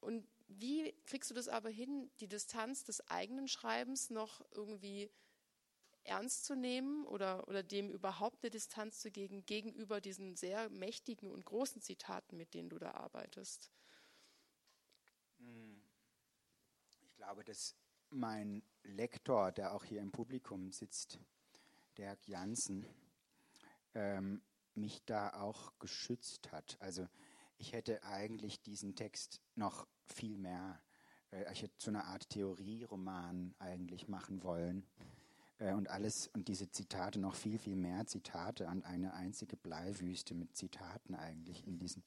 Und 0.00 0.26
wie 0.48 0.94
kriegst 1.06 1.30
du 1.30 1.34
das 1.34 1.48
aber 1.48 1.68
hin, 1.68 2.10
die 2.20 2.28
Distanz 2.28 2.84
des 2.84 3.06
eigenen 3.08 3.48
Schreibens 3.48 4.10
noch 4.10 4.40
irgendwie 4.52 5.10
ernst 6.04 6.46
zu 6.46 6.56
nehmen 6.56 7.04
oder, 7.06 7.46
oder 7.48 7.62
dem 7.62 7.90
überhaupt 7.90 8.42
eine 8.42 8.50
Distanz 8.50 9.00
zu 9.00 9.10
geben 9.10 9.44
gegenüber 9.44 10.00
diesen 10.00 10.36
sehr 10.36 10.70
mächtigen 10.70 11.30
und 11.30 11.44
großen 11.44 11.82
Zitaten, 11.82 12.36
mit 12.36 12.54
denen 12.54 12.70
du 12.70 12.78
da 12.78 12.92
arbeitest? 12.92 13.70
Hm. 15.38 15.82
Ich 17.02 17.14
glaube, 17.14 17.44
dass 17.44 17.76
mein 18.10 18.62
Lektor, 18.82 19.52
der 19.52 19.74
auch 19.74 19.84
hier 19.84 20.00
im 20.00 20.10
Publikum 20.10 20.72
sitzt, 20.72 21.18
Dirk 21.98 22.26
Jansen, 22.26 22.86
ähm, 23.94 24.42
mich 24.74 25.04
da 25.04 25.34
auch 25.34 25.72
geschützt 25.78 26.52
hat. 26.52 26.76
Also 26.80 27.06
ich 27.58 27.72
hätte 27.72 28.02
eigentlich 28.04 28.62
diesen 28.62 28.94
Text 28.94 29.40
noch 29.54 29.86
viel 30.06 30.38
mehr, 30.38 30.80
äh, 31.30 31.52
ich 31.52 31.62
hätte 31.62 31.74
so 31.78 31.90
eine 31.90 32.04
Art 32.04 32.28
Theorieroman 32.30 33.54
eigentlich 33.58 34.08
machen 34.08 34.42
wollen 34.42 34.86
äh, 35.58 35.74
und 35.74 35.88
alles 35.88 36.28
und 36.28 36.48
diese 36.48 36.70
Zitate 36.70 37.18
noch 37.18 37.34
viel 37.34 37.58
viel 37.58 37.76
mehr 37.76 38.06
Zitate 38.06 38.68
an 38.68 38.82
eine 38.84 39.14
einzige 39.14 39.56
Bleiwüste 39.56 40.34
mit 40.34 40.56
Zitaten 40.56 41.14
eigentlich 41.14 41.66
in 41.66 41.78
diesen 41.78 42.02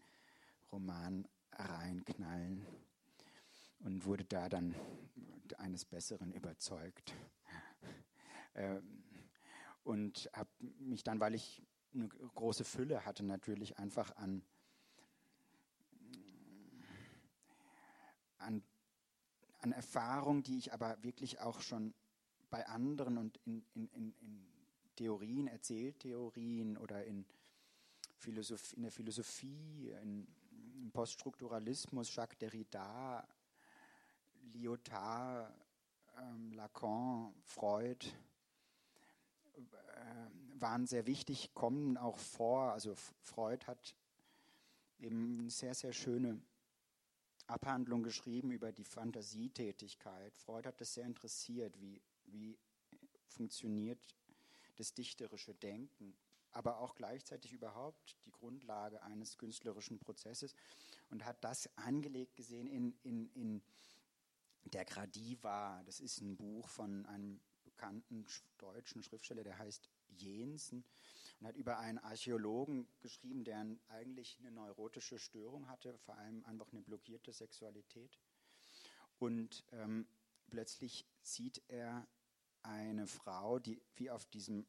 Roman 0.71 1.27
reinknallen 1.51 2.65
und 3.79 4.05
wurde 4.05 4.25
da 4.25 4.49
dann 4.49 4.75
eines 5.59 5.85
Besseren 5.85 6.31
überzeugt. 6.31 7.13
Ähm, 8.55 9.03
und 9.83 10.29
habe 10.33 10.49
mich 10.79 11.03
dann, 11.03 11.19
weil 11.19 11.33
ich 11.33 11.63
eine 11.93 12.07
große 12.07 12.63
Fülle 12.63 13.03
hatte, 13.03 13.23
natürlich 13.23 13.79
einfach 13.79 14.15
an, 14.15 14.43
an, 18.37 18.63
an 19.59 19.71
Erfahrung, 19.71 20.43
die 20.43 20.59
ich 20.59 20.71
aber 20.71 21.01
wirklich 21.03 21.39
auch 21.41 21.61
schon 21.61 21.93
bei 22.49 22.67
anderen 22.67 23.17
und 23.17 23.37
in, 23.45 23.65
in, 23.73 23.87
in, 23.89 24.13
in 24.21 24.45
Theorien, 24.95 25.47
Erzähltheorien 25.47 26.77
oder 26.77 27.03
in, 27.03 27.25
Philosophie, 28.23 28.75
in 28.75 28.83
der 28.83 28.91
Philosophie, 28.91 29.89
in, 30.01 30.27
im 30.81 30.91
Poststrukturalismus, 30.91 32.15
Jacques 32.15 32.37
Derrida, 32.37 33.27
Lyotard, 34.53 35.53
ähm, 36.19 36.51
Lacan, 36.53 37.33
Freud, 37.43 38.05
äh, 39.55 39.61
waren 40.55 40.85
sehr 40.85 41.05
wichtig, 41.05 41.53
kommen 41.53 41.97
auch 41.97 42.17
vor. 42.17 42.71
Also 42.71 42.95
Freud 43.21 43.65
hat 43.65 43.95
eben 44.99 45.39
eine 45.39 45.49
sehr, 45.49 45.73
sehr 45.73 45.93
schöne 45.93 46.41
Abhandlung 47.47 48.03
geschrieben 48.03 48.51
über 48.51 48.71
die 48.71 48.85
Fantasietätigkeit. 48.85 50.35
Freud 50.37 50.67
hat 50.67 50.79
das 50.79 50.93
sehr 50.93 51.05
interessiert, 51.05 51.79
wie, 51.79 52.01
wie 52.25 52.57
funktioniert 53.27 53.99
das 54.77 54.93
dichterische 54.93 55.53
Denken, 55.53 56.15
aber 56.51 56.79
auch 56.79 56.95
gleichzeitig 56.95 57.51
überhaupt 57.51 58.15
die 58.25 58.31
Grundlage 58.31 59.01
eines 59.03 59.37
künstlerischen 59.37 59.99
Prozesses 59.99 60.55
und 61.09 61.25
hat 61.25 61.43
das 61.43 61.69
angelegt 61.77 62.35
gesehen 62.35 62.67
in, 62.67 62.95
in, 63.03 63.29
in 63.33 63.61
der 64.65 64.85
Gradiva. 64.85 65.81
Das 65.85 65.99
ist 65.99 66.21
ein 66.21 66.37
Buch 66.37 66.69
von 66.69 67.05
einem 67.05 67.41
bekannten 67.63 68.25
deutschen 68.57 69.03
Schriftsteller, 69.03 69.43
der 69.43 69.57
heißt 69.57 69.89
Jensen 70.09 70.85
und 71.39 71.47
hat 71.47 71.55
über 71.55 71.79
einen 71.79 71.97
Archäologen 71.97 72.87
geschrieben, 73.01 73.43
der 73.43 73.65
eigentlich 73.89 74.37
eine 74.39 74.51
neurotische 74.51 75.19
Störung 75.19 75.67
hatte, 75.67 75.97
vor 75.99 76.17
allem 76.17 76.45
einfach 76.45 76.71
eine 76.71 76.81
blockierte 76.81 77.33
Sexualität. 77.33 78.19
Und 79.19 79.65
ähm, 79.71 80.07
plötzlich 80.47 81.05
sieht 81.21 81.61
er 81.67 82.07
eine 82.61 83.07
Frau, 83.07 83.59
die 83.59 83.81
wie 83.95 84.09
auf 84.09 84.25
diesem 84.25 84.65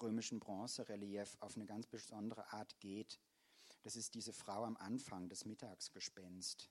römischen 0.00 0.40
Bronzerelief 0.40 1.36
auf 1.40 1.56
eine 1.56 1.66
ganz 1.66 1.86
besondere 1.86 2.52
Art 2.52 2.78
geht. 2.80 3.18
Das 3.82 3.96
ist 3.96 4.14
diese 4.14 4.32
Frau 4.32 4.64
am 4.64 4.76
Anfang, 4.76 5.28
das 5.28 5.44
Mittagsgespenst 5.44 6.70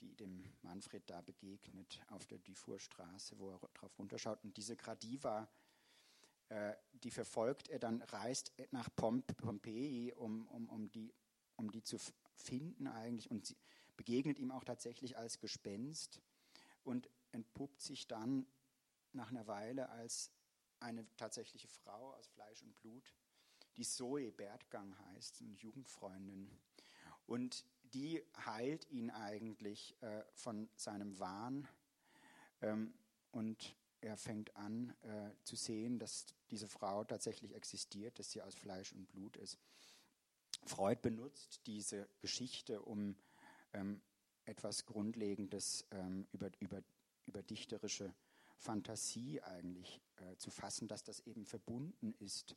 die 0.00 0.14
dem 0.14 0.44
Manfred 0.62 1.08
da 1.08 1.20
begegnet 1.20 2.00
auf 2.08 2.26
der 2.26 2.38
Dufourstraße, 2.38 3.38
wo 3.38 3.50
er 3.50 3.60
drauf 3.74 3.98
runterschaut. 3.98 4.42
Und 4.44 4.56
diese 4.56 4.76
Gradiva, 4.76 5.48
äh, 6.48 6.74
die 6.92 7.10
verfolgt 7.10 7.68
er 7.68 7.78
dann, 7.78 8.02
reist 8.02 8.52
nach 8.70 8.88
Pomp 8.96 9.36
Pompeji, 9.36 10.12
um, 10.12 10.46
um, 10.48 10.68
um, 10.68 10.90
die, 10.90 11.12
um 11.56 11.70
die 11.70 11.82
zu 11.82 11.98
finden 12.36 12.86
eigentlich. 12.86 13.30
Und 13.30 13.46
sie 13.46 13.56
begegnet 13.96 14.38
ihm 14.38 14.50
auch 14.50 14.64
tatsächlich 14.64 15.16
als 15.16 15.38
Gespenst 15.38 16.20
und 16.82 17.08
entpuppt 17.32 17.80
sich 17.80 18.06
dann 18.06 18.46
nach 19.12 19.30
einer 19.30 19.46
Weile 19.46 19.88
als 19.90 20.30
eine 20.80 21.06
tatsächliche 21.16 21.68
Frau 21.68 22.14
aus 22.14 22.28
Fleisch 22.28 22.62
und 22.62 22.78
Blut, 22.80 23.14
die 23.76 23.84
Zoe 23.84 24.30
Bertgang 24.30 24.96
heißt, 25.06 25.40
eine 25.40 25.54
Jugendfreundin. 25.54 26.50
Und 27.26 27.64
die 27.94 28.22
heilt 28.44 28.90
ihn 28.90 29.10
eigentlich 29.10 29.96
äh, 30.02 30.24
von 30.34 30.68
seinem 30.76 31.18
Wahn 31.18 31.68
ähm, 32.60 32.92
und 33.30 33.76
er 34.00 34.16
fängt 34.16 34.54
an 34.56 34.90
äh, 35.02 35.30
zu 35.44 35.56
sehen, 35.56 35.98
dass 35.98 36.26
diese 36.50 36.68
Frau 36.68 37.04
tatsächlich 37.04 37.54
existiert, 37.54 38.18
dass 38.18 38.30
sie 38.30 38.42
aus 38.42 38.54
Fleisch 38.54 38.92
und 38.92 39.08
Blut 39.08 39.36
ist. 39.36 39.58
Freud 40.66 41.00
benutzt 41.00 41.60
diese 41.66 42.08
Geschichte, 42.20 42.82
um 42.82 43.16
ähm, 43.72 44.02
etwas 44.44 44.84
Grundlegendes 44.84 45.86
ähm, 45.90 46.26
über, 46.32 46.50
über, 46.60 46.82
über 47.26 47.42
dichterische 47.42 48.14
Fantasie 48.58 49.40
eigentlich 49.42 50.00
äh, 50.16 50.36
zu 50.36 50.50
fassen, 50.50 50.88
dass 50.88 51.02
das 51.02 51.20
eben 51.20 51.44
verbunden 51.46 52.14
ist, 52.18 52.56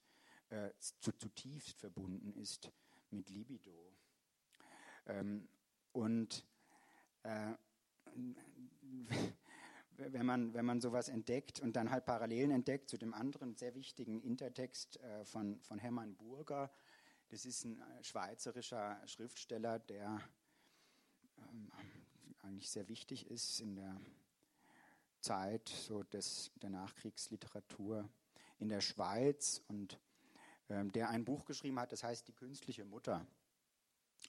äh, 0.50 0.72
zu, 0.80 1.12
zutiefst 1.14 1.80
verbunden 1.80 2.34
ist 2.34 2.72
mit 3.10 3.30
Libido. 3.30 3.97
Ähm, 5.08 5.48
und 5.92 6.46
äh, 7.24 7.54
wenn 9.98 10.26
man, 10.26 10.54
wenn 10.54 10.66
man 10.66 10.80
sowas 10.80 11.10
entdeckt 11.10 11.60
und 11.60 11.76
dann 11.76 11.90
halt 11.90 12.06
Parallelen 12.06 12.52
entdeckt 12.52 12.90
zu 12.90 12.98
dem 12.98 13.14
anderen 13.14 13.56
sehr 13.56 13.74
wichtigen 13.74 14.22
Intertext 14.22 15.00
äh, 15.02 15.26
von, 15.26 15.60
von 15.62 15.80
Hermann 15.80 16.16
Burger, 16.16 16.72
das 17.30 17.46
ist 17.46 17.66
ein 17.66 17.82
äh, 17.82 18.04
schweizerischer 18.04 19.02
Schriftsteller, 19.06 19.80
der 19.80 20.22
ähm, 21.40 21.72
eigentlich 22.44 22.70
sehr 22.70 22.88
wichtig 22.88 23.30
ist 23.30 23.60
in 23.60 23.76
der 23.76 24.00
Zeit 25.20 25.68
so 25.68 26.04
des, 26.04 26.52
der 26.62 26.70
Nachkriegsliteratur 26.70 28.08
in 28.60 28.70
der 28.70 28.82
Schweiz 28.82 29.62
und 29.68 30.00
ähm, 30.70 30.92
der 30.92 31.10
ein 31.10 31.26
Buch 31.26 31.46
geschrieben 31.46 31.80
hat, 31.80 31.92
das 31.92 32.04
heißt 32.04 32.28
Die 32.28 32.34
künstliche 32.34 32.86
Mutter. 32.86 33.26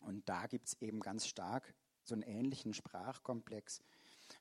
Und 0.01 0.29
da 0.29 0.47
gibt 0.47 0.69
es 0.69 0.81
eben 0.81 1.01
ganz 1.01 1.27
stark 1.27 1.75
so 2.03 2.15
einen 2.15 2.23
ähnlichen 2.23 2.73
Sprachkomplex, 2.73 3.83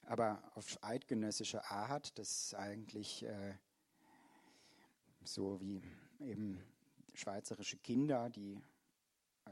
aber 0.03 0.41
auf 0.55 0.81
eidgenössischer 0.83 1.69
Art, 1.71 2.17
das 2.17 2.43
ist 2.43 2.55
eigentlich 2.55 3.23
äh, 3.23 3.55
so 5.23 5.59
wie 5.59 5.81
eben 6.19 6.61
schweizerische 7.13 7.77
Kinder, 7.77 8.29
die 8.29 8.61
äh, 9.45 9.49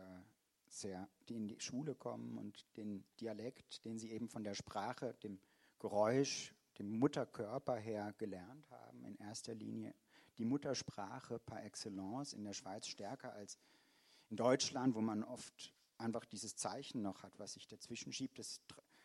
sehr, 0.68 1.08
die 1.28 1.36
in 1.36 1.48
die 1.48 1.60
Schule 1.60 1.96
kommen 1.96 2.38
und 2.38 2.66
den 2.78 3.04
Dialekt, 3.20 3.84
den 3.86 4.00
sie 4.00 4.12
eben 4.12 4.30
von 4.30 4.44
der 4.44 4.56
Sprache, 4.56 5.14
dem 5.24 5.40
Geräusch, 5.80 6.54
dem 6.80 7.00
Mutterkörper 7.00 7.76
her 7.76 8.14
gelernt 8.18 8.70
haben, 8.72 9.06
in 9.06 9.16
erster 9.18 9.56
Linie. 9.56 9.94
Die 10.38 10.46
Muttersprache 10.46 11.40
par 11.40 11.64
excellence 11.64 12.34
in 12.34 12.44
der 12.44 12.54
Schweiz 12.54 12.88
stärker 12.88 13.34
als 13.34 13.58
in 14.30 14.36
Deutschland, 14.36 14.96
wo 14.96 15.02
man 15.02 15.24
oft 15.24 15.74
einfach 15.98 16.26
dieses 16.26 16.56
Zeichen 16.56 17.02
noch 17.02 17.24
hat, 17.24 17.38
was 17.40 17.54
sich 17.54 17.68
dazwischen 17.68 18.14
schiebt. 18.14 18.40
Das 18.40 18.62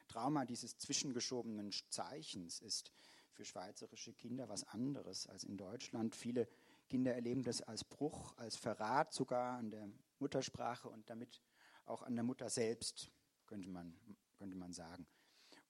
Trauma 0.09 0.45
dieses 0.45 0.77
zwischengeschobenen 0.79 1.71
Zeichens 1.89 2.61
ist 2.61 2.93
für 3.33 3.45
schweizerische 3.45 4.13
Kinder 4.13 4.49
was 4.49 4.65
anderes 4.65 5.27
als 5.27 5.45
in 5.45 5.57
Deutschland. 5.57 6.15
Viele 6.15 6.49
Kinder 6.89 7.15
erleben 7.15 7.43
das 7.43 7.63
als 7.63 7.85
Bruch, 7.85 8.37
als 8.37 8.57
Verrat 8.57 9.13
sogar 9.13 9.57
an 9.57 9.71
der 9.71 9.89
Muttersprache 10.19 10.89
und 10.89 11.09
damit 11.09 11.41
auch 11.87 12.03
an 12.03 12.15
der 12.15 12.25
Mutter 12.25 12.51
selbst, 12.51 13.11
könnte 13.47 13.69
man, 13.69 13.97
könnte 14.37 14.57
man 14.57 14.73
sagen. 14.73 15.07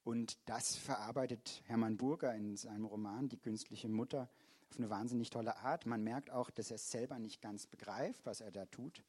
Und 0.03 0.39
das 0.49 0.77
verarbeitet 0.77 1.63
Hermann 1.67 1.97
Burger 1.97 2.35
in 2.35 2.57
seinem 2.57 2.87
Roman 2.87 3.29
Die 3.29 3.39
künstliche 3.39 3.89
Mutter 3.89 4.31
auf 4.71 4.79
eine 4.79 4.89
wahnsinnig 4.89 5.31
tolle 5.31 5.57
Art. 5.59 5.87
Man 5.87 6.03
merkt 6.03 6.31
auch, 6.31 6.51
dass 6.51 6.71
er 6.71 6.77
es 6.77 6.91
selber 6.91 7.19
nicht 7.19 7.43
ganz 7.43 7.67
begreift, 7.67 8.25
was 8.25 8.41
er 8.41 8.51
da 8.51 8.67
tut. 8.67 9.05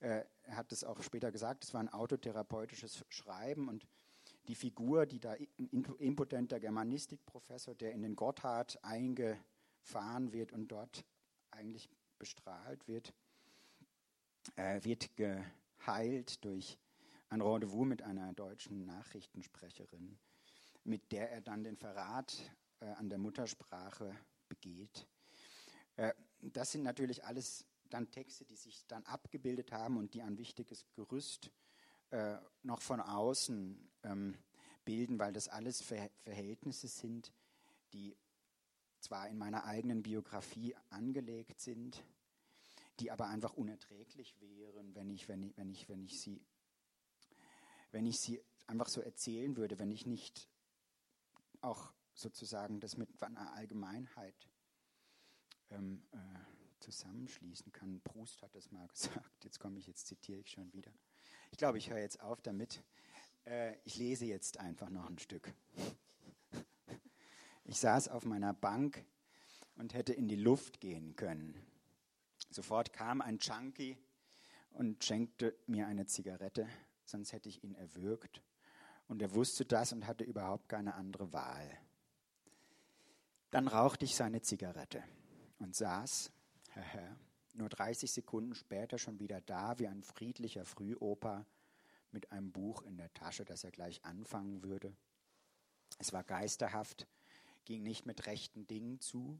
Äh, 0.00 0.24
er 0.44 0.56
hat 0.56 0.72
es 0.72 0.82
auch 0.84 1.02
später 1.02 1.30
gesagt, 1.30 1.64
es 1.64 1.74
war 1.74 1.80
ein 1.80 1.88
autotherapeutisches 1.88 3.04
Schreiben 3.08 3.68
und 3.68 3.86
die 4.48 4.54
Figur, 4.54 5.06
die 5.06 5.20
da 5.20 5.34
impotenter 5.98 6.58
Germanistikprofessor, 6.58 7.74
der 7.74 7.92
in 7.92 8.02
den 8.02 8.16
Gotthard 8.16 8.82
eingefahren 8.82 10.32
wird 10.32 10.52
und 10.52 10.68
dort 10.68 11.04
eigentlich 11.50 11.88
bestrahlt 12.18 12.88
wird, 12.88 13.12
äh, 14.56 14.82
wird 14.82 15.10
geheilt 15.16 16.44
durch 16.44 16.78
ein 17.28 17.42
Rendezvous 17.42 17.86
mit 17.86 18.02
einer 18.02 18.32
deutschen 18.32 18.86
Nachrichtensprecherin, 18.86 20.18
mit 20.84 21.12
der 21.12 21.30
er 21.30 21.42
dann 21.42 21.62
den 21.62 21.76
Verrat 21.76 22.50
äh, 22.80 22.86
an 22.86 23.08
der 23.08 23.18
Muttersprache 23.18 24.16
begeht. 24.48 25.06
Äh, 25.96 26.12
das 26.40 26.72
sind 26.72 26.82
natürlich 26.82 27.24
alles 27.24 27.66
dann 27.90 28.10
Texte, 28.10 28.44
die 28.44 28.56
sich 28.56 28.86
dann 28.86 29.04
abgebildet 29.04 29.72
haben 29.72 29.96
und 29.96 30.14
die 30.14 30.22
ein 30.22 30.38
wichtiges 30.38 30.86
Gerüst 30.94 31.50
äh, 32.10 32.36
noch 32.62 32.80
von 32.80 33.00
außen 33.00 33.90
ähm, 34.04 34.36
bilden, 34.84 35.18
weil 35.18 35.32
das 35.32 35.48
alles 35.48 35.82
Ver 35.82 36.10
Verhältnisse 36.22 36.88
sind, 36.88 37.32
die 37.92 38.16
zwar 39.00 39.28
in 39.28 39.38
meiner 39.38 39.64
eigenen 39.64 40.02
Biografie 40.02 40.74
angelegt 40.90 41.60
sind, 41.60 42.02
die 43.00 43.10
aber 43.10 43.28
einfach 43.28 43.54
unerträglich 43.54 44.38
wären, 44.40 44.94
wenn 44.94 45.10
ich, 45.10 45.28
wenn 45.28 45.42
ich, 45.42 45.56
wenn 45.56 45.70
ich, 45.70 45.88
wenn 45.88 46.02
ich 46.02 46.20
sie, 46.20 46.44
wenn 47.92 48.06
ich 48.06 48.20
sie 48.20 48.42
einfach 48.66 48.88
so 48.88 49.00
erzählen 49.00 49.56
würde, 49.56 49.78
wenn 49.78 49.90
ich 49.90 50.06
nicht 50.06 50.48
auch 51.60 51.92
sozusagen 52.14 52.80
das 52.80 52.96
mit 52.96 53.08
einer 53.22 53.52
Allgemeinheit 53.54 54.48
ähm, 55.70 56.02
äh, 56.12 56.16
zusammenschließen 56.80 57.72
kann. 57.72 58.00
Proust 58.00 58.42
hat 58.42 58.54
das 58.54 58.70
mal 58.70 58.86
gesagt. 58.92 59.44
Jetzt 59.44 59.60
komme 59.60 59.78
ich, 59.78 59.86
jetzt 59.86 60.06
zitiere 60.06 60.40
ich 60.40 60.50
schon 60.50 60.72
wieder. 60.72 60.92
Ich 61.50 61.58
glaube, 61.58 61.78
ich 61.78 61.90
höre 61.90 61.98
jetzt 61.98 62.20
auf 62.20 62.40
damit. 62.42 62.82
äh, 63.46 63.76
ich 63.84 63.96
lese 63.96 64.26
jetzt 64.26 64.58
einfach 64.58 64.90
noch 64.90 65.08
ein 65.08 65.18
Stück. 65.18 65.52
Ich 67.64 67.78
saß 67.78 68.08
auf 68.08 68.24
meiner 68.24 68.52
Bank 68.52 69.04
und 69.76 69.94
hätte 69.94 70.12
in 70.12 70.26
die 70.26 70.34
Luft 70.34 70.80
gehen 70.80 71.14
können. 71.14 71.54
Sofort 72.50 72.92
kam 72.92 73.20
ein 73.20 73.38
Junkie 73.38 73.96
und 74.72 75.04
schenkte 75.04 75.54
mir 75.68 75.86
eine 75.86 76.06
Zigarette, 76.06 76.66
sonst 77.04 77.32
hätte 77.32 77.48
ich 77.48 77.62
ihn 77.62 77.76
erwürgt. 77.76 78.42
Und 79.06 79.22
er 79.22 79.34
wusste 79.34 79.64
das 79.64 79.92
und 79.92 80.08
hatte 80.08 80.24
überhaupt 80.24 80.68
keine 80.68 80.94
andere 80.94 81.32
Wahl. 81.32 81.78
Dann 83.52 83.68
rauchte 83.68 84.04
ich 84.04 84.16
seine 84.16 84.42
Zigarette 84.42 85.04
und 85.60 85.76
saß, 85.76 86.32
nur 87.54 87.68
30 87.68 88.10
Sekunden 88.10 88.54
später 88.54 88.98
schon 88.98 89.18
wieder 89.20 89.40
da 89.40 89.78
wie 89.78 89.88
ein 89.88 90.02
friedlicher 90.02 90.64
Frühoper 90.64 91.46
mit 92.12 92.32
einem 92.32 92.52
Buch 92.52 92.82
in 92.82 92.96
der 92.96 93.12
Tasche, 93.14 93.44
das 93.44 93.64
er 93.64 93.70
gleich 93.70 94.04
anfangen 94.04 94.62
würde. 94.62 94.96
Es 95.98 96.12
war 96.12 96.24
geisterhaft, 96.24 97.06
ging 97.64 97.82
nicht 97.82 98.06
mit 98.06 98.26
rechten 98.26 98.66
Dingen 98.66 99.00
zu 99.00 99.38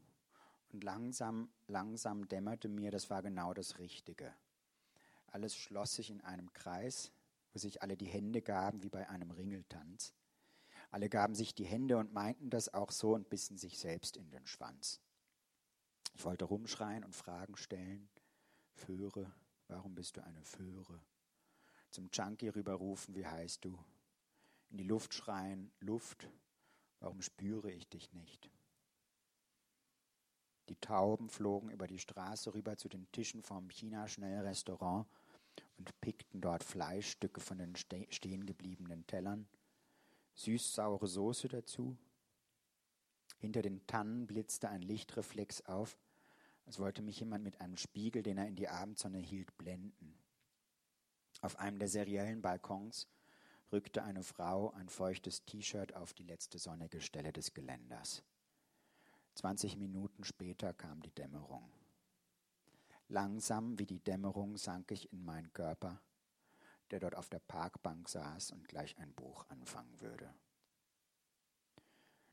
und 0.71 0.83
langsam, 0.83 1.49
langsam 1.67 2.27
dämmerte 2.27 2.69
mir, 2.69 2.91
das 2.91 3.09
war 3.09 3.21
genau 3.21 3.53
das 3.53 3.79
Richtige. 3.79 4.33
Alles 5.27 5.55
schloss 5.55 5.95
sich 5.95 6.09
in 6.09 6.21
einem 6.21 6.51
Kreis, 6.53 7.11
wo 7.53 7.59
sich 7.59 7.81
alle 7.81 7.97
die 7.97 8.05
Hände 8.05 8.41
gaben 8.41 8.83
wie 8.83 8.89
bei 8.89 9.09
einem 9.09 9.31
Ringeltanz. 9.31 10.13
Alle 10.89 11.09
gaben 11.09 11.35
sich 11.35 11.55
die 11.55 11.65
Hände 11.65 11.97
und 11.97 12.13
meinten 12.13 12.49
das 12.49 12.73
auch 12.73 12.91
so 12.91 13.13
und 13.13 13.29
bissen 13.29 13.57
sich 13.57 13.79
selbst 13.79 14.17
in 14.17 14.29
den 14.29 14.45
Schwanz. 14.45 14.99
Ich 16.13 16.25
wollte 16.25 16.45
rumschreien 16.45 17.03
und 17.03 17.15
Fragen 17.15 17.57
stellen. 17.57 18.09
Föhre, 18.73 19.31
warum 19.67 19.95
bist 19.95 20.17
du 20.17 20.23
eine 20.23 20.43
Föhre? 20.43 20.99
Zum 21.89 22.09
Junkie 22.11 22.49
rüberrufen, 22.49 23.15
wie 23.15 23.25
heißt 23.25 23.65
du? 23.65 23.77
In 24.69 24.77
die 24.77 24.83
Luft 24.83 25.13
schreien, 25.13 25.71
Luft, 25.79 26.29
warum 26.99 27.21
spüre 27.21 27.71
ich 27.71 27.89
dich 27.89 28.13
nicht? 28.13 28.49
Die 30.69 30.79
Tauben 30.79 31.29
flogen 31.29 31.69
über 31.69 31.85
die 31.85 31.99
Straße 31.99 32.53
rüber 32.53 32.77
zu 32.77 32.87
den 32.87 33.11
Tischen 33.11 33.43
vom 33.43 33.69
China-Schnellrestaurant 33.69 35.05
und 35.77 35.99
pickten 35.99 36.39
dort 36.39 36.63
Fleischstücke 36.63 37.41
von 37.41 37.57
den 37.57 37.75
stehen 37.75 38.45
gebliebenen 38.45 39.05
Tellern, 39.05 39.49
süß-saure 40.35 41.07
Soße 41.07 41.49
dazu. 41.49 41.97
Hinter 43.41 43.63
den 43.63 43.85
Tannen 43.87 44.27
blitzte 44.27 44.69
ein 44.69 44.83
Lichtreflex 44.83 45.65
auf, 45.65 45.97
als 46.67 46.77
wollte 46.77 47.01
mich 47.01 47.19
jemand 47.19 47.43
mit 47.43 47.59
einem 47.59 47.75
Spiegel, 47.75 48.21
den 48.21 48.37
er 48.37 48.47
in 48.47 48.55
die 48.55 48.69
Abendsonne 48.69 49.17
hielt, 49.17 49.57
blenden. 49.57 50.13
Auf 51.41 51.57
einem 51.57 51.79
der 51.79 51.87
seriellen 51.87 52.43
Balkons 52.43 53.07
rückte 53.71 54.03
eine 54.03 54.21
Frau 54.21 54.69
ein 54.73 54.89
feuchtes 54.89 55.43
T-Shirt 55.43 55.95
auf 55.95 56.13
die 56.13 56.21
letzte 56.21 56.59
sonnige 56.59 57.01
Stelle 57.01 57.33
des 57.33 57.55
Geländers. 57.55 58.21
Zwanzig 59.33 59.75
Minuten 59.75 60.23
später 60.23 60.75
kam 60.75 61.01
die 61.01 61.15
Dämmerung. 61.15 61.67
Langsam 63.07 63.79
wie 63.79 63.87
die 63.87 64.03
Dämmerung 64.03 64.55
sank 64.55 64.91
ich 64.91 65.11
in 65.11 65.25
meinen 65.25 65.51
Körper, 65.51 65.99
der 66.91 66.99
dort 66.99 67.15
auf 67.15 67.29
der 67.29 67.39
Parkbank 67.39 68.07
saß 68.07 68.51
und 68.51 68.67
gleich 68.67 68.99
ein 68.99 69.15
Buch 69.15 69.47
anfangen 69.49 69.99
würde. 69.99 70.31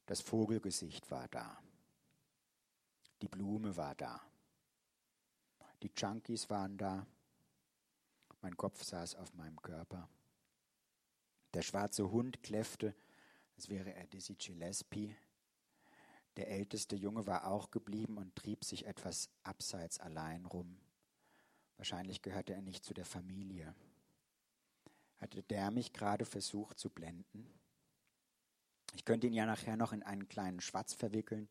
Das 0.09 0.23
Vogelgesicht 0.23 1.11
war 1.11 1.29
da. 1.29 1.63
Die 3.21 3.29
Blume 3.29 3.77
war 3.77 3.95
da. 3.95 4.19
Die 5.83 5.93
Junkies 5.95 6.49
waren 6.49 6.79
da. 6.79 7.07
Mein 8.41 8.57
Kopf 8.57 8.83
saß 8.83 9.17
auf 9.17 9.35
meinem 9.35 9.61
Körper. 9.61 10.09
Der 11.53 11.61
schwarze 11.61 12.11
Hund 12.11 12.43
kläffte, 12.43 12.95
als 13.57 13.69
wäre 13.69 13.93
er 13.93 14.07
Dizzy 14.07 14.35
Gillespie, 14.35 15.15
der 16.39 16.49
älteste 16.49 16.97
Junge 16.97 17.27
war 17.27 17.47
auch 17.47 17.71
geblieben 17.71 18.17
und 18.17 18.35
trieb 18.35 18.65
sich 18.65 18.87
etwas 18.87 19.29
abseits 19.43 20.01
allein 20.01 20.47
rum. 20.47 20.81
Wahrscheinlich 21.77 22.23
gehörte 22.23 22.55
er 22.55 22.63
nicht 22.63 22.83
zu 22.83 22.95
der 22.95 23.05
Familie. 23.05 23.75
Hatte 25.19 25.43
der 25.43 25.71
mich 25.71 25.93
gerade 25.93 26.25
versucht 26.25 26.79
zu 26.79 26.89
blenden? 26.89 27.47
Ich 28.95 29.05
könnte 29.05 29.27
ihn 29.27 29.35
ja 29.35 29.47
nachher 29.47 29.77
noch 29.77 29.93
in 29.93 30.03
einen 30.03 30.29
kleinen 30.29 30.61
Schwatz 30.61 30.95
verwickeln 30.95 31.49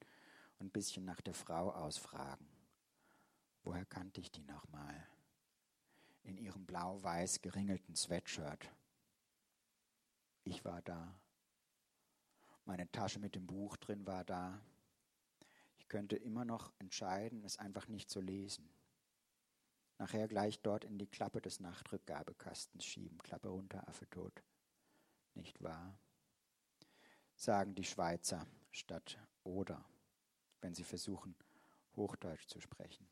und 0.59 0.67
ein 0.67 0.71
bisschen 0.71 1.05
nach 1.05 1.21
der 1.21 1.33
Frau 1.33 1.71
ausfragen. 1.71 2.47
Woher 3.63 3.85
kannte 3.85 4.21
ich 4.21 4.31
die 4.31 4.43
nochmal? 4.43 5.07
In 6.23 6.37
ihrem 6.37 6.65
blau-weiß 6.65 7.41
geringelten 7.41 7.95
Sweatshirt. 7.95 8.71
Ich 10.43 10.63
war 10.65 10.81
da. 10.81 11.13
Meine 12.65 12.91
Tasche 12.91 13.19
mit 13.19 13.35
dem 13.35 13.47
Buch 13.47 13.77
drin 13.77 14.05
war 14.05 14.25
da. 14.25 14.59
Ich 15.77 15.87
könnte 15.87 16.17
immer 16.17 16.43
noch 16.43 16.73
entscheiden, 16.79 17.43
es 17.43 17.59
einfach 17.59 17.87
nicht 17.87 18.09
zu 18.09 18.19
lesen. 18.19 18.69
Nachher 19.99 20.27
gleich 20.27 20.61
dort 20.61 20.83
in 20.83 20.97
die 20.97 21.07
Klappe 21.07 21.41
des 21.41 21.59
Nachtrückgabekastens 21.59 22.85
schieben. 22.85 23.17
Klappe 23.19 23.49
runter, 23.49 23.87
Affe 23.87 24.09
tot. 24.09 24.43
Nicht 25.33 25.61
wahr? 25.63 25.97
Sagen 27.39 27.75
die 27.75 27.83
Schweizer 27.83 28.47
statt 28.71 29.19
oder, 29.43 29.85
wenn 30.61 30.73
sie 30.73 30.83
versuchen, 30.83 31.35
Hochdeutsch 31.95 32.47
zu 32.47 32.59
sprechen. 32.59 33.07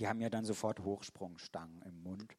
Die 0.00 0.08
haben 0.08 0.20
ja 0.20 0.28
dann 0.28 0.44
sofort 0.44 0.80
Hochsprungstangen 0.80 1.80
im 1.82 2.02
Mund 2.02 2.36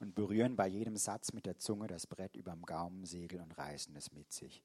und 0.00 0.16
berühren 0.16 0.56
bei 0.56 0.66
jedem 0.66 0.96
Satz 0.96 1.32
mit 1.32 1.46
der 1.46 1.58
Zunge 1.58 1.86
das 1.86 2.08
Brett 2.08 2.34
überm 2.36 2.62
Gaumensegel 2.62 3.40
und 3.40 3.56
reißen 3.56 3.94
es 3.94 4.10
mit 4.10 4.32
sich. 4.32 4.64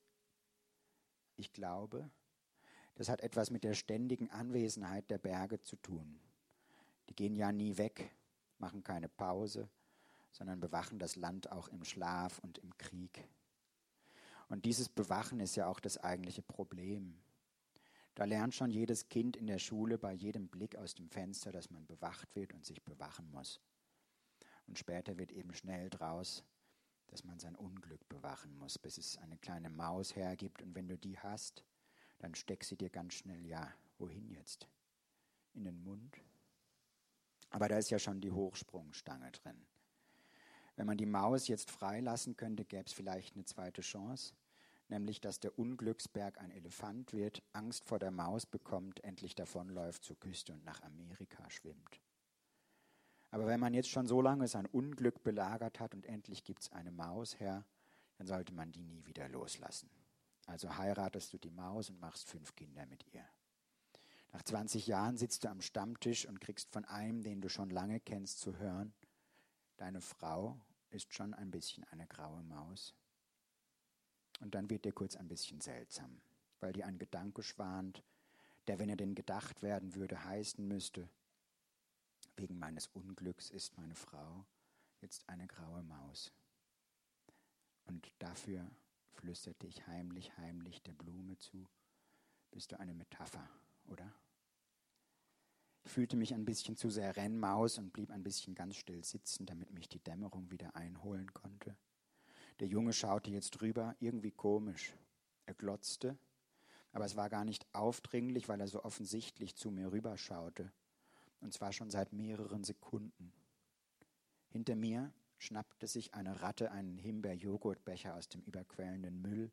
Ich 1.35 1.53
glaube, 1.53 2.09
das 2.95 3.07
hat 3.07 3.21
etwas 3.21 3.51
mit 3.51 3.63
der 3.63 3.75
ständigen 3.75 4.31
Anwesenheit 4.31 5.11
der 5.11 5.19
Berge 5.19 5.61
zu 5.61 5.75
tun. 5.75 6.19
Die 7.07 7.15
gehen 7.15 7.35
ja 7.35 7.51
nie 7.51 7.77
weg, 7.77 8.15
machen 8.57 8.83
keine 8.83 9.09
Pause, 9.09 9.69
sondern 10.31 10.59
bewachen 10.59 10.97
das 10.97 11.15
Land 11.15 11.51
auch 11.51 11.67
im 11.67 11.83
Schlaf 11.83 12.39
und 12.39 12.57
im 12.57 12.75
Krieg. 12.77 13.29
Und 14.47 14.65
dieses 14.65 14.89
Bewachen 14.89 15.39
ist 15.39 15.55
ja 15.55 15.67
auch 15.67 15.79
das 15.79 15.97
eigentliche 15.97 16.41
Problem. 16.41 17.17
Da 18.13 18.25
lernt 18.25 18.53
schon 18.53 18.71
jedes 18.71 19.09
Kind 19.09 19.35
in 19.35 19.47
der 19.47 19.59
Schule 19.59 19.97
bei 19.97 20.13
jedem 20.13 20.47
Blick 20.47 20.75
aus 20.77 20.95
dem 20.95 21.09
Fenster, 21.09 21.51
dass 21.51 21.69
man 21.69 21.85
bewacht 21.85 22.33
wird 22.35 22.53
und 22.53 22.65
sich 22.65 22.83
bewachen 22.83 23.29
muss. 23.31 23.59
Und 24.67 24.79
später 24.79 25.17
wird 25.17 25.31
eben 25.31 25.53
schnell 25.53 25.89
draus, 25.89 26.43
dass 27.07 27.23
man 27.23 27.39
sein 27.39 27.55
Unglück 27.55 28.07
bewachen 28.07 28.57
muss, 28.57 28.77
bis 28.77 28.97
es 28.97 29.17
eine 29.17 29.37
kleine 29.37 29.69
Maus 29.69 30.15
hergibt. 30.15 30.61
Und 30.61 30.75
wenn 30.75 30.87
du 30.87 30.97
die 30.97 31.19
hast, 31.19 31.63
dann 32.19 32.35
steck 32.35 32.63
sie 32.63 32.77
dir 32.77 32.89
ganz 32.89 33.15
schnell, 33.15 33.45
ja, 33.45 33.73
wohin 33.97 34.29
jetzt? 34.29 34.67
In 35.53 35.65
den 35.65 35.83
Mund? 35.83 36.17
Aber 37.49 37.67
da 37.67 37.77
ist 37.77 37.89
ja 37.89 37.99
schon 37.99 38.21
die 38.21 38.31
Hochsprungstange 38.31 39.31
drin. 39.31 39.65
Wenn 40.75 40.87
man 40.87 40.97
die 40.97 41.05
Maus 41.05 41.47
jetzt 41.47 41.71
freilassen 41.71 42.35
könnte, 42.35 42.65
gäbe 42.65 42.85
es 42.85 42.93
vielleicht 42.93 43.35
eine 43.35 43.45
zweite 43.45 43.81
Chance, 43.81 44.33
nämlich 44.89 45.21
dass 45.21 45.39
der 45.39 45.57
Unglücksberg 45.57 46.37
ein 46.39 46.51
Elefant 46.51 47.13
wird, 47.13 47.41
Angst 47.53 47.85
vor 47.85 47.99
der 47.99 48.11
Maus 48.11 48.45
bekommt, 48.45 49.03
endlich 49.03 49.35
davonläuft 49.35 50.03
zur 50.03 50.19
Küste 50.19 50.53
und 50.53 50.65
nach 50.65 50.81
Amerika 50.83 51.49
schwimmt. 51.49 52.01
Aber 53.31 53.47
wenn 53.47 53.59
man 53.59 53.73
jetzt 53.73 53.89
schon 53.89 54.07
so 54.07 54.21
lange 54.21 54.47
sein 54.47 54.65
Unglück 54.65 55.23
belagert 55.23 55.79
hat 55.79 55.93
und 55.93 56.05
endlich 56.05 56.43
gibt 56.43 56.61
es 56.61 56.71
eine 56.71 56.91
Maus 56.91 57.39
her, 57.39 57.65
dann 58.17 58.27
sollte 58.27 58.53
man 58.53 58.71
die 58.71 58.83
nie 58.83 59.05
wieder 59.05 59.27
loslassen. 59.27 59.89
Also 60.45 60.77
heiratest 60.77 61.33
du 61.33 61.37
die 61.37 61.51
Maus 61.51 61.89
und 61.89 61.99
machst 61.99 62.29
fünf 62.29 62.55
Kinder 62.55 62.85
mit 62.85 63.05
ihr. 63.13 63.25
Nach 64.31 64.43
20 64.43 64.87
Jahren 64.87 65.17
sitzt 65.17 65.43
du 65.43 65.49
am 65.49 65.61
Stammtisch 65.61 66.25
und 66.27 66.39
kriegst 66.39 66.71
von 66.71 66.85
einem, 66.85 67.23
den 67.23 67.41
du 67.41 67.49
schon 67.49 67.69
lange 67.69 67.99
kennst, 67.99 68.39
zu 68.39 68.57
hören, 68.57 68.93
deine 69.77 70.01
Frau 70.01 70.59
ist 70.91 71.13
schon 71.13 71.33
ein 71.33 71.51
bisschen 71.51 71.83
eine 71.85 72.07
graue 72.07 72.41
Maus. 72.43 72.93
Und 74.39 74.55
dann 74.55 74.69
wird 74.69 74.85
dir 74.85 74.93
kurz 74.93 75.15
ein 75.15 75.27
bisschen 75.27 75.61
seltsam, 75.61 76.21
weil 76.59 76.73
dir 76.73 76.85
ein 76.85 76.97
Gedanke 76.97 77.43
schwant, 77.43 78.03
der, 78.67 78.79
wenn 78.79 78.89
er 78.89 78.97
denn 78.97 79.15
gedacht 79.15 79.61
werden 79.61 79.95
würde, 79.95 80.23
heißen 80.23 80.67
müsste, 80.67 81.07
wegen 82.35 82.59
meines 82.59 82.87
Unglücks 82.87 83.49
ist 83.49 83.77
meine 83.77 83.95
Frau 83.95 84.45
jetzt 85.01 85.27
eine 85.29 85.47
graue 85.47 85.83
Maus. 85.83 86.33
Und 87.85 88.11
dafür 88.19 88.69
flüsterte 89.13 89.67
ich 89.67 89.85
heimlich, 89.87 90.35
heimlich 90.37 90.81
der 90.81 90.93
Blume 90.93 91.37
zu. 91.37 91.67
Bist 92.51 92.71
du 92.71 92.79
eine 92.79 92.93
Metapher, 92.93 93.47
oder? 93.87 94.11
Fühlte 95.85 96.17
mich 96.17 96.33
ein 96.33 96.45
bisschen 96.45 96.75
zu 96.75 96.89
sehr 96.89 97.15
Rennmaus 97.15 97.77
und 97.77 97.93
blieb 97.93 98.09
ein 98.09 98.23
bisschen 98.23 98.55
ganz 98.55 98.75
still 98.75 99.03
sitzen, 99.03 99.45
damit 99.45 99.71
mich 99.71 99.87
die 99.87 99.99
Dämmerung 99.99 100.49
wieder 100.49 100.75
einholen 100.75 101.31
konnte. 101.33 101.75
Der 102.59 102.67
Junge 102.67 102.91
schaute 102.91 103.29
jetzt 103.29 103.61
rüber, 103.61 103.95
irgendwie 103.99 104.31
komisch. 104.31 104.95
Er 105.45 105.53
glotzte, 105.53 106.17
aber 106.91 107.05
es 107.05 107.15
war 107.15 107.29
gar 107.29 107.45
nicht 107.45 107.67
aufdringlich, 107.73 108.49
weil 108.49 108.61
er 108.61 108.67
so 108.67 108.83
offensichtlich 108.83 109.55
zu 109.55 109.69
mir 109.69 109.91
rüberschaute. 109.91 110.71
Und 111.41 111.53
zwar 111.53 111.71
schon 111.71 111.91
seit 111.91 112.13
mehreren 112.13 112.63
Sekunden. 112.63 113.31
Hinter 114.49 114.75
mir 114.75 115.11
schnappte 115.37 115.85
sich 115.85 116.13
eine 116.13 116.41
Ratte 116.41 116.71
einen 116.71 116.97
Himbeer-Joghurtbecher 116.97 118.15
aus 118.15 118.29
dem 118.29 118.41
überquellenden 118.41 119.21
Müll 119.21 119.51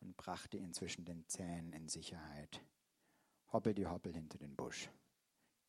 und 0.00 0.16
brachte 0.16 0.58
ihn 0.58 0.74
zwischen 0.74 1.04
den 1.04 1.26
Zähnen 1.26 1.72
in 1.72 1.88
Sicherheit. 1.88 2.60
Hoppel 3.52 3.74
die 3.74 3.86
Hoppel 3.86 4.12
hinter 4.12 4.38
den 4.38 4.54
Busch. 4.54 4.90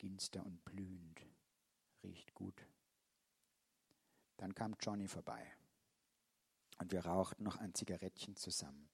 Ginster 0.02 0.44
und 0.44 0.64
blühend. 0.64 1.24
Riecht 2.02 2.34
gut. 2.34 2.66
Dann 4.36 4.52
kam 4.52 4.74
Johnny 4.80 5.06
vorbei. 5.06 5.46
Und 6.78 6.90
wir 6.90 7.06
rauchten 7.06 7.44
noch 7.44 7.58
ein 7.58 7.72
Zigarettchen 7.72 8.34
zusammen. 8.34 8.88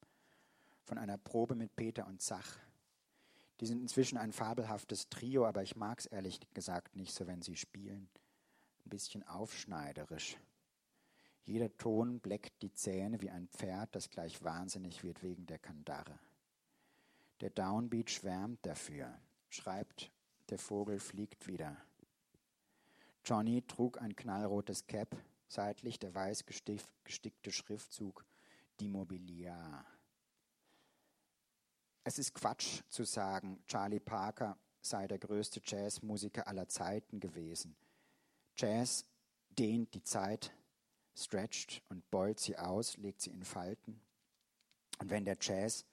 Von 0.84 0.98
einer 0.98 1.16
Probe 1.16 1.54
mit 1.54 1.74
Peter 1.76 2.06
und 2.06 2.20
Zach. 2.20 2.58
Die 3.60 3.64
sind 3.64 3.80
inzwischen 3.80 4.18
ein 4.18 4.32
fabelhaftes 4.32 5.08
Trio, 5.08 5.46
aber 5.46 5.62
ich 5.62 5.76
mag 5.76 5.98
es 5.98 6.04
ehrlich 6.04 6.40
gesagt 6.52 6.94
nicht 6.94 7.14
so, 7.14 7.26
wenn 7.26 7.40
sie 7.40 7.56
spielen. 7.56 8.10
Ein 8.84 8.90
bisschen 8.90 9.26
aufschneiderisch. 9.26 10.36
Jeder 11.44 11.74
Ton 11.78 12.20
bleckt 12.20 12.60
die 12.60 12.74
Zähne 12.74 13.22
wie 13.22 13.30
ein 13.30 13.48
Pferd, 13.48 13.94
das 13.94 14.10
gleich 14.10 14.44
wahnsinnig 14.44 15.02
wird 15.02 15.22
wegen 15.22 15.46
der 15.46 15.58
Kandare. 15.58 16.18
Der 17.40 17.48
Downbeat 17.48 18.10
schwärmt 18.10 18.66
dafür, 18.66 19.18
schreibt, 19.48 20.12
der 20.50 20.58
Vogel 20.58 20.98
fliegt 20.98 21.46
wieder. 21.46 21.76
Johnny 23.24 23.62
trug 23.62 24.00
ein 24.00 24.16
knallrotes 24.16 24.86
Cap, 24.86 25.16
seitlich 25.48 25.98
der 25.98 26.14
weiß 26.14 26.44
gestickte 26.46 27.52
Schriftzug 27.52 28.24
D'Immobiliar. 28.80 29.84
Es 32.04 32.18
ist 32.18 32.34
Quatsch 32.34 32.82
zu 32.88 33.04
sagen, 33.04 33.62
Charlie 33.66 34.00
Parker 34.00 34.56
sei 34.80 35.06
der 35.06 35.18
größte 35.18 35.60
Jazzmusiker 35.62 36.46
aller 36.46 36.68
Zeiten 36.68 37.20
gewesen. 37.20 37.76
Jazz 38.56 39.04
dehnt 39.50 39.92
die 39.94 40.02
Zeit, 40.02 40.52
stretcht 41.14 41.82
und 41.88 42.08
beult 42.10 42.40
sie 42.40 42.56
aus, 42.56 42.96
legt 42.96 43.20
sie 43.20 43.30
in 43.30 43.42
Falten. 43.42 44.00
Und 45.00 45.10
wenn 45.10 45.24
der 45.24 45.36
Jazz 45.40 45.84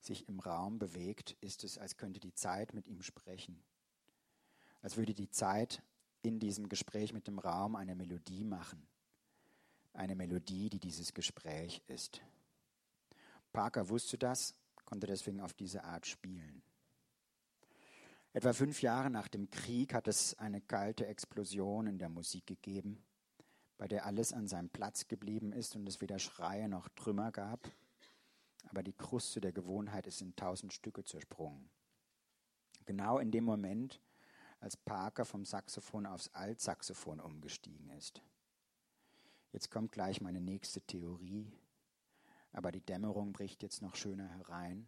sich 0.00 0.28
im 0.28 0.40
Raum 0.40 0.78
bewegt, 0.78 1.36
ist 1.40 1.62
es, 1.62 1.78
als 1.78 1.96
könnte 1.96 2.18
die 2.18 2.34
Zeit 2.34 2.74
mit 2.74 2.88
ihm 2.88 3.02
sprechen. 3.02 3.62
Als 4.82 4.96
würde 4.96 5.14
die 5.14 5.30
Zeit 5.30 5.82
in 6.22 6.38
diesem 6.38 6.68
Gespräch 6.68 7.12
mit 7.12 7.26
dem 7.26 7.38
Raum 7.38 7.76
eine 7.76 7.94
Melodie 7.94 8.44
machen. 8.44 8.86
Eine 9.92 10.14
Melodie, 10.14 10.70
die 10.70 10.78
dieses 10.78 11.14
Gespräch 11.14 11.82
ist. 11.86 12.22
Parker 13.52 13.88
wusste 13.88 14.18
das, 14.18 14.54
konnte 14.84 15.06
deswegen 15.06 15.40
auf 15.40 15.52
diese 15.52 15.84
Art 15.84 16.06
spielen. 16.06 16.62
Etwa 18.32 18.54
fünf 18.54 18.80
Jahre 18.80 19.10
nach 19.10 19.28
dem 19.28 19.50
Krieg 19.50 19.92
hat 19.92 20.08
es 20.08 20.38
eine 20.38 20.62
kalte 20.62 21.06
Explosion 21.06 21.86
in 21.86 21.98
der 21.98 22.08
Musik 22.08 22.46
gegeben, 22.46 23.04
bei 23.76 23.86
der 23.86 24.06
alles 24.06 24.32
an 24.32 24.48
seinem 24.48 24.70
Platz 24.70 25.06
geblieben 25.06 25.52
ist 25.52 25.76
und 25.76 25.86
es 25.86 26.00
weder 26.00 26.18
Schreie 26.18 26.68
noch 26.68 26.88
Trümmer 26.88 27.30
gab, 27.30 27.70
aber 28.68 28.82
die 28.82 28.94
Kruste 28.94 29.42
der 29.42 29.52
Gewohnheit 29.52 30.06
ist 30.06 30.22
in 30.22 30.34
tausend 30.34 30.72
Stücke 30.72 31.04
zersprungen. 31.04 31.68
Genau 32.86 33.18
in 33.18 33.30
dem 33.30 33.44
Moment, 33.44 34.00
als 34.62 34.76
Parker 34.76 35.24
vom 35.24 35.44
Saxophon 35.44 36.06
aufs 36.06 36.28
Altsaxophon 36.28 37.18
umgestiegen 37.18 37.90
ist. 37.90 38.22
Jetzt 39.50 39.72
kommt 39.72 39.90
gleich 39.90 40.20
meine 40.20 40.40
nächste 40.40 40.80
Theorie, 40.80 41.52
aber 42.52 42.70
die 42.70 42.80
Dämmerung 42.80 43.32
bricht 43.32 43.64
jetzt 43.64 43.82
noch 43.82 43.96
schöner 43.96 44.28
herein. 44.28 44.86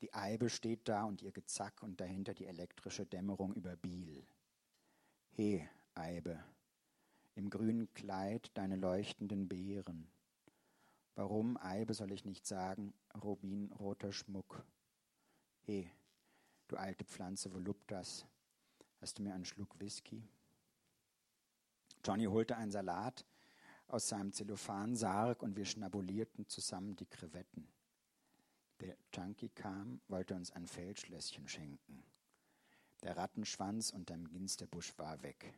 Die 0.00 0.12
Eibe 0.12 0.50
steht 0.50 0.88
da 0.88 1.04
und 1.04 1.22
ihr 1.22 1.30
Gezack 1.30 1.84
und 1.84 2.00
dahinter 2.00 2.34
die 2.34 2.46
elektrische 2.46 3.06
Dämmerung 3.06 3.54
über 3.54 3.76
Biel. 3.76 4.26
He, 5.30 5.64
Eibe, 5.94 6.42
im 7.36 7.50
grünen 7.50 7.92
Kleid 7.94 8.50
deine 8.54 8.74
leuchtenden 8.74 9.48
Beeren. 9.48 10.10
Warum, 11.14 11.56
Eibe, 11.58 11.94
soll 11.94 12.10
ich 12.10 12.24
nicht 12.24 12.44
sagen, 12.44 12.92
rubinroter 13.22 14.12
Schmuck? 14.12 14.66
He, 15.60 15.88
du 16.66 16.76
alte 16.76 17.04
Pflanze 17.04 17.52
Voluptas, 17.52 18.26
hast 19.04 19.18
du 19.18 19.22
mir 19.22 19.34
einen 19.34 19.44
Schluck 19.44 19.78
Whisky? 19.78 20.26
Johnny 22.02 22.24
holte 22.24 22.56
einen 22.56 22.70
Salat 22.70 23.26
aus 23.86 24.08
seinem 24.08 24.32
Zellophansarg 24.32 25.42
und 25.42 25.58
wir 25.58 25.66
schnabulierten 25.66 26.48
zusammen 26.48 26.96
die 26.96 27.04
Krevetten. 27.04 27.68
Der 28.80 28.96
Junkie 29.12 29.50
kam, 29.50 30.00
wollte 30.08 30.34
uns 30.34 30.52
ein 30.52 30.66
Feldschlösschen 30.66 31.46
schenken. 31.48 32.02
Der 33.02 33.18
Rattenschwanz 33.18 33.90
unterm 33.90 34.26
Ginsterbusch 34.26 34.96
war 34.96 35.22
weg. 35.22 35.52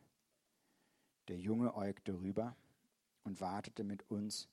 Der 1.29 1.39
Junge 1.39 1.77
äugte 1.77 2.15
rüber 2.15 2.57
und 3.23 3.41
wartete 3.41 3.85
mit 3.85 4.11
uns, 4.11 4.49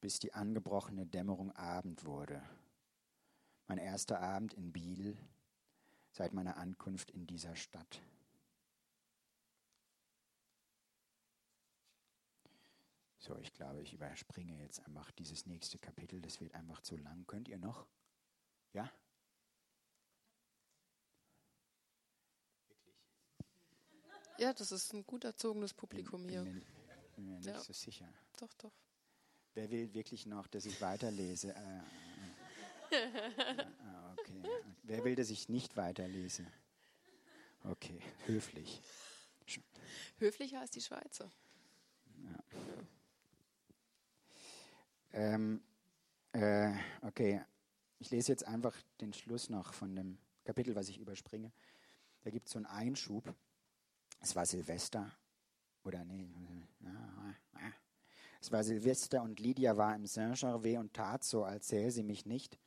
bis 0.00 0.20
die 0.20 0.32
angebrochene 0.32 1.04
Dämmerung 1.04 1.52
Abend 1.52 2.06
wurde. 2.06 2.42
Mein 3.66 3.76
erster 3.76 4.20
Abend 4.20 4.54
in 4.54 4.72
Biel 4.72 5.18
seit 6.16 6.32
meiner 6.32 6.56
Ankunft 6.56 7.10
in 7.10 7.26
dieser 7.26 7.54
Stadt. 7.56 8.00
So, 13.18 13.36
ich 13.38 13.52
glaube, 13.52 13.82
ich 13.82 13.92
überspringe 13.92 14.58
jetzt 14.62 14.80
einfach 14.86 15.10
dieses 15.10 15.44
nächste 15.46 15.78
Kapitel. 15.78 16.22
Das 16.22 16.40
wird 16.40 16.54
einfach 16.54 16.80
zu 16.80 16.96
lang. 16.96 17.26
Könnt 17.26 17.48
ihr 17.48 17.58
noch? 17.58 17.86
Ja? 18.72 18.90
Wirklich? 22.68 22.94
Ja, 24.38 24.54
das 24.54 24.72
ist 24.72 24.94
ein 24.94 25.04
gut 25.04 25.24
erzogenes 25.24 25.74
Publikum 25.74 26.22
bin, 26.22 26.30
hier. 26.30 26.42
Bin 26.44 26.54
mir, 26.54 26.62
bin 27.14 27.26
mir 27.26 27.36
nicht 27.38 27.46
ja. 27.46 27.60
so 27.60 27.72
sicher. 27.74 28.08
Doch, 28.38 28.54
doch. 28.54 28.72
Wer 29.52 29.70
will 29.70 29.92
wirklich 29.92 30.24
noch, 30.24 30.46
dass 30.46 30.64
ich 30.64 30.80
weiterlese? 30.80 31.54
Äh, 31.54 31.80
okay. 34.18 34.42
Wer 34.82 35.04
will, 35.04 35.14
dass 35.14 35.30
ich 35.30 35.48
nicht 35.48 35.76
weiterlese? 35.76 36.46
Okay, 37.64 38.00
höflich. 38.26 38.82
Höflicher 40.18 40.60
als 40.60 40.70
die 40.70 40.80
Schweizer. 40.80 41.30
Ja. 42.22 42.38
Ähm, 45.12 45.62
äh, 46.32 46.72
okay, 47.02 47.42
ich 47.98 48.10
lese 48.10 48.32
jetzt 48.32 48.46
einfach 48.46 48.74
den 49.00 49.12
Schluss 49.12 49.48
noch 49.48 49.72
von 49.72 49.94
dem 49.94 50.18
Kapitel, 50.44 50.74
was 50.74 50.88
ich 50.88 50.98
überspringe. 50.98 51.52
Da 52.22 52.30
gibt 52.30 52.46
es 52.46 52.52
so 52.52 52.58
einen 52.58 52.66
Einschub. 52.66 53.34
Es 54.20 54.36
war 54.36 54.46
Silvester. 54.46 55.10
Oder 55.84 56.04
nee. 56.04 56.28
Es 58.40 58.52
war 58.52 58.62
Silvester 58.62 59.22
und 59.22 59.40
Lydia 59.40 59.76
war 59.76 59.94
im 59.94 60.06
Saint-Gervais 60.06 60.78
und 60.78 60.92
tat 60.92 61.24
so, 61.24 61.44
als 61.44 61.68
sähe 61.68 61.90
sie 61.90 62.02
mich 62.02 62.26
nicht. 62.26 62.58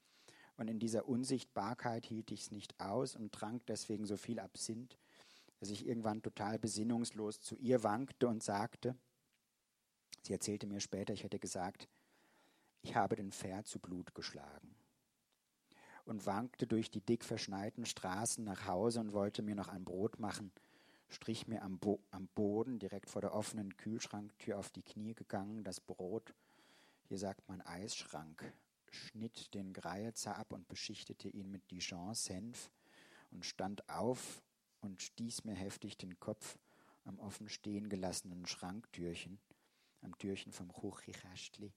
Und 0.60 0.68
in 0.68 0.78
dieser 0.78 1.08
Unsichtbarkeit 1.08 2.06
hielt 2.06 2.32
ich 2.32 2.42
es 2.42 2.52
nicht 2.52 2.78
aus 2.82 3.16
und 3.16 3.32
trank 3.32 3.66
deswegen 3.68 4.06
so 4.06 4.18
viel 4.18 4.42
Absinth, 4.42 4.98
dass 5.62 5.70
ich 5.70 5.88
irgendwann 5.88 6.22
total 6.22 6.60
besinnungslos 6.60 7.40
zu 7.40 7.56
ihr 7.56 7.82
wankte 7.82 8.28
und 8.28 8.44
sagte, 8.44 8.94
sie 10.22 10.34
erzählte 10.34 10.68
mir 10.68 10.82
später, 10.82 11.14
ich 11.14 11.24
hätte 11.24 11.40
gesagt, 11.40 11.88
ich 12.82 12.94
habe 12.94 13.16
den 13.16 13.32
Pferd 13.32 13.68
zu 13.68 13.80
Blut 13.80 14.14
geschlagen 14.14 14.76
und 16.04 16.26
wankte 16.26 16.68
durch 16.68 16.92
die 16.92 17.06
dick 17.06 17.24
verschneiten 17.24 17.86
Straßen 17.86 18.44
nach 18.44 18.66
Hause 18.66 19.00
und 19.00 19.14
wollte 19.14 19.42
mir 19.42 19.56
noch 19.56 19.70
ein 19.70 19.86
Brot 19.86 20.20
machen, 20.20 20.52
strich 21.08 21.48
mir 21.48 21.62
am, 21.62 21.80
Bo 21.80 22.02
am 22.12 22.28
Boden 22.36 22.80
direkt 22.80 23.10
vor 23.10 23.22
der 23.22 23.34
offenen 23.34 23.78
Kühlschranktür 23.78 24.60
auf 24.60 24.70
die 24.72 24.84
Knie 24.84 25.14
gegangen, 25.14 25.64
das 25.64 25.80
Brot, 25.80 26.34
hier 27.08 27.18
sagt 27.18 27.48
man 27.48 27.62
Eisschrank, 27.62 28.52
schnitt 28.94 29.54
den 29.54 29.74
Greizer 29.74 30.38
ab 30.38 30.54
und 30.54 30.68
beschichtete 30.68 31.30
ihn 31.30 31.52
mit 31.52 31.70
Dijon-Senf 31.72 32.72
und 33.32 33.46
stand 33.46 33.88
auf 33.90 34.42
und 34.82 35.02
stieß 35.02 35.44
mir 35.44 35.56
heftig 35.56 35.98
den 35.98 36.20
Kopf 36.20 36.58
am 37.06 37.20
offen 37.20 37.50
stehen 37.50 37.90
gelassenen 37.90 38.46
Schranktürchen, 38.46 39.40
am 40.02 40.18
Türchen 40.18 40.52
vom 40.52 40.72
Chuchichastli, 40.72 41.74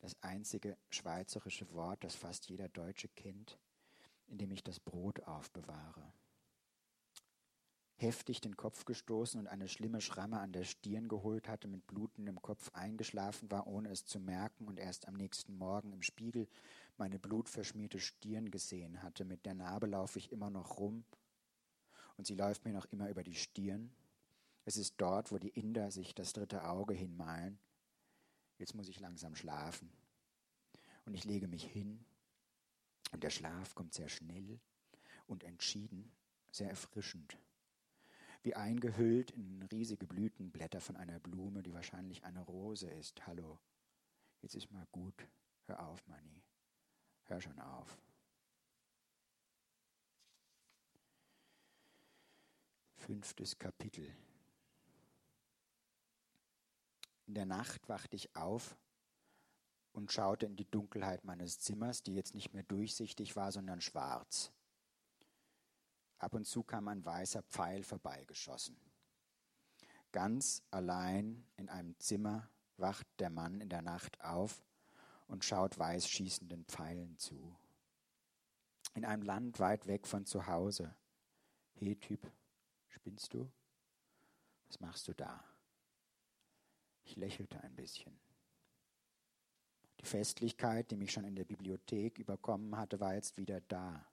das 0.00 0.16
einzige 0.22 0.76
schweizerische 0.90 1.70
Wort, 1.72 2.02
das 2.04 2.14
fast 2.14 2.48
jeder 2.48 2.68
Deutsche 2.68 3.08
kennt, 3.08 3.58
in 4.26 4.38
dem 4.38 4.50
ich 4.50 4.64
das 4.64 4.80
Brot 4.80 5.20
aufbewahre. 5.20 6.12
Heftig 7.96 8.40
den 8.40 8.56
Kopf 8.56 8.84
gestoßen 8.84 9.38
und 9.38 9.46
eine 9.46 9.68
schlimme 9.68 10.00
Schramme 10.00 10.40
an 10.40 10.52
der 10.52 10.64
Stirn 10.64 11.08
geholt 11.08 11.48
hatte, 11.48 11.68
mit 11.68 11.86
blutendem 11.86 12.42
Kopf 12.42 12.70
eingeschlafen 12.72 13.50
war, 13.50 13.66
ohne 13.66 13.90
es 13.90 14.04
zu 14.04 14.18
merken 14.18 14.66
und 14.66 14.78
erst 14.78 15.06
am 15.06 15.14
nächsten 15.14 15.56
Morgen 15.56 15.92
im 15.92 16.02
Spiegel 16.02 16.48
meine 16.96 17.18
blutverschmierte 17.18 18.00
Stirn 18.00 18.50
gesehen 18.50 19.02
hatte. 19.02 19.24
Mit 19.24 19.46
der 19.46 19.54
Narbe 19.54 19.86
laufe 19.86 20.18
ich 20.18 20.32
immer 20.32 20.50
noch 20.50 20.78
rum 20.78 21.04
und 22.16 22.26
sie 22.26 22.34
läuft 22.34 22.64
mir 22.64 22.72
noch 22.72 22.86
immer 22.86 23.08
über 23.08 23.22
die 23.22 23.34
Stirn. 23.34 23.92
Es 24.64 24.76
ist 24.76 24.94
dort, 24.98 25.32
wo 25.32 25.38
die 25.38 25.48
Inder 25.48 25.90
sich 25.90 26.14
das 26.14 26.32
dritte 26.32 26.64
Auge 26.64 26.94
hinmalen. 26.94 27.58
Jetzt 28.58 28.74
muss 28.74 28.88
ich 28.88 29.00
langsam 29.00 29.34
schlafen. 29.34 29.90
Und 31.04 31.14
ich 31.14 31.24
lege 31.24 31.48
mich 31.48 31.64
hin. 31.64 32.04
Und 33.12 33.24
der 33.24 33.30
Schlaf 33.30 33.74
kommt 33.74 33.92
sehr 33.92 34.08
schnell 34.08 34.60
und 35.26 35.44
entschieden, 35.44 36.12
sehr 36.50 36.70
erfrischend. 36.70 37.36
Wie 38.42 38.54
eingehüllt 38.54 39.30
in 39.32 39.62
riesige 39.62 40.06
Blütenblätter 40.06 40.80
von 40.80 40.96
einer 40.96 41.20
Blume, 41.20 41.62
die 41.62 41.72
wahrscheinlich 41.72 42.24
eine 42.24 42.40
Rose 42.40 42.90
ist. 42.90 43.26
Hallo, 43.26 43.58
jetzt 44.40 44.54
ist 44.54 44.70
mal 44.70 44.86
gut. 44.90 45.28
Hör 45.66 45.86
auf, 45.86 46.06
Manni. 46.08 46.42
Hör 47.24 47.40
schon 47.40 47.58
auf. 47.60 47.98
Fünftes 52.96 53.58
Kapitel. 53.58 54.14
In 57.26 57.34
der 57.34 57.46
Nacht 57.46 57.88
wachte 57.88 58.16
ich 58.16 58.34
auf 58.34 58.76
und 59.92 60.12
schaute 60.12 60.46
in 60.46 60.56
die 60.56 60.70
Dunkelheit 60.70 61.24
meines 61.24 61.60
Zimmers, 61.60 62.02
die 62.02 62.14
jetzt 62.14 62.34
nicht 62.34 62.52
mehr 62.52 62.62
durchsichtig 62.64 63.36
war, 63.36 63.52
sondern 63.52 63.80
schwarz. 63.80 64.52
Ab 66.22 66.34
und 66.34 66.44
zu 66.44 66.62
kam 66.62 66.86
ein 66.86 67.04
weißer 67.04 67.42
Pfeil 67.42 67.82
vorbeigeschossen. 67.82 68.76
Ganz 70.12 70.62
allein 70.70 71.44
in 71.56 71.68
einem 71.68 71.98
Zimmer 71.98 72.48
wacht 72.76 73.08
der 73.18 73.28
Mann 73.28 73.60
in 73.60 73.68
der 73.68 73.82
Nacht 73.82 74.20
auf 74.20 74.64
und 75.26 75.44
schaut 75.44 75.76
weiß 75.76 76.06
schießenden 76.06 76.64
Pfeilen 76.66 77.18
zu. 77.18 77.58
In 78.94 79.04
einem 79.04 79.24
Land 79.24 79.58
weit 79.58 79.88
weg 79.88 80.06
von 80.06 80.24
zu 80.24 80.46
Hause. 80.46 80.94
Hey 81.74 81.96
Typ, 81.96 82.30
spinnst 82.86 83.34
du? 83.34 83.50
Was 84.68 84.78
machst 84.78 85.08
du 85.08 85.14
da? 85.14 85.42
Ich 87.02 87.16
lächelte 87.16 87.60
ein 87.64 87.74
bisschen. 87.74 88.16
Die 89.98 90.06
Festlichkeit, 90.06 90.92
die 90.92 90.96
mich 90.96 91.10
schon 91.10 91.24
in 91.24 91.34
der 91.34 91.44
Bibliothek 91.44 92.20
überkommen 92.20 92.76
hatte, 92.76 93.00
war 93.00 93.14
jetzt 93.14 93.36
wieder 93.36 93.60
da. 93.62 94.06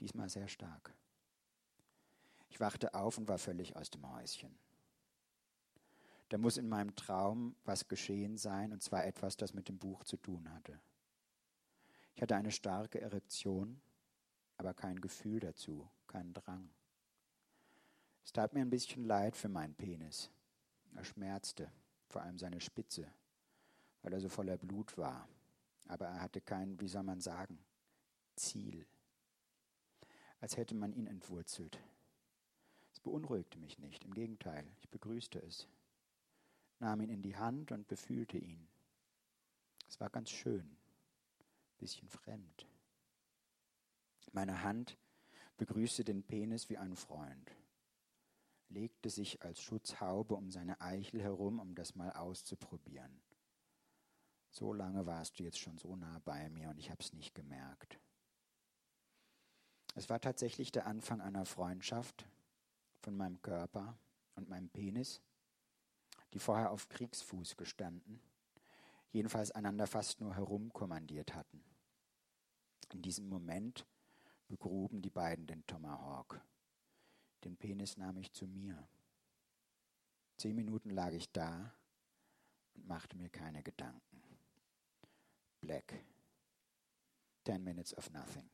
Diesmal 0.00 0.28
sehr 0.28 0.48
stark. 0.48 0.92
Ich 2.50 2.60
wachte 2.60 2.94
auf 2.94 3.16
und 3.16 3.28
war 3.28 3.38
völlig 3.38 3.76
aus 3.76 3.90
dem 3.90 4.12
Häuschen. 4.12 4.54
Da 6.28 6.38
muss 6.38 6.58
in 6.58 6.68
meinem 6.68 6.94
Traum 6.94 7.56
was 7.64 7.88
geschehen 7.88 8.36
sein, 8.36 8.72
und 8.72 8.82
zwar 8.82 9.04
etwas, 9.04 9.36
das 9.36 9.54
mit 9.54 9.68
dem 9.68 9.78
Buch 9.78 10.04
zu 10.04 10.16
tun 10.16 10.52
hatte. 10.52 10.78
Ich 12.14 12.22
hatte 12.22 12.36
eine 12.36 12.52
starke 12.52 13.00
Erektion, 13.00 13.80
aber 14.56 14.74
kein 14.74 15.00
Gefühl 15.00 15.40
dazu, 15.40 15.88
keinen 16.06 16.34
Drang. 16.34 16.68
Es 18.24 18.32
tat 18.32 18.52
mir 18.52 18.60
ein 18.60 18.70
bisschen 18.70 19.04
leid 19.04 19.36
für 19.36 19.48
meinen 19.48 19.74
Penis. 19.74 20.30
Er 20.94 21.04
schmerzte, 21.04 21.72
vor 22.08 22.22
allem 22.22 22.38
seine 22.38 22.60
Spitze, 22.60 23.10
weil 24.02 24.12
er 24.12 24.20
so 24.20 24.28
voller 24.28 24.56
Blut 24.56 24.96
war. 24.98 25.26
Aber 25.88 26.06
er 26.06 26.20
hatte 26.20 26.40
kein, 26.40 26.78
wie 26.80 26.88
soll 26.88 27.02
man 27.02 27.20
sagen, 27.20 27.58
Ziel. 28.36 28.86
Als 30.40 30.56
hätte 30.56 30.74
man 30.74 30.92
ihn 30.92 31.06
entwurzelt. 31.06 31.80
Es 33.00 33.04
beunruhigte 33.04 33.58
mich 33.58 33.78
nicht, 33.78 34.04
im 34.04 34.12
Gegenteil, 34.12 34.70
ich 34.78 34.90
begrüßte 34.90 35.40
es, 35.40 35.66
nahm 36.80 37.00
ihn 37.00 37.08
in 37.08 37.22
die 37.22 37.34
Hand 37.34 37.72
und 37.72 37.88
befühlte 37.88 38.36
ihn. 38.36 38.68
Es 39.88 39.98
war 40.00 40.10
ganz 40.10 40.28
schön, 40.28 40.76
bisschen 41.78 42.10
fremd. 42.10 42.66
Meine 44.32 44.62
Hand 44.62 44.98
begrüßte 45.56 46.04
den 46.04 46.22
Penis 46.22 46.68
wie 46.68 46.76
ein 46.76 46.94
Freund 46.94 47.50
legte 48.68 49.08
sich 49.08 49.42
als 49.42 49.62
Schutzhaube 49.62 50.34
um 50.34 50.50
seine 50.50 50.78
Eichel 50.80 51.22
herum, 51.22 51.58
um 51.58 51.74
das 51.74 51.94
mal 51.94 52.12
auszuprobieren. 52.12 53.22
So 54.50 54.74
lange 54.74 55.06
warst 55.06 55.38
du 55.38 55.42
jetzt 55.42 55.58
schon 55.58 55.78
so 55.78 55.96
nah 55.96 56.20
bei 56.26 56.50
mir 56.50 56.68
und 56.68 56.78
ich 56.78 56.90
habe 56.90 57.02
es 57.02 57.14
nicht 57.14 57.34
gemerkt. 57.34 57.98
Es 59.94 60.10
war 60.10 60.20
tatsächlich 60.20 60.70
der 60.70 60.86
Anfang 60.86 61.22
einer 61.22 61.46
Freundschaft 61.46 62.26
von 63.00 63.16
meinem 63.16 63.40
Körper 63.42 63.98
und 64.34 64.48
meinem 64.48 64.68
Penis, 64.70 65.20
die 66.32 66.38
vorher 66.38 66.70
auf 66.70 66.88
Kriegsfuß 66.88 67.56
gestanden, 67.56 68.20
jedenfalls 69.12 69.50
einander 69.50 69.86
fast 69.86 70.20
nur 70.20 70.34
herumkommandiert 70.34 71.34
hatten. 71.34 71.64
In 72.92 73.02
diesem 73.02 73.28
Moment 73.28 73.86
begruben 74.48 75.02
die 75.02 75.10
beiden 75.10 75.46
den 75.46 75.66
Tomahawk. 75.66 76.40
Den 77.44 77.56
Penis 77.56 77.96
nahm 77.96 78.16
ich 78.18 78.32
zu 78.32 78.46
mir. 78.46 78.88
Zehn 80.36 80.56
Minuten 80.56 80.90
lag 80.90 81.12
ich 81.12 81.30
da 81.32 81.74
und 82.74 82.86
machte 82.86 83.16
mir 83.16 83.28
keine 83.28 83.62
Gedanken. 83.62 84.22
Black. 85.60 86.04
Ten 87.44 87.62
minutes 87.62 87.96
of 87.96 88.10
nothing. 88.10 88.48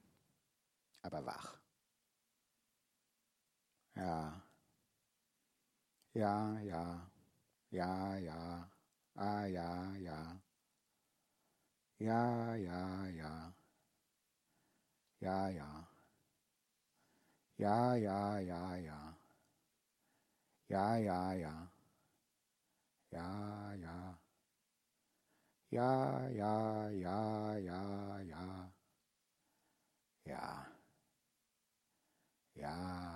Aber 1.03 1.25
wach. 1.25 1.61
Ja. 3.97 4.43
Ja, 6.15 6.61
ja. 6.63 7.11
Ja, 7.71 8.19
ja. 8.19 8.69
Ah, 9.17 9.47
ja, 9.47 9.93
ja. 9.99 10.41
Ja, 11.99 12.55
ja, 12.57 13.07
ja. 13.11 13.53
Ja, 15.21 15.49
ja. 15.51 15.89
Ja, 17.59 17.95
ja, 17.97 18.39
ja, 18.41 18.77
ja. 18.77 19.15
Ja, 20.69 20.97
ja, 20.99 21.33
ja. 21.35 21.69
Ja, 23.11 23.73
ja. 23.75 24.19
Ja, 25.71 26.29
ja, 26.31 26.91
ja, 26.91 27.59
ja, 27.59 28.21
ja. 28.21 28.73
Ja. 30.27 30.67
Ja, 32.57 33.16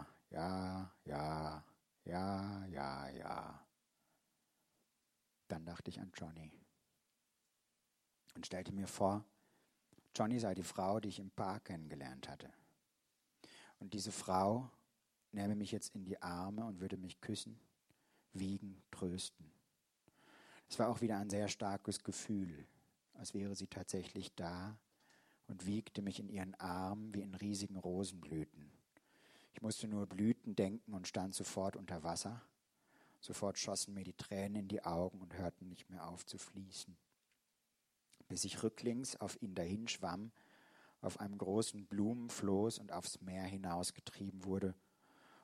ja, 0.31 0.91
ja, 1.05 1.63
ja, 2.05 2.65
ja, 2.65 3.09
ja. 3.09 3.67
Dann 5.47 5.65
dachte 5.65 5.89
ich 5.89 5.99
an 5.99 6.11
Johnny 6.15 6.51
und 8.35 8.45
stellte 8.45 8.71
mir 8.71 8.87
vor, 8.87 9.23
Johnny 10.15 10.39
sei 10.39 10.53
die 10.53 10.63
Frau, 10.63 10.99
die 10.99 11.09
ich 11.09 11.19
im 11.19 11.31
Park 11.31 11.65
kennengelernt 11.65 12.27
hatte. 12.29 12.51
Und 13.79 13.93
diese 13.93 14.11
Frau 14.11 14.69
nähme 15.31 15.55
mich 15.55 15.71
jetzt 15.71 15.95
in 15.95 16.05
die 16.05 16.21
Arme 16.21 16.65
und 16.65 16.79
würde 16.79 16.97
mich 16.97 17.19
küssen, 17.21 17.59
wiegen, 18.33 18.81
trösten. 18.91 19.51
Es 20.69 20.79
war 20.79 20.89
auch 20.89 21.01
wieder 21.01 21.17
ein 21.17 21.29
sehr 21.29 21.47
starkes 21.47 22.03
Gefühl, 22.03 22.65
als 23.13 23.33
wäre 23.33 23.55
sie 23.55 23.67
tatsächlich 23.67 24.33
da 24.35 24.77
und 25.47 25.65
wiegte 25.65 26.01
mich 26.01 26.19
in 26.19 26.29
ihren 26.29 26.55
Armen 26.55 27.13
wie 27.13 27.21
in 27.21 27.35
riesigen 27.35 27.75
Rosenblüten. 27.75 28.71
Ich 29.53 29.61
musste 29.61 29.87
nur 29.87 30.07
Blüten 30.07 30.55
denken 30.55 30.93
und 30.93 31.07
stand 31.07 31.35
sofort 31.35 31.75
unter 31.75 32.03
Wasser. 32.03 32.41
Sofort 33.19 33.59
schossen 33.59 33.93
mir 33.93 34.03
die 34.03 34.17
Tränen 34.17 34.61
in 34.61 34.67
die 34.67 34.83
Augen 34.83 35.21
und 35.21 35.37
hörten 35.37 35.67
nicht 35.67 35.89
mehr 35.89 36.07
auf 36.07 36.25
zu 36.25 36.37
fließen. 36.37 36.97
Bis 38.27 38.45
ich 38.45 38.63
rücklings 38.63 39.15
auf 39.17 39.41
ihn 39.41 39.53
dahinschwamm 39.53 40.31
auf 41.01 41.19
einem 41.19 41.37
großen 41.37 41.87
Blumenfloß 41.87 42.79
und 42.79 42.91
aufs 42.91 43.21
Meer 43.21 43.43
hinausgetrieben 43.43 44.45
wurde, 44.45 44.75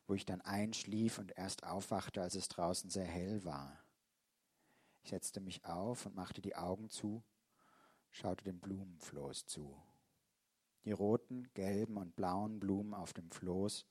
wo 0.06 0.14
ich 0.14 0.26
dann 0.26 0.42
einschlief 0.42 1.18
und 1.18 1.36
erst 1.36 1.64
aufwachte, 1.64 2.22
als 2.22 2.36
es 2.36 2.48
draußen 2.48 2.90
sehr 2.90 3.06
hell 3.06 3.44
war. 3.44 3.78
Ich 5.04 5.10
setzte 5.10 5.42
mich 5.42 5.66
auf 5.66 6.06
und 6.06 6.16
machte 6.16 6.42
die 6.42 6.56
Augen 6.56 6.90
zu, 6.90 7.24
schaute 8.12 8.44
dem 8.44 8.60
Blumenfloß 8.60 9.48
zu. 9.48 9.76
Die 10.86 10.92
roten, 10.92 11.50
gelben 11.54 11.98
und 11.98 12.16
blauen 12.16 12.60
Blumen 12.60 12.94
auf 12.94 13.14
dem 13.14 13.32
Floß, 13.32 13.86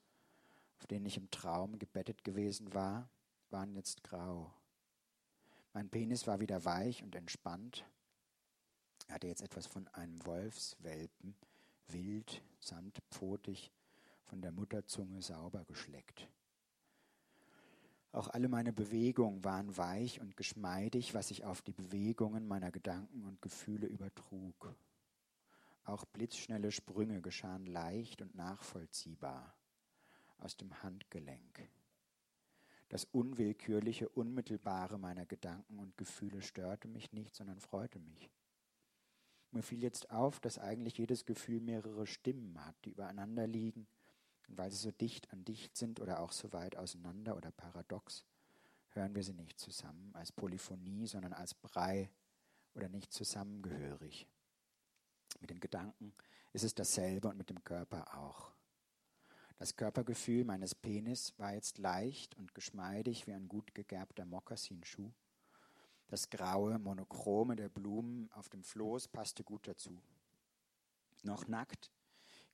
auf 0.78 0.86
denen 0.86 1.06
ich 1.06 1.16
im 1.16 1.30
Traum 1.30 1.78
gebettet 1.78 2.24
gewesen 2.24 2.74
war, 2.74 3.08
waren 3.50 3.74
jetzt 3.74 4.02
grau. 4.04 4.52
Mein 5.72 5.88
Penis 5.88 6.26
war 6.26 6.40
wieder 6.40 6.64
weich 6.64 7.02
und 7.02 7.14
entspannt. 7.14 7.84
Er 9.08 9.16
hatte 9.16 9.26
jetzt 9.28 9.42
etwas 9.42 9.66
von 9.66 9.88
einem 9.88 10.24
Wolfswelpen, 10.26 11.36
wild, 11.88 12.42
samtpfotig, 12.60 13.70
von 14.24 14.40
der 14.42 14.52
Mutterzunge 14.52 15.22
sauber 15.22 15.64
geschleckt. 15.64 16.28
Auch 18.12 18.28
alle 18.28 18.48
meine 18.48 18.72
Bewegungen 18.72 19.44
waren 19.44 19.76
weich 19.76 20.20
und 20.20 20.36
geschmeidig, 20.36 21.14
was 21.14 21.28
sich 21.28 21.44
auf 21.44 21.62
die 21.62 21.72
Bewegungen 21.72 22.48
meiner 22.48 22.72
Gedanken 22.72 23.24
und 23.24 23.42
Gefühle 23.42 23.86
übertrug. 23.86 24.74
Auch 25.84 26.04
blitzschnelle 26.06 26.72
Sprünge 26.72 27.20
geschahen 27.20 27.66
leicht 27.66 28.22
und 28.22 28.34
nachvollziehbar 28.34 29.54
aus 30.38 30.56
dem 30.56 30.82
Handgelenk. 30.82 31.68
Das 32.88 33.04
Unwillkürliche, 33.04 34.08
Unmittelbare 34.08 34.98
meiner 34.98 35.26
Gedanken 35.26 35.78
und 35.78 35.96
Gefühle 35.96 36.42
störte 36.42 36.86
mich 36.88 37.12
nicht, 37.12 37.34
sondern 37.34 37.58
freute 37.58 37.98
mich. 37.98 38.30
Mir 39.50 39.62
fiel 39.62 39.82
jetzt 39.82 40.10
auf, 40.10 40.38
dass 40.38 40.58
eigentlich 40.58 40.98
jedes 40.98 41.24
Gefühl 41.24 41.60
mehrere 41.60 42.06
Stimmen 42.06 42.64
hat, 42.64 42.76
die 42.84 42.90
übereinander 42.90 43.46
liegen, 43.46 43.86
und 44.48 44.58
weil 44.58 44.70
sie 44.70 44.76
so 44.76 44.92
dicht 44.92 45.32
an 45.32 45.44
dicht 45.44 45.76
sind 45.76 46.00
oder 46.00 46.20
auch 46.20 46.30
so 46.30 46.52
weit 46.52 46.76
auseinander 46.76 47.36
oder 47.36 47.50
paradox, 47.50 48.24
hören 48.90 49.14
wir 49.14 49.24
sie 49.24 49.32
nicht 49.32 49.58
zusammen 49.58 50.14
als 50.14 50.30
Polyphonie, 50.30 51.06
sondern 51.06 51.32
als 51.32 51.54
Brei 51.54 52.10
oder 52.74 52.88
nicht 52.88 53.12
zusammengehörig. 53.12 54.28
Mit 55.40 55.50
den 55.50 55.60
Gedanken 55.60 56.14
ist 56.52 56.62
es 56.62 56.74
dasselbe 56.74 57.28
und 57.28 57.36
mit 57.36 57.50
dem 57.50 57.62
Körper 57.64 58.16
auch. 58.16 58.52
Das 59.58 59.74
Körpergefühl 59.74 60.44
meines 60.44 60.74
Penis 60.74 61.32
war 61.38 61.54
jetzt 61.54 61.78
leicht 61.78 62.36
und 62.36 62.54
geschmeidig 62.54 63.26
wie 63.26 63.32
ein 63.32 63.48
gut 63.48 63.74
gegerbter 63.74 64.26
Mokassinschuh. 64.26 65.10
Das 66.08 66.28
graue 66.28 66.78
Monochrome 66.78 67.56
der 67.56 67.70
Blumen 67.70 68.30
auf 68.32 68.50
dem 68.50 68.62
Floß 68.62 69.08
passte 69.08 69.44
gut 69.44 69.66
dazu. 69.66 70.02
Noch 71.22 71.48
nackt 71.48 71.90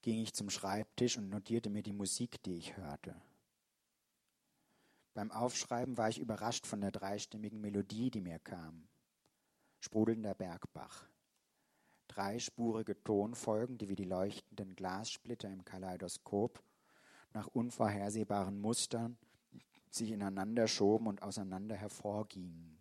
ging 0.01 0.21
ich 0.21 0.33
zum 0.33 0.49
Schreibtisch 0.49 1.19
und 1.19 1.29
notierte 1.29 1.71
mir 1.71 1.83
die 1.83 1.93
Musik, 1.93 2.43
die 2.45 2.57
ich 2.57 2.77
hörte. 2.77 3.21
Beim 5.15 5.31
Aufschreiben 5.31 5.99
war 5.99 6.09
ich 6.09 6.19
überrascht 6.19 6.67
von 6.67 6.81
der 6.81 6.91
dreistimmigen 6.91 7.61
Melodie, 7.61 8.11
die 8.11 8.21
mir 8.21 8.39
kam. 8.39 8.89
Sprudelnder 9.81 10.35
Bergbach. 10.35 11.09
Dreispurige 12.09 13.03
Tonfolgen, 13.03 13.77
die 13.79 13.89
wie 13.89 13.97
die 13.97 14.05
leuchtenden 14.05 14.75
Glassplitter 14.75 15.51
im 15.51 15.65
Kaleidoskop 15.65 16.63
nach 17.35 17.47
unvorhersehbaren 17.49 18.61
Mustern 18.61 19.17
sich 19.91 20.11
ineinander 20.11 20.69
schoben 20.69 21.07
und 21.07 21.23
auseinander 21.23 21.77
hervorgingen. 21.77 22.79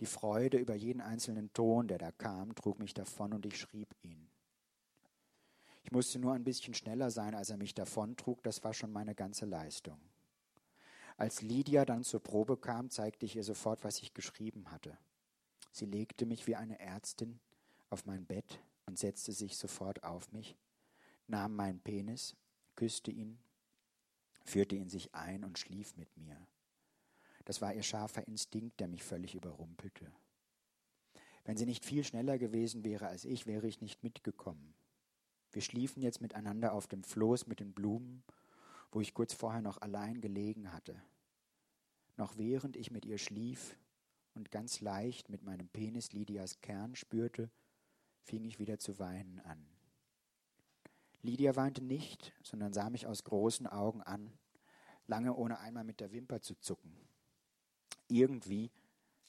Die 0.00 0.06
Freude 0.06 0.58
über 0.58 0.74
jeden 0.74 1.00
einzelnen 1.00 1.52
Ton, 1.52 1.88
der 1.88 1.98
da 1.98 2.12
kam, 2.12 2.54
trug 2.54 2.78
mich 2.78 2.94
davon 2.94 3.32
und 3.32 3.46
ich 3.46 3.58
schrieb 3.58 3.94
ihn. 4.02 4.28
Ich 5.82 5.92
musste 5.92 6.18
nur 6.18 6.34
ein 6.34 6.44
bisschen 6.44 6.74
schneller 6.74 7.10
sein, 7.10 7.34
als 7.34 7.50
er 7.50 7.56
mich 7.56 7.74
davontrug, 7.74 8.42
das 8.42 8.62
war 8.64 8.74
schon 8.74 8.92
meine 8.92 9.14
ganze 9.14 9.46
Leistung. 9.46 9.98
Als 11.16 11.40
Lydia 11.40 11.84
dann 11.84 12.04
zur 12.04 12.20
Probe 12.20 12.56
kam, 12.56 12.90
zeigte 12.90 13.24
ich 13.24 13.36
ihr 13.36 13.44
sofort, 13.44 13.84
was 13.84 14.02
ich 14.02 14.12
geschrieben 14.12 14.70
hatte. 14.70 14.98
Sie 15.72 15.86
legte 15.86 16.26
mich 16.26 16.46
wie 16.46 16.56
eine 16.56 16.78
Ärztin 16.78 17.40
auf 17.88 18.04
mein 18.04 18.26
Bett 18.26 18.60
und 18.84 18.98
setzte 18.98 19.32
sich 19.32 19.56
sofort 19.56 20.02
auf 20.04 20.30
mich, 20.32 20.56
nahm 21.26 21.54
meinen 21.54 21.80
Penis, 21.80 22.36
küsste 22.76 23.10
ihn, 23.10 23.38
führte 24.44 24.76
ihn 24.76 24.88
sich 24.88 25.14
ein 25.14 25.44
und 25.44 25.58
schlief 25.58 25.96
mit 25.96 26.16
mir. 26.16 26.46
Das 27.44 27.60
war 27.60 27.74
ihr 27.74 27.82
scharfer 27.82 28.26
Instinkt, 28.26 28.80
der 28.80 28.88
mich 28.88 29.02
völlig 29.02 29.34
überrumpelte. 29.34 30.12
Wenn 31.44 31.56
sie 31.56 31.66
nicht 31.66 31.84
viel 31.84 32.04
schneller 32.04 32.38
gewesen 32.38 32.84
wäre 32.84 33.06
als 33.06 33.24
ich, 33.24 33.46
wäre 33.46 33.66
ich 33.66 33.80
nicht 33.80 34.02
mitgekommen. 34.02 34.74
Wir 35.52 35.62
schliefen 35.62 36.02
jetzt 36.02 36.20
miteinander 36.20 36.72
auf 36.72 36.86
dem 36.86 37.02
Floß 37.02 37.46
mit 37.46 37.60
den 37.60 37.72
Blumen 37.72 38.22
wo 38.96 39.00
ich 39.00 39.12
kurz 39.12 39.34
vorher 39.34 39.60
noch 39.60 39.82
allein 39.82 40.22
gelegen 40.22 40.72
hatte. 40.72 41.00
Noch 42.16 42.38
während 42.38 42.76
ich 42.76 42.90
mit 42.90 43.04
ihr 43.04 43.18
schlief 43.18 43.76
und 44.34 44.50
ganz 44.50 44.80
leicht 44.80 45.28
mit 45.28 45.42
meinem 45.42 45.68
Penis 45.68 46.12
Lydias 46.12 46.60
Kern 46.62 46.96
spürte, 46.96 47.50
fing 48.22 48.44
ich 48.44 48.58
wieder 48.58 48.78
zu 48.78 48.98
weinen 48.98 49.38
an. 49.40 49.66
Lydia 51.26 51.56
weinte 51.56 51.82
nicht, 51.82 52.32
sondern 52.42 52.72
sah 52.72 52.88
mich 52.88 53.06
aus 53.06 53.24
großen 53.24 53.66
Augen 53.66 54.02
an, 54.02 54.32
lange 55.06 55.34
ohne 55.34 55.58
einmal 55.58 55.84
mit 55.84 56.00
der 56.00 56.12
Wimper 56.12 56.40
zu 56.40 56.54
zucken. 56.54 56.96
Irgendwie 58.08 58.70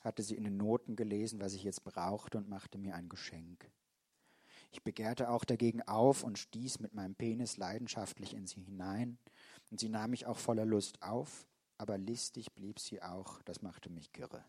hatte 0.01 0.23
sie 0.23 0.35
in 0.35 0.43
den 0.43 0.57
Noten 0.57 0.95
gelesen, 0.95 1.41
was 1.41 1.53
ich 1.53 1.63
jetzt 1.63 1.83
brauchte 1.83 2.37
und 2.37 2.47
machte 2.47 2.77
mir 2.77 2.95
ein 2.95 3.09
Geschenk. 3.09 3.69
Ich 4.71 4.83
begehrte 4.83 5.29
auch 5.29 5.43
dagegen 5.43 5.81
auf 5.81 6.23
und 6.23 6.37
stieß 6.37 6.79
mit 6.79 6.93
meinem 6.93 7.15
Penis 7.15 7.57
leidenschaftlich 7.57 8.33
in 8.33 8.45
sie 8.45 8.61
hinein, 8.61 9.17
und 9.69 9.79
sie 9.79 9.89
nahm 9.89 10.11
mich 10.11 10.25
auch 10.25 10.37
voller 10.37 10.65
Lust 10.65 11.01
auf, 11.01 11.45
aber 11.77 11.97
listig 11.97 12.53
blieb 12.53 12.79
sie 12.79 13.01
auch, 13.01 13.41
das 13.43 13.61
machte 13.61 13.89
mich 13.89 14.13
kirre. 14.13 14.45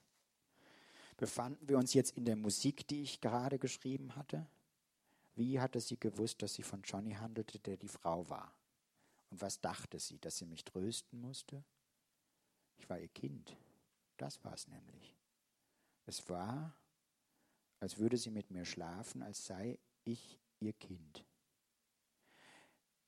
Befanden 1.17 1.69
wir 1.69 1.79
uns 1.79 1.95
jetzt 1.95 2.17
in 2.17 2.25
der 2.25 2.37
Musik, 2.37 2.87
die 2.87 3.03
ich 3.03 3.21
gerade 3.21 3.59
geschrieben 3.59 4.15
hatte? 4.15 4.47
Wie 5.39 5.61
hatte 5.61 5.79
sie 5.79 6.01
gewusst, 6.01 6.43
dass 6.43 6.55
sie 6.55 6.65
von 6.65 6.83
Johnny 6.83 7.13
handelte, 7.13 7.61
der 7.61 7.77
die 7.77 7.87
Frau 7.87 8.29
war? 8.29 8.53
Und 9.31 9.41
was 9.41 9.61
dachte 9.61 10.01
sie, 10.01 10.19
dass 10.19 10.37
sie 10.37 10.47
mich 10.47 10.65
trösten 10.65 11.21
musste? 11.21 11.63
Ich 12.77 12.91
war 12.91 12.99
ihr 12.99 13.07
Kind. 13.07 13.57
Das 14.17 14.43
war 14.43 14.53
es 14.53 14.67
nämlich. 14.67 15.17
Es 16.07 16.29
war, 16.29 16.75
als 17.79 17.99
würde 17.99 18.17
sie 18.17 18.33
mit 18.33 18.51
mir 18.51 18.65
schlafen, 18.65 19.23
als 19.23 19.47
sei 19.47 19.79
ich 20.03 20.41
ihr 20.59 20.73
Kind. 20.73 21.25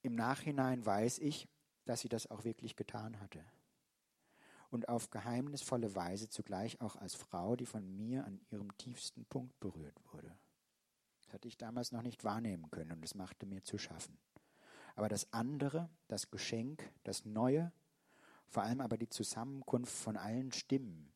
Im 0.03 0.15
Nachhinein 0.15 0.87
weiß 0.87 1.19
ich, 1.19 1.49
dass 1.85 2.03
sie 2.03 2.09
das 2.09 2.31
auch 2.31 2.45
wirklich 2.45 2.77
getan 2.77 3.19
hatte. 3.19 3.45
Und 4.71 4.89
auf 4.89 5.11
geheimnisvolle 5.11 5.97
Weise 5.97 6.29
zugleich 6.29 6.81
auch 6.81 6.95
als 6.95 7.17
Frau, 7.17 7.57
die 7.57 7.67
von 7.67 7.97
mir 7.97 8.25
an 8.25 8.41
ihrem 8.51 8.77
tiefsten 8.79 9.25
Punkt 9.25 9.59
berührt 9.59 10.01
wurde. 10.13 10.39
Hatte 11.33 11.49
ich 11.49 11.57
damals 11.57 11.93
noch 11.93 12.03
nicht 12.03 12.25
wahrnehmen 12.25 12.71
können 12.71 12.93
und 12.93 13.05
es 13.05 13.15
machte 13.15 13.47
mir 13.47 13.63
zu 13.63 13.79
schaffen. 13.79 14.19
Aber 14.97 15.09
das 15.09 15.33
andere, 15.33 15.89
das 16.09 16.31
Geschenk, 16.31 16.93
das 17.05 17.25
Neue, 17.25 17.73
vor 18.49 18.65
allem 18.65 18.81
aber 18.81 18.99
die 18.99 19.09
Zusammenkunft 19.09 19.93
von 19.93 20.17
allen 20.17 20.53
Stimmen, 20.53 21.13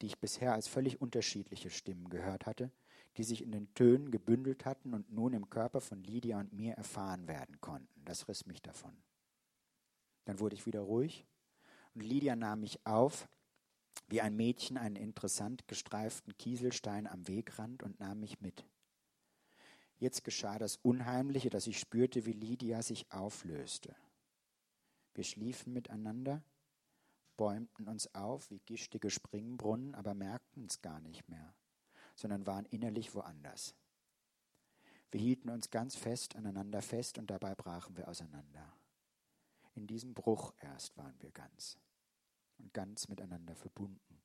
die 0.00 0.06
ich 0.06 0.20
bisher 0.20 0.52
als 0.52 0.68
völlig 0.68 1.00
unterschiedliche 1.00 1.70
Stimmen 1.70 2.08
gehört 2.08 2.46
hatte, 2.46 2.70
die 3.16 3.24
sich 3.24 3.42
in 3.42 3.50
den 3.50 3.74
Tönen 3.74 4.12
gebündelt 4.12 4.64
hatten 4.64 4.94
und 4.94 5.10
nun 5.10 5.32
im 5.32 5.50
Körper 5.50 5.80
von 5.80 6.04
Lydia 6.04 6.38
und 6.38 6.52
mir 6.52 6.74
erfahren 6.74 7.26
werden 7.26 7.60
konnten. 7.60 8.04
Das 8.04 8.28
riss 8.28 8.46
mich 8.46 8.62
davon. 8.62 8.96
Dann 10.24 10.38
wurde 10.38 10.54
ich 10.54 10.66
wieder 10.66 10.80
ruhig 10.80 11.26
und 11.94 12.02
Lydia 12.02 12.36
nahm 12.36 12.60
mich 12.60 12.86
auf, 12.86 13.28
wie 14.06 14.20
ein 14.20 14.36
Mädchen 14.36 14.78
einen 14.78 14.96
interessant 14.96 15.66
gestreiften 15.66 16.36
Kieselstein 16.36 17.08
am 17.08 17.26
Wegrand 17.26 17.82
und 17.82 17.98
nahm 17.98 18.20
mich 18.20 18.40
mit. 18.40 18.64
Jetzt 19.98 20.24
geschah 20.24 20.58
das 20.58 20.76
Unheimliche, 20.76 21.50
dass 21.50 21.66
ich 21.66 21.78
spürte, 21.78 22.24
wie 22.24 22.32
Lydia 22.32 22.82
sich 22.82 23.10
auflöste. 23.12 23.94
Wir 25.14 25.24
schliefen 25.24 25.72
miteinander, 25.72 26.42
bäumten 27.36 27.88
uns 27.88 28.14
auf 28.14 28.50
wie 28.50 28.60
gischtige 28.60 29.10
Springbrunnen, 29.10 29.94
aber 29.94 30.14
merkten 30.14 30.66
es 30.66 30.80
gar 30.80 31.00
nicht 31.00 31.28
mehr 31.28 31.54
sondern 32.18 32.46
waren 32.48 32.66
innerlich 32.66 33.14
woanders. 33.14 33.76
Wir 35.12 35.20
hielten 35.20 35.50
uns 35.50 35.70
ganz 35.70 35.94
fest 35.94 36.34
aneinander 36.34 36.82
fest 36.82 37.16
und 37.16 37.30
dabei 37.30 37.54
brachen 37.54 37.96
wir 37.96 38.08
auseinander. 38.08 38.72
In 39.74 39.86
diesem 39.86 40.14
Bruch 40.14 40.52
erst 40.58 40.96
waren 40.96 41.14
wir 41.20 41.30
ganz 41.30 41.78
und 42.58 42.74
ganz 42.74 43.08
miteinander 43.08 43.54
verbunden. 43.54 44.20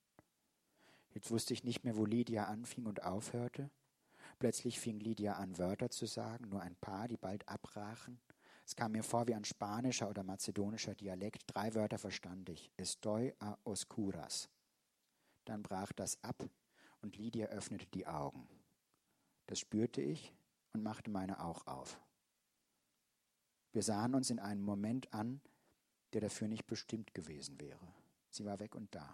Jetzt 1.11 1.29
wusste 1.29 1.53
ich 1.53 1.63
nicht 1.63 1.83
mehr, 1.83 1.95
wo 1.95 2.05
Lydia 2.05 2.45
anfing 2.45 2.87
und 2.87 3.03
aufhörte. 3.03 3.69
Plötzlich 4.43 4.77
fing 4.77 4.99
Lydia 4.99 5.37
an, 5.37 5.57
Wörter 5.57 5.89
zu 5.89 6.05
sagen, 6.05 6.49
nur 6.49 6.59
ein 6.59 6.75
paar, 6.75 7.07
die 7.07 7.15
bald 7.15 7.47
abbrachen. 7.47 8.19
Es 8.65 8.75
kam 8.75 8.91
mir 8.91 9.01
vor 9.01 9.25
wie 9.25 9.35
ein 9.35 9.45
spanischer 9.45 10.09
oder 10.09 10.21
mazedonischer 10.23 10.95
Dialekt. 10.95 11.43
Drei 11.47 11.73
Wörter 11.75 11.97
verstand 11.97 12.49
ich. 12.49 12.69
Estoy 12.75 13.33
a 13.39 13.57
oscuras. 13.63 14.49
Dann 15.45 15.63
brach 15.63 15.93
das 15.93 16.21
ab 16.25 16.43
und 17.01 17.15
Lydia 17.15 17.45
öffnete 17.47 17.85
die 17.85 18.05
Augen. 18.05 18.45
Das 19.47 19.59
spürte 19.59 20.01
ich 20.01 20.33
und 20.73 20.83
machte 20.83 21.09
meine 21.09 21.41
auch 21.41 21.65
auf. 21.65 21.97
Wir 23.71 23.81
sahen 23.81 24.13
uns 24.13 24.29
in 24.29 24.39
einem 24.39 24.63
Moment 24.63 25.13
an, 25.13 25.39
der 26.11 26.19
dafür 26.19 26.49
nicht 26.49 26.67
bestimmt 26.67 27.13
gewesen 27.13 27.61
wäre. 27.61 27.93
Sie 28.29 28.43
war 28.43 28.59
weg 28.59 28.75
und 28.75 28.93
da. 28.93 29.09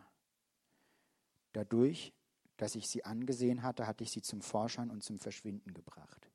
Dadurch, 1.53 2.13
dass 2.59 2.75
ich 2.75 2.89
sie 2.89 3.05
angesehen 3.05 3.63
hatte, 3.63 3.87
hatte 3.87 4.03
ich 4.03 4.11
sie 4.11 4.21
zum 4.21 4.41
Vorschein 4.41 4.91
und 4.91 5.01
zum 5.01 5.17
Verschwinden 5.17 5.73
gebracht. 5.73 6.29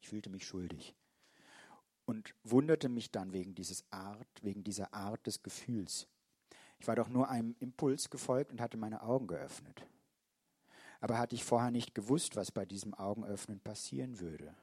Ich 0.00 0.08
fühlte 0.08 0.28
mich 0.28 0.46
schuldig 0.46 0.94
und 2.04 2.34
wunderte 2.44 2.90
mich 2.90 3.10
dann 3.10 3.32
wegen, 3.32 3.54
dieses 3.54 3.84
Art, 3.90 4.28
wegen 4.42 4.62
dieser 4.62 4.92
Art 4.92 5.26
des 5.26 5.42
Gefühls. 5.42 6.06
Ich 6.78 6.86
war 6.86 6.96
doch 6.96 7.08
nur 7.08 7.30
einem 7.30 7.56
Impuls 7.60 8.10
gefolgt 8.10 8.52
und 8.52 8.60
hatte 8.60 8.76
meine 8.76 9.02
Augen 9.02 9.26
geöffnet. 9.26 9.86
Aber 11.00 11.18
hatte 11.18 11.34
ich 11.34 11.44
vorher 11.44 11.70
nicht 11.70 11.94
gewusst, 11.94 12.36
was 12.36 12.52
bei 12.52 12.66
diesem 12.66 12.92
Augenöffnen 12.92 13.58
passieren 13.60 14.20
würde, 14.20 14.54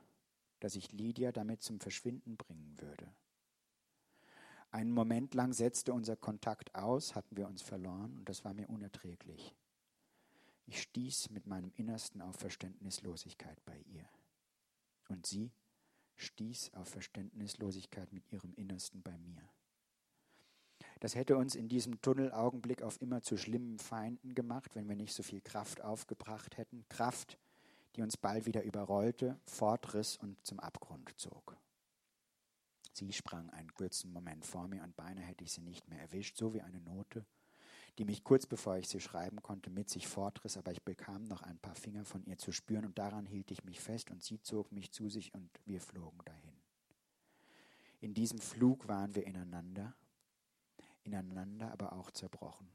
dass 0.59 0.75
ich 0.75 0.91
Lydia 0.91 1.31
damit 1.31 1.63
zum 1.63 1.79
Verschwinden 1.79 2.37
bringen 2.37 2.75
würde. 2.79 3.11
Einen 4.69 4.91
Moment 4.91 5.33
lang 5.33 5.53
setzte 5.53 5.93
unser 5.93 6.15
Kontakt 6.15 6.75
aus, 6.75 7.15
hatten 7.15 7.37
wir 7.37 7.47
uns 7.47 7.63
verloren 7.63 8.17
und 8.17 8.29
das 8.29 8.45
war 8.45 8.53
mir 8.53 8.69
unerträglich. 8.69 9.55
Ich 10.67 10.81
stieß 10.81 11.29
mit 11.29 11.47
meinem 11.47 11.71
Innersten 11.75 12.21
auf 12.21 12.35
Verständnislosigkeit 12.35 13.63
bei 13.65 13.79
ihr. 13.79 14.07
Und 15.07 15.25
sie 15.25 15.51
stieß 16.17 16.73
auf 16.73 16.89
Verständnislosigkeit 16.89 18.11
mit 18.11 18.29
ihrem 18.31 18.53
Innersten 18.53 19.01
bei 19.01 19.17
mir. 19.17 19.41
Das 20.99 21.15
hätte 21.15 21.37
uns 21.37 21.55
in 21.55 21.69
diesem 21.69 22.01
Tunnelaugenblick 22.01 22.81
auf 22.81 23.01
immer 23.01 23.21
zu 23.21 23.37
schlimmen 23.37 23.79
Feinden 23.79 24.35
gemacht, 24.35 24.75
wenn 24.75 24.89
wir 24.89 24.95
nicht 24.97 25.13
so 25.13 25.23
viel 25.23 25.41
Kraft 25.41 25.81
aufgebracht 25.81 26.57
hätten. 26.57 26.85
Kraft, 26.89 27.37
die 27.95 28.01
uns 28.01 28.17
bald 28.17 28.45
wieder 28.45 28.63
überrollte, 28.63 29.39
fortriss 29.45 30.17
und 30.17 30.43
zum 30.45 30.59
Abgrund 30.59 31.17
zog. 31.17 31.55
Sie 32.91 33.13
sprang 33.13 33.49
einen 33.51 33.73
kurzen 33.73 34.11
Moment 34.11 34.45
vor 34.45 34.67
mir 34.67 34.83
und 34.83 34.97
beinahe 34.97 35.23
hätte 35.23 35.43
ich 35.43 35.53
sie 35.53 35.61
nicht 35.61 35.87
mehr 35.87 36.01
erwischt, 36.01 36.35
so 36.35 36.53
wie 36.53 36.61
eine 36.61 36.81
Note, 36.81 37.25
die 37.97 38.05
mich 38.05 38.23
kurz 38.23 38.45
bevor 38.45 38.77
ich 38.77 38.87
sie 38.87 38.99
schreiben 38.99 39.41
konnte 39.41 39.69
mit 39.69 39.89
sich 39.89 40.07
fortriss, 40.07 40.57
aber 40.57 40.71
ich 40.71 40.83
bekam 40.83 41.23
noch 41.23 41.41
ein 41.41 41.57
paar 41.57 41.75
Finger 41.75 42.05
von 42.05 42.23
ihr 42.25 42.37
zu 42.37 42.51
spüren 42.51 42.85
und 42.85 42.97
daran 42.97 43.25
hielt 43.25 43.49
ich 43.49 43.63
mich 43.63 43.79
fest 43.79 44.11
und 44.11 44.23
sie 44.23 44.41
zog 44.41 44.71
mich 44.71 44.91
zu 44.91 45.09
sich 45.09 45.33
und 45.33 45.49
wir 45.65 45.81
flogen 45.81 46.19
dahin. 46.25 46.53
In 47.99 48.13
diesem 48.13 48.39
Flug 48.39 48.87
waren 48.87 49.15
wir 49.15 49.25
ineinander, 49.25 49.95
ineinander 51.03 51.71
aber 51.71 51.93
auch 51.93 52.11
zerbrochen. 52.11 52.69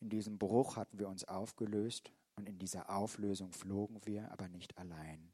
In 0.00 0.08
diesem 0.08 0.38
Bruch 0.38 0.76
hatten 0.76 0.98
wir 0.98 1.08
uns 1.08 1.24
aufgelöst 1.24 2.10
und 2.36 2.48
in 2.48 2.58
dieser 2.58 2.90
Auflösung 2.90 3.52
flogen 3.52 4.00
wir, 4.06 4.32
aber 4.32 4.48
nicht 4.48 4.76
allein. 4.78 5.30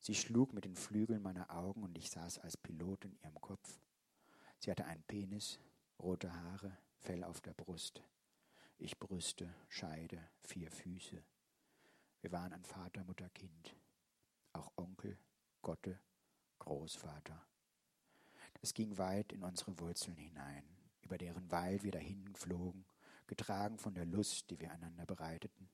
Sie 0.00 0.14
schlug 0.14 0.52
mit 0.52 0.64
den 0.64 0.76
Flügeln 0.76 1.22
meiner 1.22 1.50
Augen 1.54 1.82
und 1.82 1.96
ich 1.96 2.10
saß 2.10 2.38
als 2.38 2.56
Pilot 2.56 3.04
in 3.04 3.16
ihrem 3.22 3.40
Kopf. 3.40 3.80
Sie 4.58 4.70
hatte 4.70 4.86
einen 4.86 5.02
Penis, 5.02 5.58
rote 5.98 6.34
Haare, 6.34 6.76
Fell 7.04 7.22
auf 7.22 7.42
der 7.42 7.52
Brust. 7.52 8.02
Ich 8.78 8.98
Brüste, 8.98 9.54
Scheide, 9.68 10.18
vier 10.40 10.70
Füße. 10.70 11.22
Wir 12.22 12.32
waren 12.32 12.54
ein 12.54 12.64
Vater, 12.64 13.04
Mutter, 13.04 13.28
Kind. 13.28 13.76
Auch 14.54 14.72
Onkel, 14.76 15.18
Gotte, 15.60 16.00
Großvater. 16.60 17.46
Es 18.62 18.72
ging 18.72 18.96
weit 18.96 19.34
in 19.34 19.42
unsere 19.42 19.78
Wurzeln 19.80 20.16
hinein 20.16 20.64
über 21.02 21.18
deren 21.18 21.52
Weil 21.52 21.82
wir 21.82 21.92
dahin 21.92 22.34
flogen, 22.34 22.86
getragen 23.26 23.76
von 23.76 23.92
der 23.92 24.06
Lust, 24.06 24.48
die 24.48 24.58
wir 24.58 24.72
einander 24.72 25.04
bereiteten. 25.04 25.68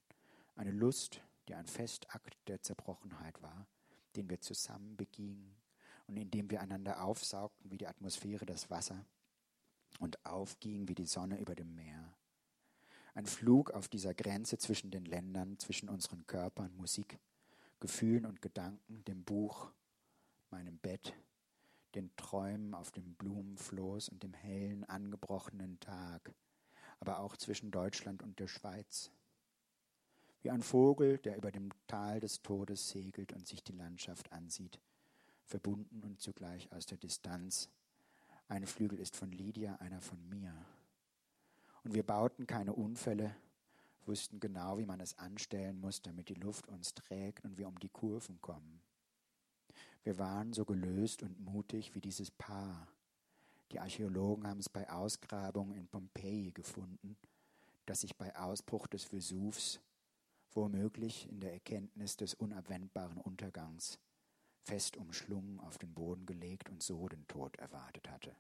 Eine 0.57 0.73
Lust, 0.73 1.23
die 1.47 1.55
ein 1.55 1.69
Festakt 1.69 2.37
der 2.49 2.61
Zerbrochenheit 2.61 3.41
war, 3.41 3.69
den 4.17 4.29
wir 4.29 4.41
zusammen 4.41 4.97
begingen 4.97 5.55
und 6.09 6.17
in 6.17 6.33
dem 6.33 6.51
wir 6.51 6.61
einander 6.61 7.05
aufsaugten 7.05 7.71
wie 7.71 7.79
die 7.79 7.87
Atmosphäre 7.87 8.47
das 8.47 8.69
Wasser 8.69 9.07
und 9.99 10.25
aufgingen 10.25 10.89
wie 10.89 10.95
die 10.95 11.07
Sonne 11.07 11.39
über 11.41 11.55
dem 11.55 11.75
Meer. 11.75 12.15
Ein 13.15 13.27
Flug 13.27 13.71
auf 13.73 13.89
dieser 13.89 14.15
Grenze 14.15 14.59
zwischen 14.59 14.91
den 14.91 15.05
Ländern, 15.05 15.59
zwischen 15.59 15.89
unseren 15.89 16.27
Körpern, 16.27 16.75
Musik, 16.77 17.19
Gefühlen 17.81 18.25
und 18.25 18.41
Gedanken, 18.41 19.05
dem 19.05 19.25
Buch, 19.25 19.73
meinem 20.51 20.79
Bett, 20.79 21.15
den 21.95 22.15
Träumen 22.17 22.75
auf 22.75 22.93
dem 22.93 23.15
Blumenfloß 23.15 24.11
und 24.11 24.23
dem 24.23 24.35
hellen, 24.35 24.85
angebrochenen 24.85 25.81
Tag, 25.81 26.33
aber 27.01 27.19
auch 27.19 27.37
zwischen 27.37 27.71
Deutschland 27.71 28.23
und 28.23 28.39
der 28.39 28.49
Schweiz. 28.49 29.11
Wie 30.43 30.51
ein 30.51 30.63
Vogel, 30.63 31.19
der 31.19 31.37
über 31.37 31.51
dem 31.51 31.71
Tal 31.87 32.21
des 32.21 32.43
Todes 32.43 32.89
segelt 32.91 33.33
und 33.33 33.47
sich 33.47 33.63
die 33.63 33.73
Landschaft 33.73 34.33
ansieht, 34.33 34.81
verbunden 35.45 36.03
und 36.05 36.21
zugleich 36.21 36.71
aus 36.73 36.87
der 36.87 36.99
Distanz. 36.99 37.69
Ein 38.51 38.67
Flügel 38.67 38.99
ist 38.99 39.17
von 39.17 39.31
Lydia, 39.31 39.77
einer 39.77 40.01
von 40.01 40.29
mir. 40.29 40.53
Und 41.85 41.95
wir 41.95 42.03
bauten 42.03 42.49
keine 42.49 42.73
Unfälle, 42.73 43.37
wussten 44.07 44.41
genau, 44.41 44.77
wie 44.77 44.87
man 44.87 44.99
es 44.99 45.17
anstellen 45.21 45.81
muss, 45.81 46.03
damit 46.03 46.29
die 46.29 46.35
Luft 46.35 46.67
uns 46.67 46.93
trägt 46.93 47.45
und 47.45 47.59
wir 47.59 47.69
um 47.69 47.79
die 47.79 47.89
Kurven 47.89 48.41
kommen. 48.41 48.83
Wir 50.03 50.19
waren 50.19 50.53
so 50.53 50.65
gelöst 50.65 51.23
und 51.23 51.39
mutig 51.39 51.95
wie 51.95 52.01
dieses 52.01 52.33
Paar. 52.33 52.89
Die 53.71 53.79
Archäologen 53.79 54.49
haben 54.49 54.59
es 54.59 54.69
bei 54.69 54.91
Ausgrabungen 54.91 55.77
in 55.77 55.87
Pompeji 55.87 56.51
gefunden, 56.51 57.17
das 57.87 58.01
sich 58.01 58.17
bei 58.17 58.35
Ausbruch 58.35 58.89
des 58.89 59.05
Vesuvs, 59.05 59.79
womöglich 60.55 61.29
in 61.29 61.39
der 61.39 61.53
Erkenntnis 61.53 62.17
des 62.17 62.35
unabwendbaren 62.35 63.19
Untergangs, 63.19 64.01
fest 64.63 64.97
umschlungen 64.97 65.61
auf 65.61 65.79
den 65.79 65.95
Boden 65.95 66.27
gelegt 66.27 66.69
und 66.69 66.83
so 66.83 67.09
den 67.09 67.27
Tod 67.27 67.57
erwartet 67.57 68.09
hatte. 68.11 68.35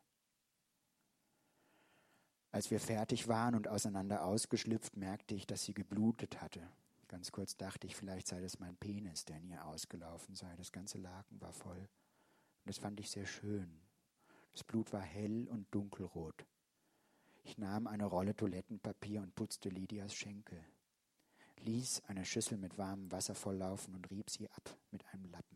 Als 2.53 2.71
wir 2.71 2.81
fertig 2.81 3.29
waren 3.29 3.55
und 3.55 3.69
auseinander 3.69 4.25
ausgeschlüpft, 4.25 4.97
merkte 4.97 5.35
ich, 5.35 5.47
dass 5.47 5.65
sie 5.65 5.75
geblutet 5.75 6.41
hatte. 6.41 6.61
Ganz 7.07 7.33
kurz 7.33 7.57
dachte 7.57 7.87
ich, 7.87 7.97
vielleicht 7.97 8.29
sei 8.29 8.41
das 8.41 8.59
mein 8.59 8.77
Penis, 8.77 9.25
der 9.25 9.39
in 9.39 9.49
ihr 9.49 9.65
ausgelaufen 9.65 10.35
sei. 10.35 10.55
Das 10.57 10.73
ganze 10.73 10.99
Laken 10.99 11.41
war 11.41 11.53
voll. 11.53 11.79
Und 11.79 12.67
das 12.67 12.79
fand 12.79 13.01
ich 13.01 13.11
sehr 13.11 13.27
schön. 13.27 13.81
Das 14.53 14.65
Blut 14.65 14.93
war 14.93 15.01
hell 15.01 15.49
und 15.49 15.73
dunkelrot. 15.75 16.47
Ich 17.43 17.59
nahm 17.59 17.87
eine 17.87 18.05
Rolle 18.05 18.37
Toilettenpapier 18.37 19.23
und 19.23 19.35
putzte 19.35 19.71
Lydias 19.71 20.15
Schenkel, 20.15 20.63
ließ 21.61 22.03
eine 22.07 22.25
Schüssel 22.25 22.59
mit 22.59 22.79
warmem 22.79 23.11
Wasser 23.11 23.35
volllaufen 23.35 23.95
und 23.95 24.11
rieb 24.11 24.31
sie 24.31 24.49
ab 24.51 24.77
mit 24.91 25.05
einem 25.09 25.25
Lappen. 25.25 25.50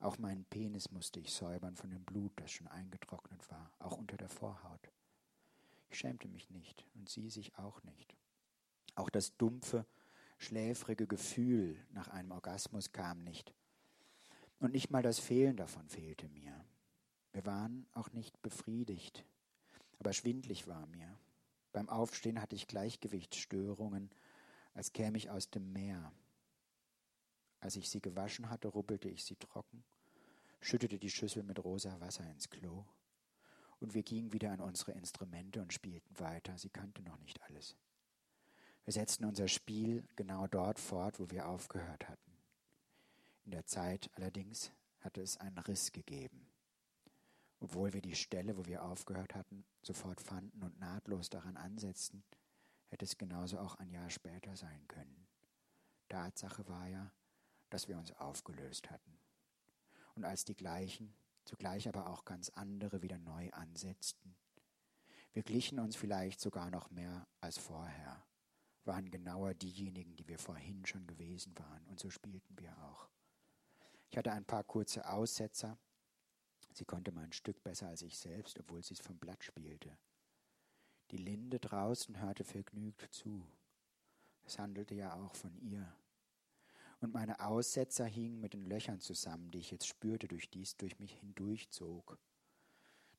Auch 0.00 0.16
meinen 0.16 0.44
Penis 0.46 0.90
musste 0.90 1.20
ich 1.20 1.32
säubern 1.32 1.76
von 1.76 1.90
dem 1.90 2.04
Blut, 2.04 2.32
das 2.36 2.50
schon 2.50 2.66
eingetrocknet 2.68 3.48
war, 3.50 3.70
auch 3.78 3.98
unter 3.98 4.16
der 4.16 4.30
Vorhaut. 4.30 4.90
Ich 5.90 5.98
schämte 5.98 6.26
mich 6.26 6.48
nicht 6.50 6.86
und 6.94 7.08
sie 7.08 7.28
sich 7.28 7.56
auch 7.58 7.82
nicht. 7.82 8.16
Auch 8.94 9.10
das 9.10 9.36
dumpfe, 9.36 9.86
schläfrige 10.38 11.06
Gefühl 11.06 11.76
nach 11.90 12.08
einem 12.08 12.32
Orgasmus 12.32 12.92
kam 12.92 13.22
nicht. 13.22 13.52
Und 14.58 14.72
nicht 14.72 14.90
mal 14.90 15.02
das 15.02 15.18
Fehlen 15.18 15.56
davon 15.56 15.86
fehlte 15.88 16.28
mir. 16.28 16.64
Wir 17.32 17.44
waren 17.44 17.86
auch 17.92 18.10
nicht 18.12 18.40
befriedigt, 18.40 19.24
aber 19.98 20.14
schwindlig 20.14 20.66
war 20.66 20.86
mir. 20.86 21.18
Beim 21.72 21.88
Aufstehen 21.90 22.40
hatte 22.40 22.56
ich 22.56 22.66
Gleichgewichtsstörungen, 22.66 24.10
als 24.72 24.92
käme 24.92 25.18
ich 25.18 25.30
aus 25.30 25.50
dem 25.50 25.72
Meer. 25.72 26.12
Als 27.60 27.76
ich 27.76 27.88
sie 27.88 28.00
gewaschen 28.00 28.50
hatte, 28.50 28.68
ruppelte 28.68 29.08
ich 29.08 29.24
sie 29.24 29.36
trocken, 29.36 29.84
schüttete 30.60 30.98
die 30.98 31.10
Schüssel 31.10 31.42
mit 31.42 31.62
rosa 31.62 32.00
Wasser 32.00 32.28
ins 32.30 32.48
Klo, 32.48 32.84
und 33.80 33.94
wir 33.94 34.02
gingen 34.02 34.32
wieder 34.32 34.52
an 34.52 34.60
unsere 34.60 34.92
Instrumente 34.92 35.60
und 35.60 35.72
spielten 35.72 36.18
weiter. 36.18 36.56
Sie 36.58 36.68
kannte 36.68 37.02
noch 37.02 37.18
nicht 37.18 37.42
alles. 37.44 37.76
Wir 38.84 38.92
setzten 38.92 39.24
unser 39.24 39.48
Spiel 39.48 40.06
genau 40.16 40.46
dort 40.46 40.78
fort, 40.78 41.18
wo 41.18 41.30
wir 41.30 41.48
aufgehört 41.48 42.08
hatten. 42.08 42.32
In 43.44 43.52
der 43.52 43.66
Zeit 43.66 44.10
allerdings 44.14 44.70
hatte 45.00 45.22
es 45.22 45.38
einen 45.38 45.58
Riss 45.58 45.92
gegeben. 45.92 46.46
Obwohl 47.58 47.92
wir 47.92 48.02
die 48.02 48.14
Stelle, 48.14 48.56
wo 48.56 48.66
wir 48.66 48.84
aufgehört 48.84 49.34
hatten, 49.34 49.64
sofort 49.82 50.20
fanden 50.20 50.62
und 50.62 50.78
nahtlos 50.78 51.30
daran 51.30 51.56
ansetzten, 51.56 52.22
hätte 52.88 53.04
es 53.04 53.16
genauso 53.16 53.58
auch 53.58 53.76
ein 53.76 53.90
Jahr 53.90 54.10
später 54.10 54.56
sein 54.56 54.86
können. 54.88 55.26
Tatsache 56.08 56.66
war 56.68 56.88
ja, 56.88 57.10
dass 57.70 57.88
wir 57.88 57.96
uns 57.96 58.12
aufgelöst 58.12 58.90
hatten. 58.90 59.18
Und 60.14 60.24
als 60.24 60.44
die 60.44 60.56
gleichen, 60.56 61.14
zugleich 61.44 61.88
aber 61.88 62.08
auch 62.08 62.24
ganz 62.24 62.50
andere 62.50 63.02
wieder 63.02 63.18
neu 63.18 63.50
ansetzten, 63.52 64.36
wir 65.32 65.42
glichen 65.42 65.78
uns 65.78 65.96
vielleicht 65.96 66.40
sogar 66.40 66.70
noch 66.70 66.90
mehr 66.90 67.26
als 67.40 67.56
vorher 67.56 68.24
waren 68.84 69.10
genauer 69.10 69.54
diejenigen, 69.54 70.16
die 70.16 70.26
wir 70.26 70.38
vorhin 70.38 70.84
schon 70.86 71.06
gewesen 71.06 71.56
waren. 71.58 71.86
Und 71.86 72.00
so 72.00 72.10
spielten 72.10 72.58
wir 72.58 72.76
auch. 72.84 73.08
Ich 74.10 74.16
hatte 74.16 74.32
ein 74.32 74.44
paar 74.44 74.64
kurze 74.64 75.08
Aussetzer. 75.08 75.78
Sie 76.72 76.84
konnte 76.84 77.12
mal 77.12 77.24
ein 77.24 77.32
Stück 77.32 77.62
besser 77.62 77.88
als 77.88 78.02
ich 78.02 78.18
selbst, 78.18 78.58
obwohl 78.58 78.82
sie 78.82 78.94
es 78.94 79.00
vom 79.00 79.18
Blatt 79.18 79.44
spielte. 79.44 79.96
Die 81.10 81.18
Linde 81.18 81.58
draußen 81.58 82.20
hörte 82.20 82.44
vergnügt 82.44 83.12
zu. 83.12 83.46
Es 84.44 84.58
handelte 84.58 84.94
ja 84.94 85.14
auch 85.14 85.34
von 85.34 85.56
ihr. 85.58 85.94
Und 87.00 87.14
meine 87.14 87.40
Aussetzer 87.40 88.04
hingen 88.04 88.40
mit 88.40 88.52
den 88.52 88.66
Löchern 88.66 89.00
zusammen, 89.00 89.50
die 89.50 89.58
ich 89.58 89.70
jetzt 89.70 89.86
spürte, 89.86 90.28
durch 90.28 90.50
dies 90.50 90.76
durch 90.76 90.98
mich 90.98 91.12
hindurchzog. 91.14 92.18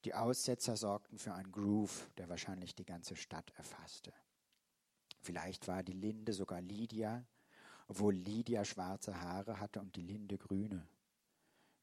Die 0.06 0.14
Aussetzer 0.14 0.78
sorgten 0.78 1.18
für 1.18 1.34
einen 1.34 1.52
Groove, 1.52 2.10
der 2.18 2.30
wahrscheinlich 2.30 2.76
die 2.76 2.86
ganze 2.86 3.16
Stadt 3.16 3.52
erfasste. 3.56 4.14
Vielleicht 5.22 5.68
war 5.68 5.84
die 5.84 5.94
Linde 5.94 6.34
sogar 6.34 6.62
Lydia, 6.62 7.26
obwohl 7.88 8.16
Lydia 8.16 8.66
schwarze 8.66 9.20
Haare 9.20 9.60
hatte 9.60 9.80
und 9.80 9.96
die 9.96 10.02
Linde 10.02 10.38
grüne, 10.38 10.88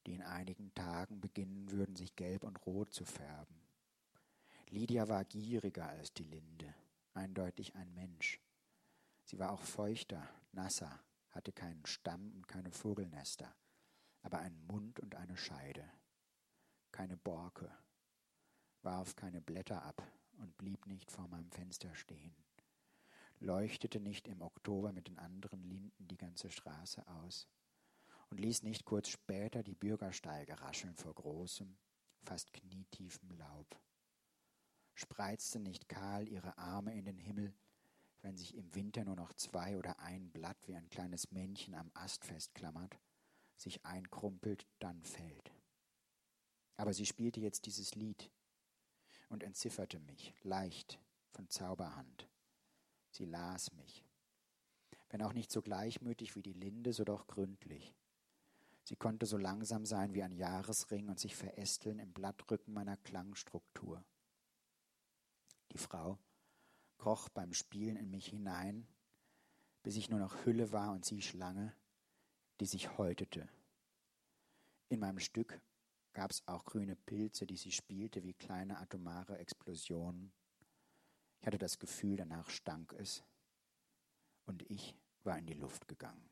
die 0.05 0.15
in 0.15 0.21
einigen 0.21 0.73
Tagen 0.73 1.21
beginnen 1.21 1.71
würden, 1.71 1.95
sich 1.95 2.15
gelb 2.15 2.43
und 2.43 2.65
rot 2.65 2.93
zu 2.93 3.05
färben. 3.05 3.55
Lydia 4.69 5.07
war 5.07 5.23
gieriger 5.25 5.87
als 5.87 6.13
die 6.13 6.23
Linde, 6.23 6.73
eindeutig 7.13 7.75
ein 7.75 7.93
Mensch. 7.93 8.39
Sie 9.23 9.39
war 9.39 9.51
auch 9.51 9.61
feuchter, 9.61 10.27
nasser, 10.51 10.99
hatte 11.39 11.51
keinen 11.51 11.85
Stamm 11.85 12.31
und 12.33 12.47
keine 12.47 12.71
Vogelnester, 12.71 13.55
aber 14.21 14.39
einen 14.39 14.67
Mund 14.67 14.99
und 14.99 15.15
eine 15.15 15.37
Scheide. 15.37 15.89
Keine 16.91 17.17
Borke, 17.17 17.71
warf 18.81 19.15
keine 19.15 19.41
Blätter 19.41 19.83
ab 19.83 20.03
und 20.37 20.57
blieb 20.57 20.85
nicht 20.85 21.11
vor 21.11 21.27
meinem 21.27 21.49
Fenster 21.51 21.95
stehen 21.95 22.35
leuchtete 23.39 23.99
nicht 23.99 24.27
im 24.27 24.41
Oktober 24.41 24.91
mit 24.91 25.07
den 25.07 25.17
anderen 25.17 25.63
Linden 25.63 26.07
die 26.07 26.17
ganze 26.17 26.51
Straße 26.51 27.05
aus 27.07 27.47
und 28.29 28.39
ließ 28.39 28.63
nicht 28.63 28.85
kurz 28.85 29.09
später 29.09 29.63
die 29.63 29.75
Bürgersteige 29.75 30.59
rascheln 30.61 30.95
vor 30.95 31.15
großem, 31.15 31.77
fast 32.23 32.53
knietiefem 32.53 33.31
Laub. 33.31 33.79
spreizte 34.93 35.59
nicht 35.59 35.87
kahl 35.87 36.27
ihre 36.27 36.57
Arme 36.57 36.93
in 36.95 37.05
den 37.05 37.17
Himmel, 37.17 37.53
wenn 38.21 38.37
sich 38.37 38.55
im 38.55 38.73
Winter 38.75 39.05
nur 39.05 39.15
noch 39.15 39.33
zwei 39.33 39.77
oder 39.77 39.99
ein 39.99 40.29
Blatt 40.31 40.57
wie 40.67 40.75
ein 40.75 40.89
kleines 40.89 41.31
Männchen 41.31 41.75
am 41.75 41.91
Ast 41.93 42.25
festklammert, 42.25 42.99
sich 43.55 43.85
einkrumpelt, 43.85 44.65
dann 44.79 45.03
fällt. 45.03 45.51
Aber 46.75 46.93
sie 46.93 47.05
spielte 47.05 47.39
jetzt 47.39 47.65
dieses 47.65 47.95
Lied 47.95 48.31
und 49.29 49.43
entzifferte 49.43 49.99
mich, 49.99 50.33
leicht, 50.43 50.99
von 51.31 51.49
Zauberhand. 51.49 52.27
Sie 53.11 53.25
las 53.25 53.71
mich. 53.73 54.05
Wenn 55.09 55.21
auch 55.21 55.33
nicht 55.33 55.51
so 55.51 55.61
gleichmütig 55.61 56.35
wie 56.35 56.41
die 56.41 56.53
Linde, 56.53 56.93
so 56.93 57.03
doch 57.03 57.27
gründlich. 57.27 57.95
Sie 58.83 58.95
konnte 58.95 59.25
so 59.25 59.37
langsam 59.37 59.85
sein 59.85 60.13
wie 60.13 60.23
ein 60.23 60.31
Jahresring 60.31 61.09
und 61.09 61.19
sich 61.19 61.35
verästeln 61.35 61.99
im 61.99 62.11
Blattrücken 62.11 62.73
meiner 62.73 62.97
Klangstruktur. 62.97 64.03
Die 65.71 65.77
Frau 65.77 66.17
kroch 66.99 67.29
beim 67.29 67.53
Spielen 67.53 67.95
in 67.95 68.11
mich 68.11 68.27
hinein, 68.27 68.87
bis 69.81 69.95
ich 69.95 70.09
nur 70.09 70.19
noch 70.19 70.45
Hülle 70.45 70.71
war 70.71 70.91
und 70.91 71.05
sie 71.05 71.21
Schlange, 71.21 71.73
die 72.59 72.65
sich 72.65 72.97
häutete. 72.97 73.49
In 74.89 74.99
meinem 74.99 75.19
Stück 75.19 75.59
gab 76.13 76.31
es 76.31 76.47
auch 76.47 76.65
grüne 76.65 76.95
Pilze, 76.95 77.45
die 77.47 77.57
sie 77.57 77.71
spielte 77.71 78.23
wie 78.23 78.33
kleine 78.33 78.77
atomare 78.79 79.37
Explosionen. 79.37 80.31
Ich 81.39 81.47
hatte 81.47 81.57
das 81.57 81.79
Gefühl, 81.79 82.17
danach 82.17 82.49
stank 82.49 82.93
es. 82.93 83.23
Und 84.45 84.69
ich 84.69 84.95
war 85.23 85.37
in 85.37 85.45
die 85.45 85.53
Luft 85.53 85.87
gegangen. 85.87 86.29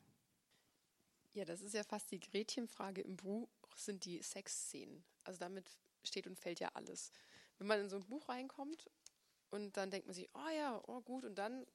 Ja, 1.32 1.44
das 1.44 1.62
ist 1.62 1.74
ja 1.74 1.84
fast 1.84 2.10
die 2.10 2.20
Gretchenfrage 2.20 3.00
im 3.00 3.16
Buch, 3.16 3.48
sind 3.76 4.04
die 4.04 4.22
Sexszenen. 4.22 5.04
Also 5.24 5.38
damit 5.38 5.78
steht 6.02 6.26
und 6.26 6.38
fällt 6.38 6.60
ja 6.60 6.70
alles. 6.74 7.12
Wenn 7.58 7.68
man 7.68 7.80
in 7.80 7.88
so 7.88 7.96
ein 7.96 8.04
Buch 8.04 8.28
reinkommt 8.28 8.90
und 9.50 9.76
dann 9.76 9.90
denkt 9.90 10.06
man 10.06 10.14
sich, 10.14 10.28
oh 10.34 10.56
ja, 10.56 10.82
oh 10.86 11.00
gut, 11.00 11.24
und 11.24 11.36
dann 11.36 11.66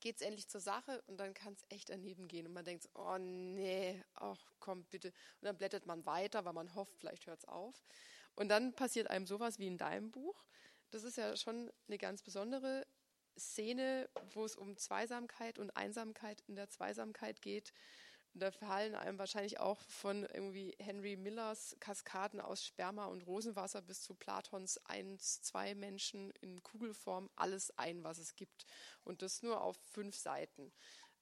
geht 0.00 0.16
es 0.16 0.22
endlich 0.22 0.48
zur 0.48 0.60
Sache 0.60 1.02
und 1.06 1.18
dann 1.18 1.34
kann 1.34 1.54
es 1.54 1.64
echt 1.68 1.88
daneben 1.88 2.28
gehen. 2.28 2.46
Und 2.46 2.52
man 2.52 2.64
denkt, 2.64 2.88
oh 2.94 3.18
nee, 3.18 4.02
ach 4.14 4.38
komm 4.60 4.84
bitte. 4.84 5.08
Und 5.08 5.42
dann 5.42 5.56
blättert 5.56 5.86
man 5.86 6.06
weiter, 6.06 6.44
weil 6.44 6.52
man 6.52 6.74
hofft, 6.74 6.96
vielleicht 6.98 7.26
hört 7.26 7.40
es 7.40 7.48
auf. 7.48 7.82
Und 8.34 8.48
dann 8.48 8.72
passiert 8.74 9.10
einem 9.10 9.26
sowas 9.26 9.58
wie 9.58 9.66
in 9.66 9.78
deinem 9.78 10.10
Buch. 10.10 10.44
Das 10.90 11.02
ist 11.02 11.16
ja 11.16 11.36
schon 11.36 11.70
eine 11.88 11.98
ganz 11.98 12.22
besondere 12.22 12.86
Szene, 13.36 14.08
wo 14.32 14.44
es 14.44 14.56
um 14.56 14.76
Zweisamkeit 14.76 15.58
und 15.58 15.76
Einsamkeit 15.76 16.42
in 16.46 16.56
der 16.56 16.68
Zweisamkeit 16.68 17.42
geht. 17.42 17.72
Da 18.34 18.50
fallen 18.52 18.94
einem 18.94 19.18
wahrscheinlich 19.18 19.58
auch 19.58 19.80
von 19.80 20.24
irgendwie 20.24 20.76
Henry 20.78 21.16
Millers 21.16 21.76
Kaskaden 21.80 22.40
aus 22.40 22.64
Sperma 22.64 23.06
und 23.06 23.26
Rosenwasser 23.26 23.82
bis 23.82 24.02
zu 24.02 24.14
Platons 24.14 24.78
eins, 24.84 25.42
zwei 25.42 25.74
Menschen 25.74 26.30
in 26.40 26.62
Kugelform 26.62 27.30
alles 27.34 27.76
ein, 27.78 28.04
was 28.04 28.18
es 28.18 28.36
gibt. 28.36 28.64
Und 29.02 29.22
das 29.22 29.42
nur 29.42 29.60
auf 29.60 29.76
fünf 29.90 30.16
Seiten. 30.16 30.72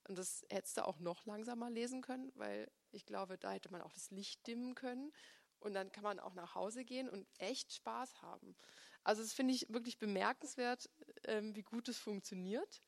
Und 0.09 0.19
das 0.19 0.45
hättest 0.51 0.77
du 0.77 0.87
auch 0.87 0.99
noch 0.99 1.25
langsamer 1.27 1.71
lesen 1.71 2.03
können, 2.03 2.31
weil 2.35 2.71
ich 2.93 3.07
glaube, 3.07 3.39
da 3.39 3.53
hätte 3.53 3.73
man 3.73 3.83
auch 3.83 3.93
das 3.93 4.11
Licht 4.11 4.47
dimmen 4.47 4.75
können. 4.75 5.13
Und 5.59 5.75
dann 5.75 5.91
kann 5.91 6.05
man 6.05 6.21
auch 6.21 6.35
nach 6.35 6.55
Hause 6.55 6.85
gehen 6.85 7.09
und 7.09 7.27
echt 7.39 7.73
Spaß 7.73 8.21
haben. 8.23 8.57
Also 9.03 9.23
das 9.23 9.33
finde 9.33 9.55
ich 9.55 9.73
wirklich 9.73 9.99
bemerkenswert, 9.99 10.91
ähm, 11.25 11.55
wie 11.57 11.63
gut 11.63 11.89
es 11.89 11.99
funktioniert. 11.99 12.83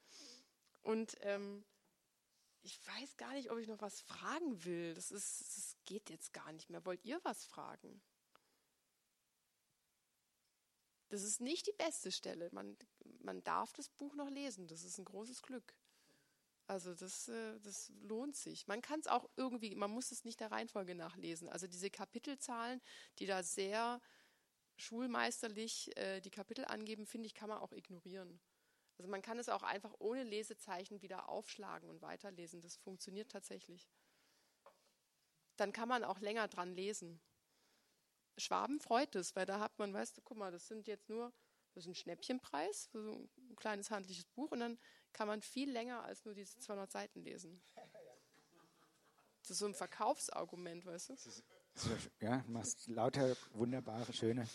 Und 0.83 1.17
ähm, 1.21 1.65
ich 2.69 2.87
weiß 2.87 3.17
gar 3.17 3.33
nicht, 3.33 3.51
ob 3.51 3.59
ich 3.59 3.67
noch 3.67 3.81
was 3.81 4.03
fragen 4.03 4.63
will. 4.67 4.93
Das, 4.93 5.11
ist, 5.11 5.41
das 5.57 5.77
geht 5.87 6.11
jetzt 6.11 6.35
gar 6.35 6.53
nicht 6.53 6.69
mehr. 6.69 6.85
Wollt 6.85 7.03
ihr 7.03 7.19
was 7.23 7.47
fragen? 7.47 8.03
Das 11.09 11.23
ist 11.23 11.41
nicht 11.41 11.67
die 11.67 11.73
beste 11.73 12.13
Stelle. 12.13 12.51
Man, 12.53 12.77
man 13.21 13.43
darf 13.43 13.73
das 13.73 13.89
Buch 13.89 14.15
noch 14.15 14.29
lesen. 14.29 14.69
Das 14.69 14.85
ist 14.85 14.99
ein 14.99 15.07
großes 15.07 15.41
Glück. 15.41 15.75
Also 16.67 16.95
das, 16.95 17.29
äh, 17.29 17.59
das 17.61 17.91
lohnt 18.03 18.37
sich. 18.37 18.67
Man 18.67 18.83
kann 18.83 19.01
es 19.01 19.07
auch 19.07 19.31
irgendwie, 19.37 19.75
man 19.75 19.91
muss 19.91 20.13
es 20.13 20.27
nicht 20.27 20.39
der 20.41 20.53
Reihenfolge 20.53 20.95
nachlesen. 20.95 21.49
Also 21.49 21.67
diese 21.67 21.89
Kapitelzahlen, 21.89 22.83
die 23.19 23.25
da 23.25 23.43
sehr 23.43 24.03
schulmeisterlich 24.77 25.97
äh, 25.97 26.21
die 26.21 26.31
Kapitel 26.31 26.67
angeben, 26.67 27.07
finde 27.07 27.29
ich, 27.29 27.35
kann 27.35 27.49
man 27.49 27.59
auch 27.59 27.73
ignorieren. 27.73 28.39
Also 28.99 29.09
man 29.09 29.23
kann 29.23 29.39
es 29.39 29.49
auch 29.49 29.63
einfach 29.63 29.95
ohne 30.01 30.25
Lesezeichen 30.25 31.01
wieder 31.03 31.29
aufschlagen 31.29 31.89
und 31.89 32.03
weiterlesen. 32.03 32.61
Das 32.61 32.77
funktioniert 32.77 33.31
tatsächlich. 33.31 33.89
Dann 35.57 35.73
kann 35.73 35.89
man 35.89 36.05
auch 36.05 36.19
länger 36.19 36.49
dran 36.49 36.75
lesen. 36.75 37.21
Schwaben 38.37 38.81
freut 38.81 39.15
es, 39.15 39.35
weil 39.37 39.47
da 39.47 39.61
hat 39.61 39.79
man, 39.79 39.95
weißt 39.95 40.17
du, 40.17 40.23
guck 40.23 40.37
mal, 40.37 40.51
das 40.53 40.67
sind 40.67 40.87
jetzt 40.89 41.09
nur, 41.09 41.33
das 41.75 41.85
ist 41.85 41.89
ein 41.89 41.95
Schnäppchenpreis 41.95 42.87
für 42.87 43.03
so 43.03 43.13
ein 43.13 43.57
kleines 43.57 43.91
handliches 43.91 44.27
Buch 44.27 44.51
und 44.51 44.61
dann 44.61 44.79
kann 45.13 45.29
man 45.29 45.43
viel 45.43 45.71
länger 45.71 46.03
als 46.03 46.25
nur 46.25 46.35
diese 46.35 46.59
200 46.59 46.91
Seiten 46.91 47.23
lesen. 47.23 47.61
Das 49.43 49.53
ist 49.53 49.59
so 49.59 49.67
ein 49.67 49.75
Verkaufsargument, 49.75 50.85
weißt 50.85 51.11
du? 51.11 51.17
Ja, 52.21 52.45
machst 52.49 52.89
lauter 52.89 53.37
wunderbare, 53.53 54.13
schöne 54.13 54.49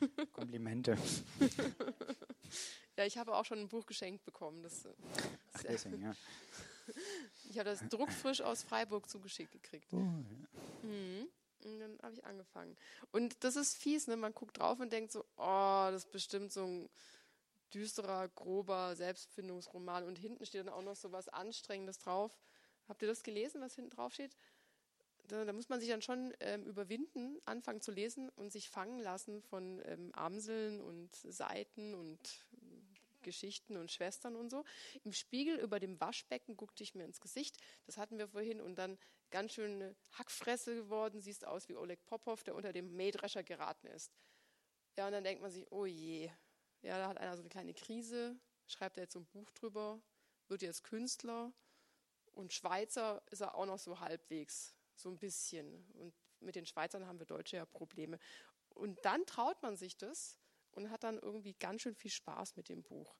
Komplimente. 0.32 0.96
Ja, 2.96 3.06
ich 3.06 3.16
habe 3.16 3.34
auch 3.34 3.46
schon 3.46 3.58
ein 3.58 3.68
Buch 3.68 3.86
geschenkt 3.86 4.24
bekommen. 4.24 4.62
Das, 4.62 4.84
äh, 4.84 4.92
Ach, 5.54 5.62
deswegen, 5.62 6.02
ja. 6.02 6.14
Ich 7.48 7.58
habe 7.58 7.70
das 7.70 7.80
druckfrisch 7.88 8.42
aus 8.42 8.62
Freiburg 8.62 9.08
zugeschickt 9.08 9.52
gekriegt. 9.52 9.90
Oh, 9.92 9.96
ja. 9.96 10.88
Mhm. 10.88 11.28
Und 11.64 11.78
dann 11.78 11.98
habe 12.02 12.14
ich 12.14 12.24
angefangen. 12.24 12.76
Und 13.10 13.42
das 13.42 13.56
ist 13.56 13.76
fies, 13.76 14.06
ne? 14.06 14.16
Man 14.16 14.34
guckt 14.34 14.58
drauf 14.58 14.80
und 14.80 14.92
denkt 14.92 15.12
so, 15.12 15.24
oh, 15.36 15.88
das 15.90 16.04
ist 16.04 16.10
bestimmt 16.10 16.52
so 16.52 16.64
ein 16.64 16.90
düsterer, 17.72 18.28
grober 18.28 18.94
Selbstfindungsroman. 18.96 20.04
Und 20.04 20.18
hinten 20.18 20.44
steht 20.44 20.66
dann 20.66 20.74
auch 20.74 20.82
noch 20.82 20.96
so 20.96 21.10
was 21.10 21.28
Anstrengendes 21.28 21.98
drauf. 21.98 22.38
Habt 22.88 23.02
ihr 23.02 23.08
das 23.08 23.22
gelesen, 23.22 23.60
was 23.60 23.74
hinten 23.76 23.90
drauf 23.90 24.12
steht? 24.12 24.36
Da, 25.30 25.44
da 25.44 25.52
muss 25.52 25.68
man 25.68 25.78
sich 25.78 25.88
dann 25.88 26.02
schon 26.02 26.34
ähm, 26.40 26.64
überwinden, 26.64 27.38
anfangen 27.44 27.80
zu 27.80 27.92
lesen 27.92 28.28
und 28.30 28.50
sich 28.50 28.68
fangen 28.68 28.98
lassen 28.98 29.42
von 29.42 29.80
ähm, 29.84 30.10
Amseln 30.12 30.80
und 30.80 31.14
Seiten 31.14 31.94
und 31.94 32.18
Geschichten 33.22 33.76
und 33.76 33.92
Schwestern 33.92 34.34
und 34.34 34.50
so. 34.50 34.64
Im 35.04 35.12
Spiegel 35.12 35.56
über 35.58 35.78
dem 35.78 36.00
Waschbecken 36.00 36.56
guckte 36.56 36.82
ich 36.82 36.94
mir 36.94 37.04
ins 37.04 37.20
Gesicht. 37.20 37.58
Das 37.86 37.96
hatten 37.96 38.18
wir 38.18 38.28
vorhin 38.28 38.60
und 38.60 38.76
dann 38.76 38.98
ganz 39.30 39.52
schön 39.52 39.94
Hackfresse 40.12 40.74
geworden. 40.74 41.20
Siehst 41.20 41.46
aus 41.46 41.68
wie 41.68 41.76
Oleg 41.76 42.04
Popov, 42.06 42.42
der 42.42 42.56
unter 42.56 42.72
dem 42.72 42.96
Mähdrescher 42.96 43.44
geraten 43.44 43.86
ist. 43.86 44.12
Ja, 44.96 45.06
und 45.06 45.12
dann 45.12 45.24
denkt 45.24 45.42
man 45.42 45.50
sich, 45.50 45.70
oh 45.70 45.86
je. 45.86 46.30
Ja, 46.82 46.98
da 46.98 47.08
hat 47.08 47.18
einer 47.18 47.36
so 47.36 47.42
eine 47.42 47.50
kleine 47.50 47.74
Krise. 47.74 48.36
Schreibt 48.66 48.96
er 48.96 49.04
jetzt 49.04 49.12
so 49.12 49.20
ein 49.20 49.26
Buch 49.26 49.50
drüber. 49.52 50.00
Wird 50.48 50.62
jetzt 50.62 50.82
Künstler. 50.82 51.52
Und 52.32 52.52
Schweizer 52.52 53.22
ist 53.30 53.40
er 53.40 53.54
auch 53.54 53.66
noch 53.66 53.78
so 53.78 54.00
halbwegs. 54.00 54.74
So 55.00 55.08
ein 55.08 55.18
bisschen. 55.18 55.84
Und 55.94 56.14
mit 56.40 56.56
den 56.56 56.66
Schweizern 56.66 57.06
haben 57.06 57.18
wir 57.18 57.26
Deutsche 57.26 57.56
ja 57.56 57.66
Probleme. 57.66 58.18
Und 58.74 58.98
dann 59.04 59.24
traut 59.26 59.62
man 59.62 59.76
sich 59.76 59.96
das 59.96 60.38
und 60.72 60.90
hat 60.90 61.04
dann 61.04 61.18
irgendwie 61.18 61.54
ganz 61.54 61.82
schön 61.82 61.94
viel 61.94 62.10
Spaß 62.10 62.56
mit 62.56 62.68
dem 62.68 62.82
Buch. 62.82 63.16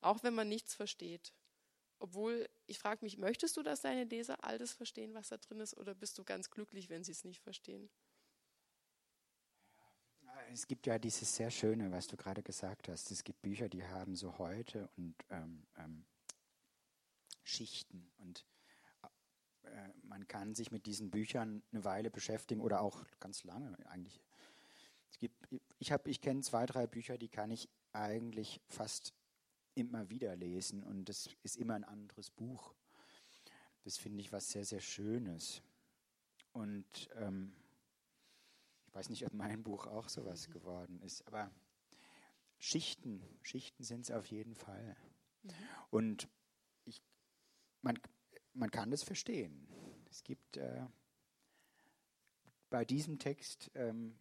Auch 0.00 0.22
wenn 0.22 0.34
man 0.34 0.48
nichts 0.48 0.74
versteht. 0.74 1.32
Obwohl, 1.98 2.48
ich 2.66 2.78
frage 2.78 3.04
mich, 3.04 3.16
möchtest 3.16 3.56
du, 3.56 3.62
dass 3.62 3.80
deine 3.80 4.04
Leser 4.04 4.44
all 4.44 4.58
das 4.58 4.72
verstehen, 4.72 5.14
was 5.14 5.28
da 5.28 5.38
drin 5.38 5.60
ist, 5.60 5.76
oder 5.76 5.94
bist 5.94 6.18
du 6.18 6.24
ganz 6.24 6.50
glücklich, 6.50 6.90
wenn 6.90 7.04
sie 7.04 7.12
es 7.12 7.24
nicht 7.24 7.40
verstehen? 7.40 7.88
Es 10.52 10.66
gibt 10.66 10.86
ja 10.86 10.98
dieses 10.98 11.34
sehr 11.34 11.50
Schöne, 11.50 11.90
was 11.90 12.06
du 12.06 12.16
gerade 12.16 12.42
gesagt 12.42 12.88
hast. 12.88 13.10
Es 13.10 13.24
gibt 13.24 13.40
Bücher, 13.40 13.68
die 13.68 13.84
haben 13.84 14.14
so 14.14 14.36
heute 14.38 14.90
und 14.96 15.14
ähm, 15.30 15.66
ähm, 15.78 16.04
Schichten. 17.44 18.12
Und 18.18 18.44
äh, 19.64 19.88
man 20.02 20.26
kann 20.28 20.54
sich 20.54 20.70
mit 20.70 20.86
diesen 20.86 21.10
Büchern 21.10 21.62
eine 21.72 21.84
Weile 21.84 22.10
beschäftigen 22.10 22.60
oder 22.60 22.80
auch 22.80 23.04
ganz 23.20 23.44
lange 23.44 23.76
eigentlich 23.88 24.20
es 25.14 25.18
gibt, 25.18 25.46
ich 25.78 25.92
habe, 25.92 26.10
ich 26.10 26.20
kenne 26.20 26.40
zwei, 26.40 26.66
drei 26.66 26.88
Bücher, 26.88 27.16
die 27.18 27.28
kann 27.28 27.52
ich 27.52 27.68
eigentlich 27.92 28.60
fast 28.66 29.14
immer 29.76 30.10
wieder 30.10 30.34
lesen 30.34 30.82
und 30.82 31.08
das 31.08 31.28
ist 31.44 31.56
immer 31.56 31.74
ein 31.74 31.84
anderes 31.84 32.32
Buch. 32.32 32.74
Das 33.84 33.96
finde 33.96 34.20
ich 34.22 34.32
was 34.32 34.50
sehr, 34.50 34.64
sehr 34.64 34.80
Schönes. 34.80 35.62
Und 36.52 37.08
ähm, 37.14 37.54
ich 38.88 38.94
weiß 38.94 39.08
nicht, 39.08 39.24
ob 39.24 39.34
mein 39.34 39.62
Buch 39.62 39.86
auch 39.86 40.08
sowas 40.08 40.50
geworden 40.50 41.00
ist, 41.02 41.24
aber 41.28 41.48
Schichten, 42.58 43.22
Schichten 43.42 43.84
sind 43.84 44.00
es 44.00 44.10
auf 44.10 44.26
jeden 44.26 44.56
Fall. 44.56 44.96
Mhm. 45.44 45.52
Und 45.90 46.28
ich, 46.86 47.00
man, 47.82 48.00
man 48.54 48.70
kann 48.70 48.90
das 48.90 49.02
verstehen. 49.02 49.68
Es 50.10 50.22
gibt 50.22 50.56
äh, 50.56 50.86
bei 52.70 52.84
diesem 52.84 53.18
Text 53.18 53.70
ähm, 53.74 54.18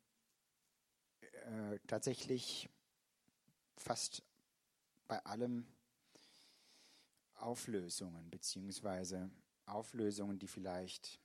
äh, 1.21 1.79
tatsächlich 1.87 2.69
fast 3.77 4.23
bei 5.07 5.23
allem 5.25 5.67
Auflösungen, 7.35 8.29
beziehungsweise 8.29 9.29
Auflösungen, 9.65 10.39
die 10.39 10.47
vielleicht 10.47 11.19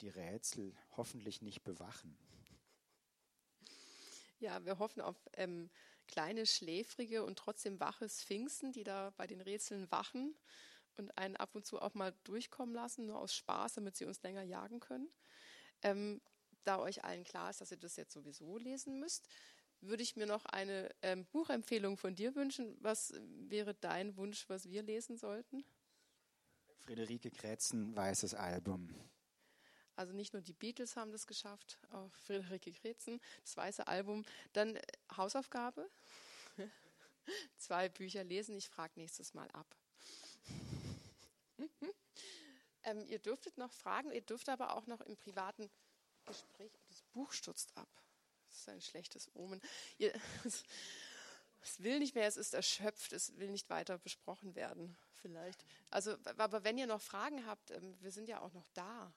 die 0.00 0.08
Rätsel 0.08 0.74
hoffentlich 0.96 1.42
nicht 1.42 1.62
bewachen. 1.64 2.16
Ja, 4.38 4.64
wir 4.64 4.78
hoffen 4.78 5.00
auf 5.00 5.16
ähm, 5.32 5.70
kleine, 6.06 6.46
schläfrige 6.46 7.24
und 7.24 7.38
trotzdem 7.38 7.80
wache 7.80 8.08
Sphinxen, 8.08 8.72
die 8.72 8.84
da 8.84 9.10
bei 9.16 9.26
den 9.26 9.40
Rätseln 9.40 9.90
wachen 9.90 10.36
und 10.98 11.16
einen 11.16 11.36
ab 11.36 11.54
und 11.54 11.66
zu 11.66 11.80
auch 11.80 11.94
mal 11.94 12.14
durchkommen 12.24 12.74
lassen, 12.74 13.06
nur 13.06 13.18
aus 13.18 13.34
Spaß, 13.34 13.74
damit 13.74 13.96
sie 13.96 14.04
uns 14.04 14.22
länger 14.22 14.42
jagen 14.42 14.80
können. 14.80 15.08
Ähm, 15.82 16.20
da 16.64 16.78
euch 16.78 17.04
allen 17.04 17.24
klar 17.24 17.50
ist, 17.50 17.60
dass 17.60 17.70
ihr 17.70 17.76
das 17.78 17.96
jetzt 17.96 18.12
sowieso 18.12 18.58
lesen 18.58 19.00
müsst, 19.00 19.28
würde 19.80 20.02
ich 20.02 20.16
mir 20.16 20.26
noch 20.26 20.44
eine 20.46 20.90
ähm, 21.02 21.24
Buchempfehlung 21.26 21.96
von 21.96 22.14
dir 22.14 22.34
wünschen. 22.34 22.76
Was 22.80 23.14
wäre 23.48 23.74
dein 23.74 24.16
Wunsch, 24.16 24.48
was 24.48 24.68
wir 24.68 24.82
lesen 24.82 25.16
sollten? 25.16 25.64
Friederike 26.80 27.30
Kretzen, 27.30 27.94
Weißes 27.94 28.34
Album. 28.34 28.94
Also 29.94 30.12
nicht 30.12 30.32
nur 30.32 30.42
die 30.42 30.52
Beatles 30.52 30.96
haben 30.96 31.10
das 31.10 31.26
geschafft, 31.26 31.78
auch 31.90 32.14
Friederike 32.14 32.72
Kretzen, 32.72 33.20
das 33.42 33.56
Weiße 33.56 33.86
Album. 33.86 34.24
Dann 34.52 34.76
äh, 34.76 34.82
Hausaufgabe. 35.16 35.88
Zwei 37.56 37.88
Bücher 37.88 38.24
lesen, 38.24 38.56
ich 38.56 38.68
frage 38.68 38.92
nächstes 38.96 39.34
Mal 39.34 39.50
ab. 39.50 39.76
ähm, 42.84 43.04
ihr 43.06 43.18
dürftet 43.18 43.58
noch 43.58 43.72
fragen, 43.72 44.12
ihr 44.12 44.22
dürft 44.22 44.48
aber 44.48 44.76
auch 44.76 44.86
noch 44.86 45.00
im 45.00 45.16
privaten 45.16 45.70
Gespräch, 46.24 46.72
das 46.88 47.02
Buch 47.12 47.32
stürzt 47.32 47.76
ab. 47.76 47.88
Das 48.48 48.58
ist 48.58 48.68
ein 48.68 48.80
schlechtes 48.80 49.30
Omen. 49.34 49.60
Ihr, 49.98 50.12
es 50.44 51.82
will 51.82 51.98
nicht 51.98 52.14
mehr, 52.14 52.26
es 52.26 52.36
ist 52.36 52.54
erschöpft, 52.54 53.12
es 53.12 53.36
will 53.36 53.50
nicht 53.50 53.68
weiter 53.70 53.98
besprochen 53.98 54.54
werden, 54.54 54.96
vielleicht. 55.12 55.64
Also, 55.90 56.16
aber 56.36 56.64
wenn 56.64 56.78
ihr 56.78 56.86
noch 56.86 57.02
Fragen 57.02 57.46
habt, 57.46 57.70
ähm, 57.70 57.96
wir 58.00 58.12
sind 58.12 58.28
ja 58.28 58.40
auch 58.40 58.52
noch 58.52 58.68
da, 58.74 59.12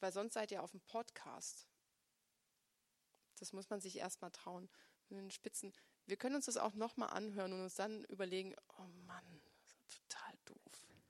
weil 0.00 0.12
sonst 0.12 0.34
seid 0.34 0.50
ihr 0.50 0.62
auf 0.62 0.70
dem 0.70 0.80
Podcast. 0.80 1.66
Das 3.38 3.52
muss 3.52 3.70
man 3.70 3.80
sich 3.80 3.96
erstmal 3.96 4.30
trauen. 4.30 4.68
Mit 5.08 5.18
den 5.18 5.30
Spitzen. 5.32 5.72
Wir 6.06 6.16
können 6.16 6.36
uns 6.36 6.46
das 6.46 6.56
auch 6.56 6.74
nochmal 6.74 7.10
anhören 7.10 7.52
und 7.52 7.62
uns 7.62 7.74
dann 7.74 8.04
überlegen, 8.04 8.54
oh 8.78 8.86
Mann, 9.06 9.42
das 9.44 9.72
ist 9.72 10.02
total 10.08 10.38
doof. 10.44 10.58
Das 10.70 10.82
man 10.88 11.02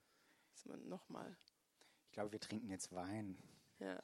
nochmal. 0.67 1.37
Ich 2.07 2.13
glaube, 2.13 2.33
wir 2.33 2.41
trinken 2.41 2.69
jetzt 2.71 2.93
Wein. 2.93 3.39
Ja. 3.79 4.03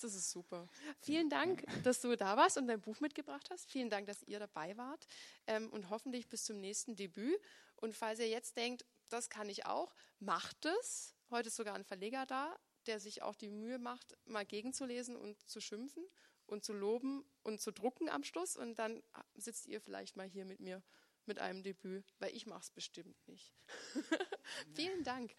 Das 0.00 0.14
ist 0.14 0.30
super. 0.30 0.68
Vielen 1.00 1.28
Dank, 1.28 1.64
dass 1.84 2.00
du 2.00 2.16
da 2.16 2.36
warst 2.36 2.56
und 2.56 2.66
dein 2.66 2.80
Buch 2.80 3.00
mitgebracht 3.00 3.48
hast. 3.50 3.70
Vielen 3.70 3.90
Dank, 3.90 4.06
dass 4.06 4.22
ihr 4.22 4.38
dabei 4.38 4.76
wart. 4.76 5.06
Ähm, 5.46 5.68
und 5.70 5.90
hoffentlich 5.90 6.28
bis 6.28 6.44
zum 6.44 6.58
nächsten 6.58 6.96
Debüt. 6.96 7.38
Und 7.76 7.94
falls 7.94 8.18
ihr 8.18 8.28
jetzt 8.28 8.56
denkt, 8.56 8.86
das 9.08 9.28
kann 9.28 9.48
ich 9.48 9.66
auch, 9.66 9.94
macht 10.18 10.64
es. 10.64 11.14
Heute 11.30 11.48
ist 11.48 11.56
sogar 11.56 11.74
ein 11.74 11.84
Verleger 11.84 12.26
da, 12.26 12.58
der 12.86 12.98
sich 12.98 13.22
auch 13.22 13.34
die 13.34 13.50
Mühe 13.50 13.78
macht, 13.78 14.16
mal 14.24 14.46
gegenzulesen 14.46 15.16
und 15.16 15.38
zu 15.48 15.60
schimpfen 15.60 16.04
und 16.46 16.64
zu 16.64 16.72
loben 16.72 17.24
und 17.42 17.60
zu 17.60 17.70
drucken 17.70 18.08
am 18.08 18.24
Schluss. 18.24 18.56
Und 18.56 18.78
dann 18.78 19.02
sitzt 19.34 19.66
ihr 19.66 19.80
vielleicht 19.80 20.16
mal 20.16 20.26
hier 20.26 20.44
mit 20.44 20.60
mir 20.60 20.82
mit 21.30 21.38
einem 21.38 21.62
Debüt, 21.62 22.12
weil 22.18 22.34
ich 22.34 22.46
mache 22.46 22.62
es 22.62 22.70
bestimmt 22.70 23.16
nicht. 23.28 23.54
Vielen 24.74 25.04
Dank. 25.04 25.32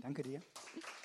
Danke 0.00 0.22
dir. 0.22 0.42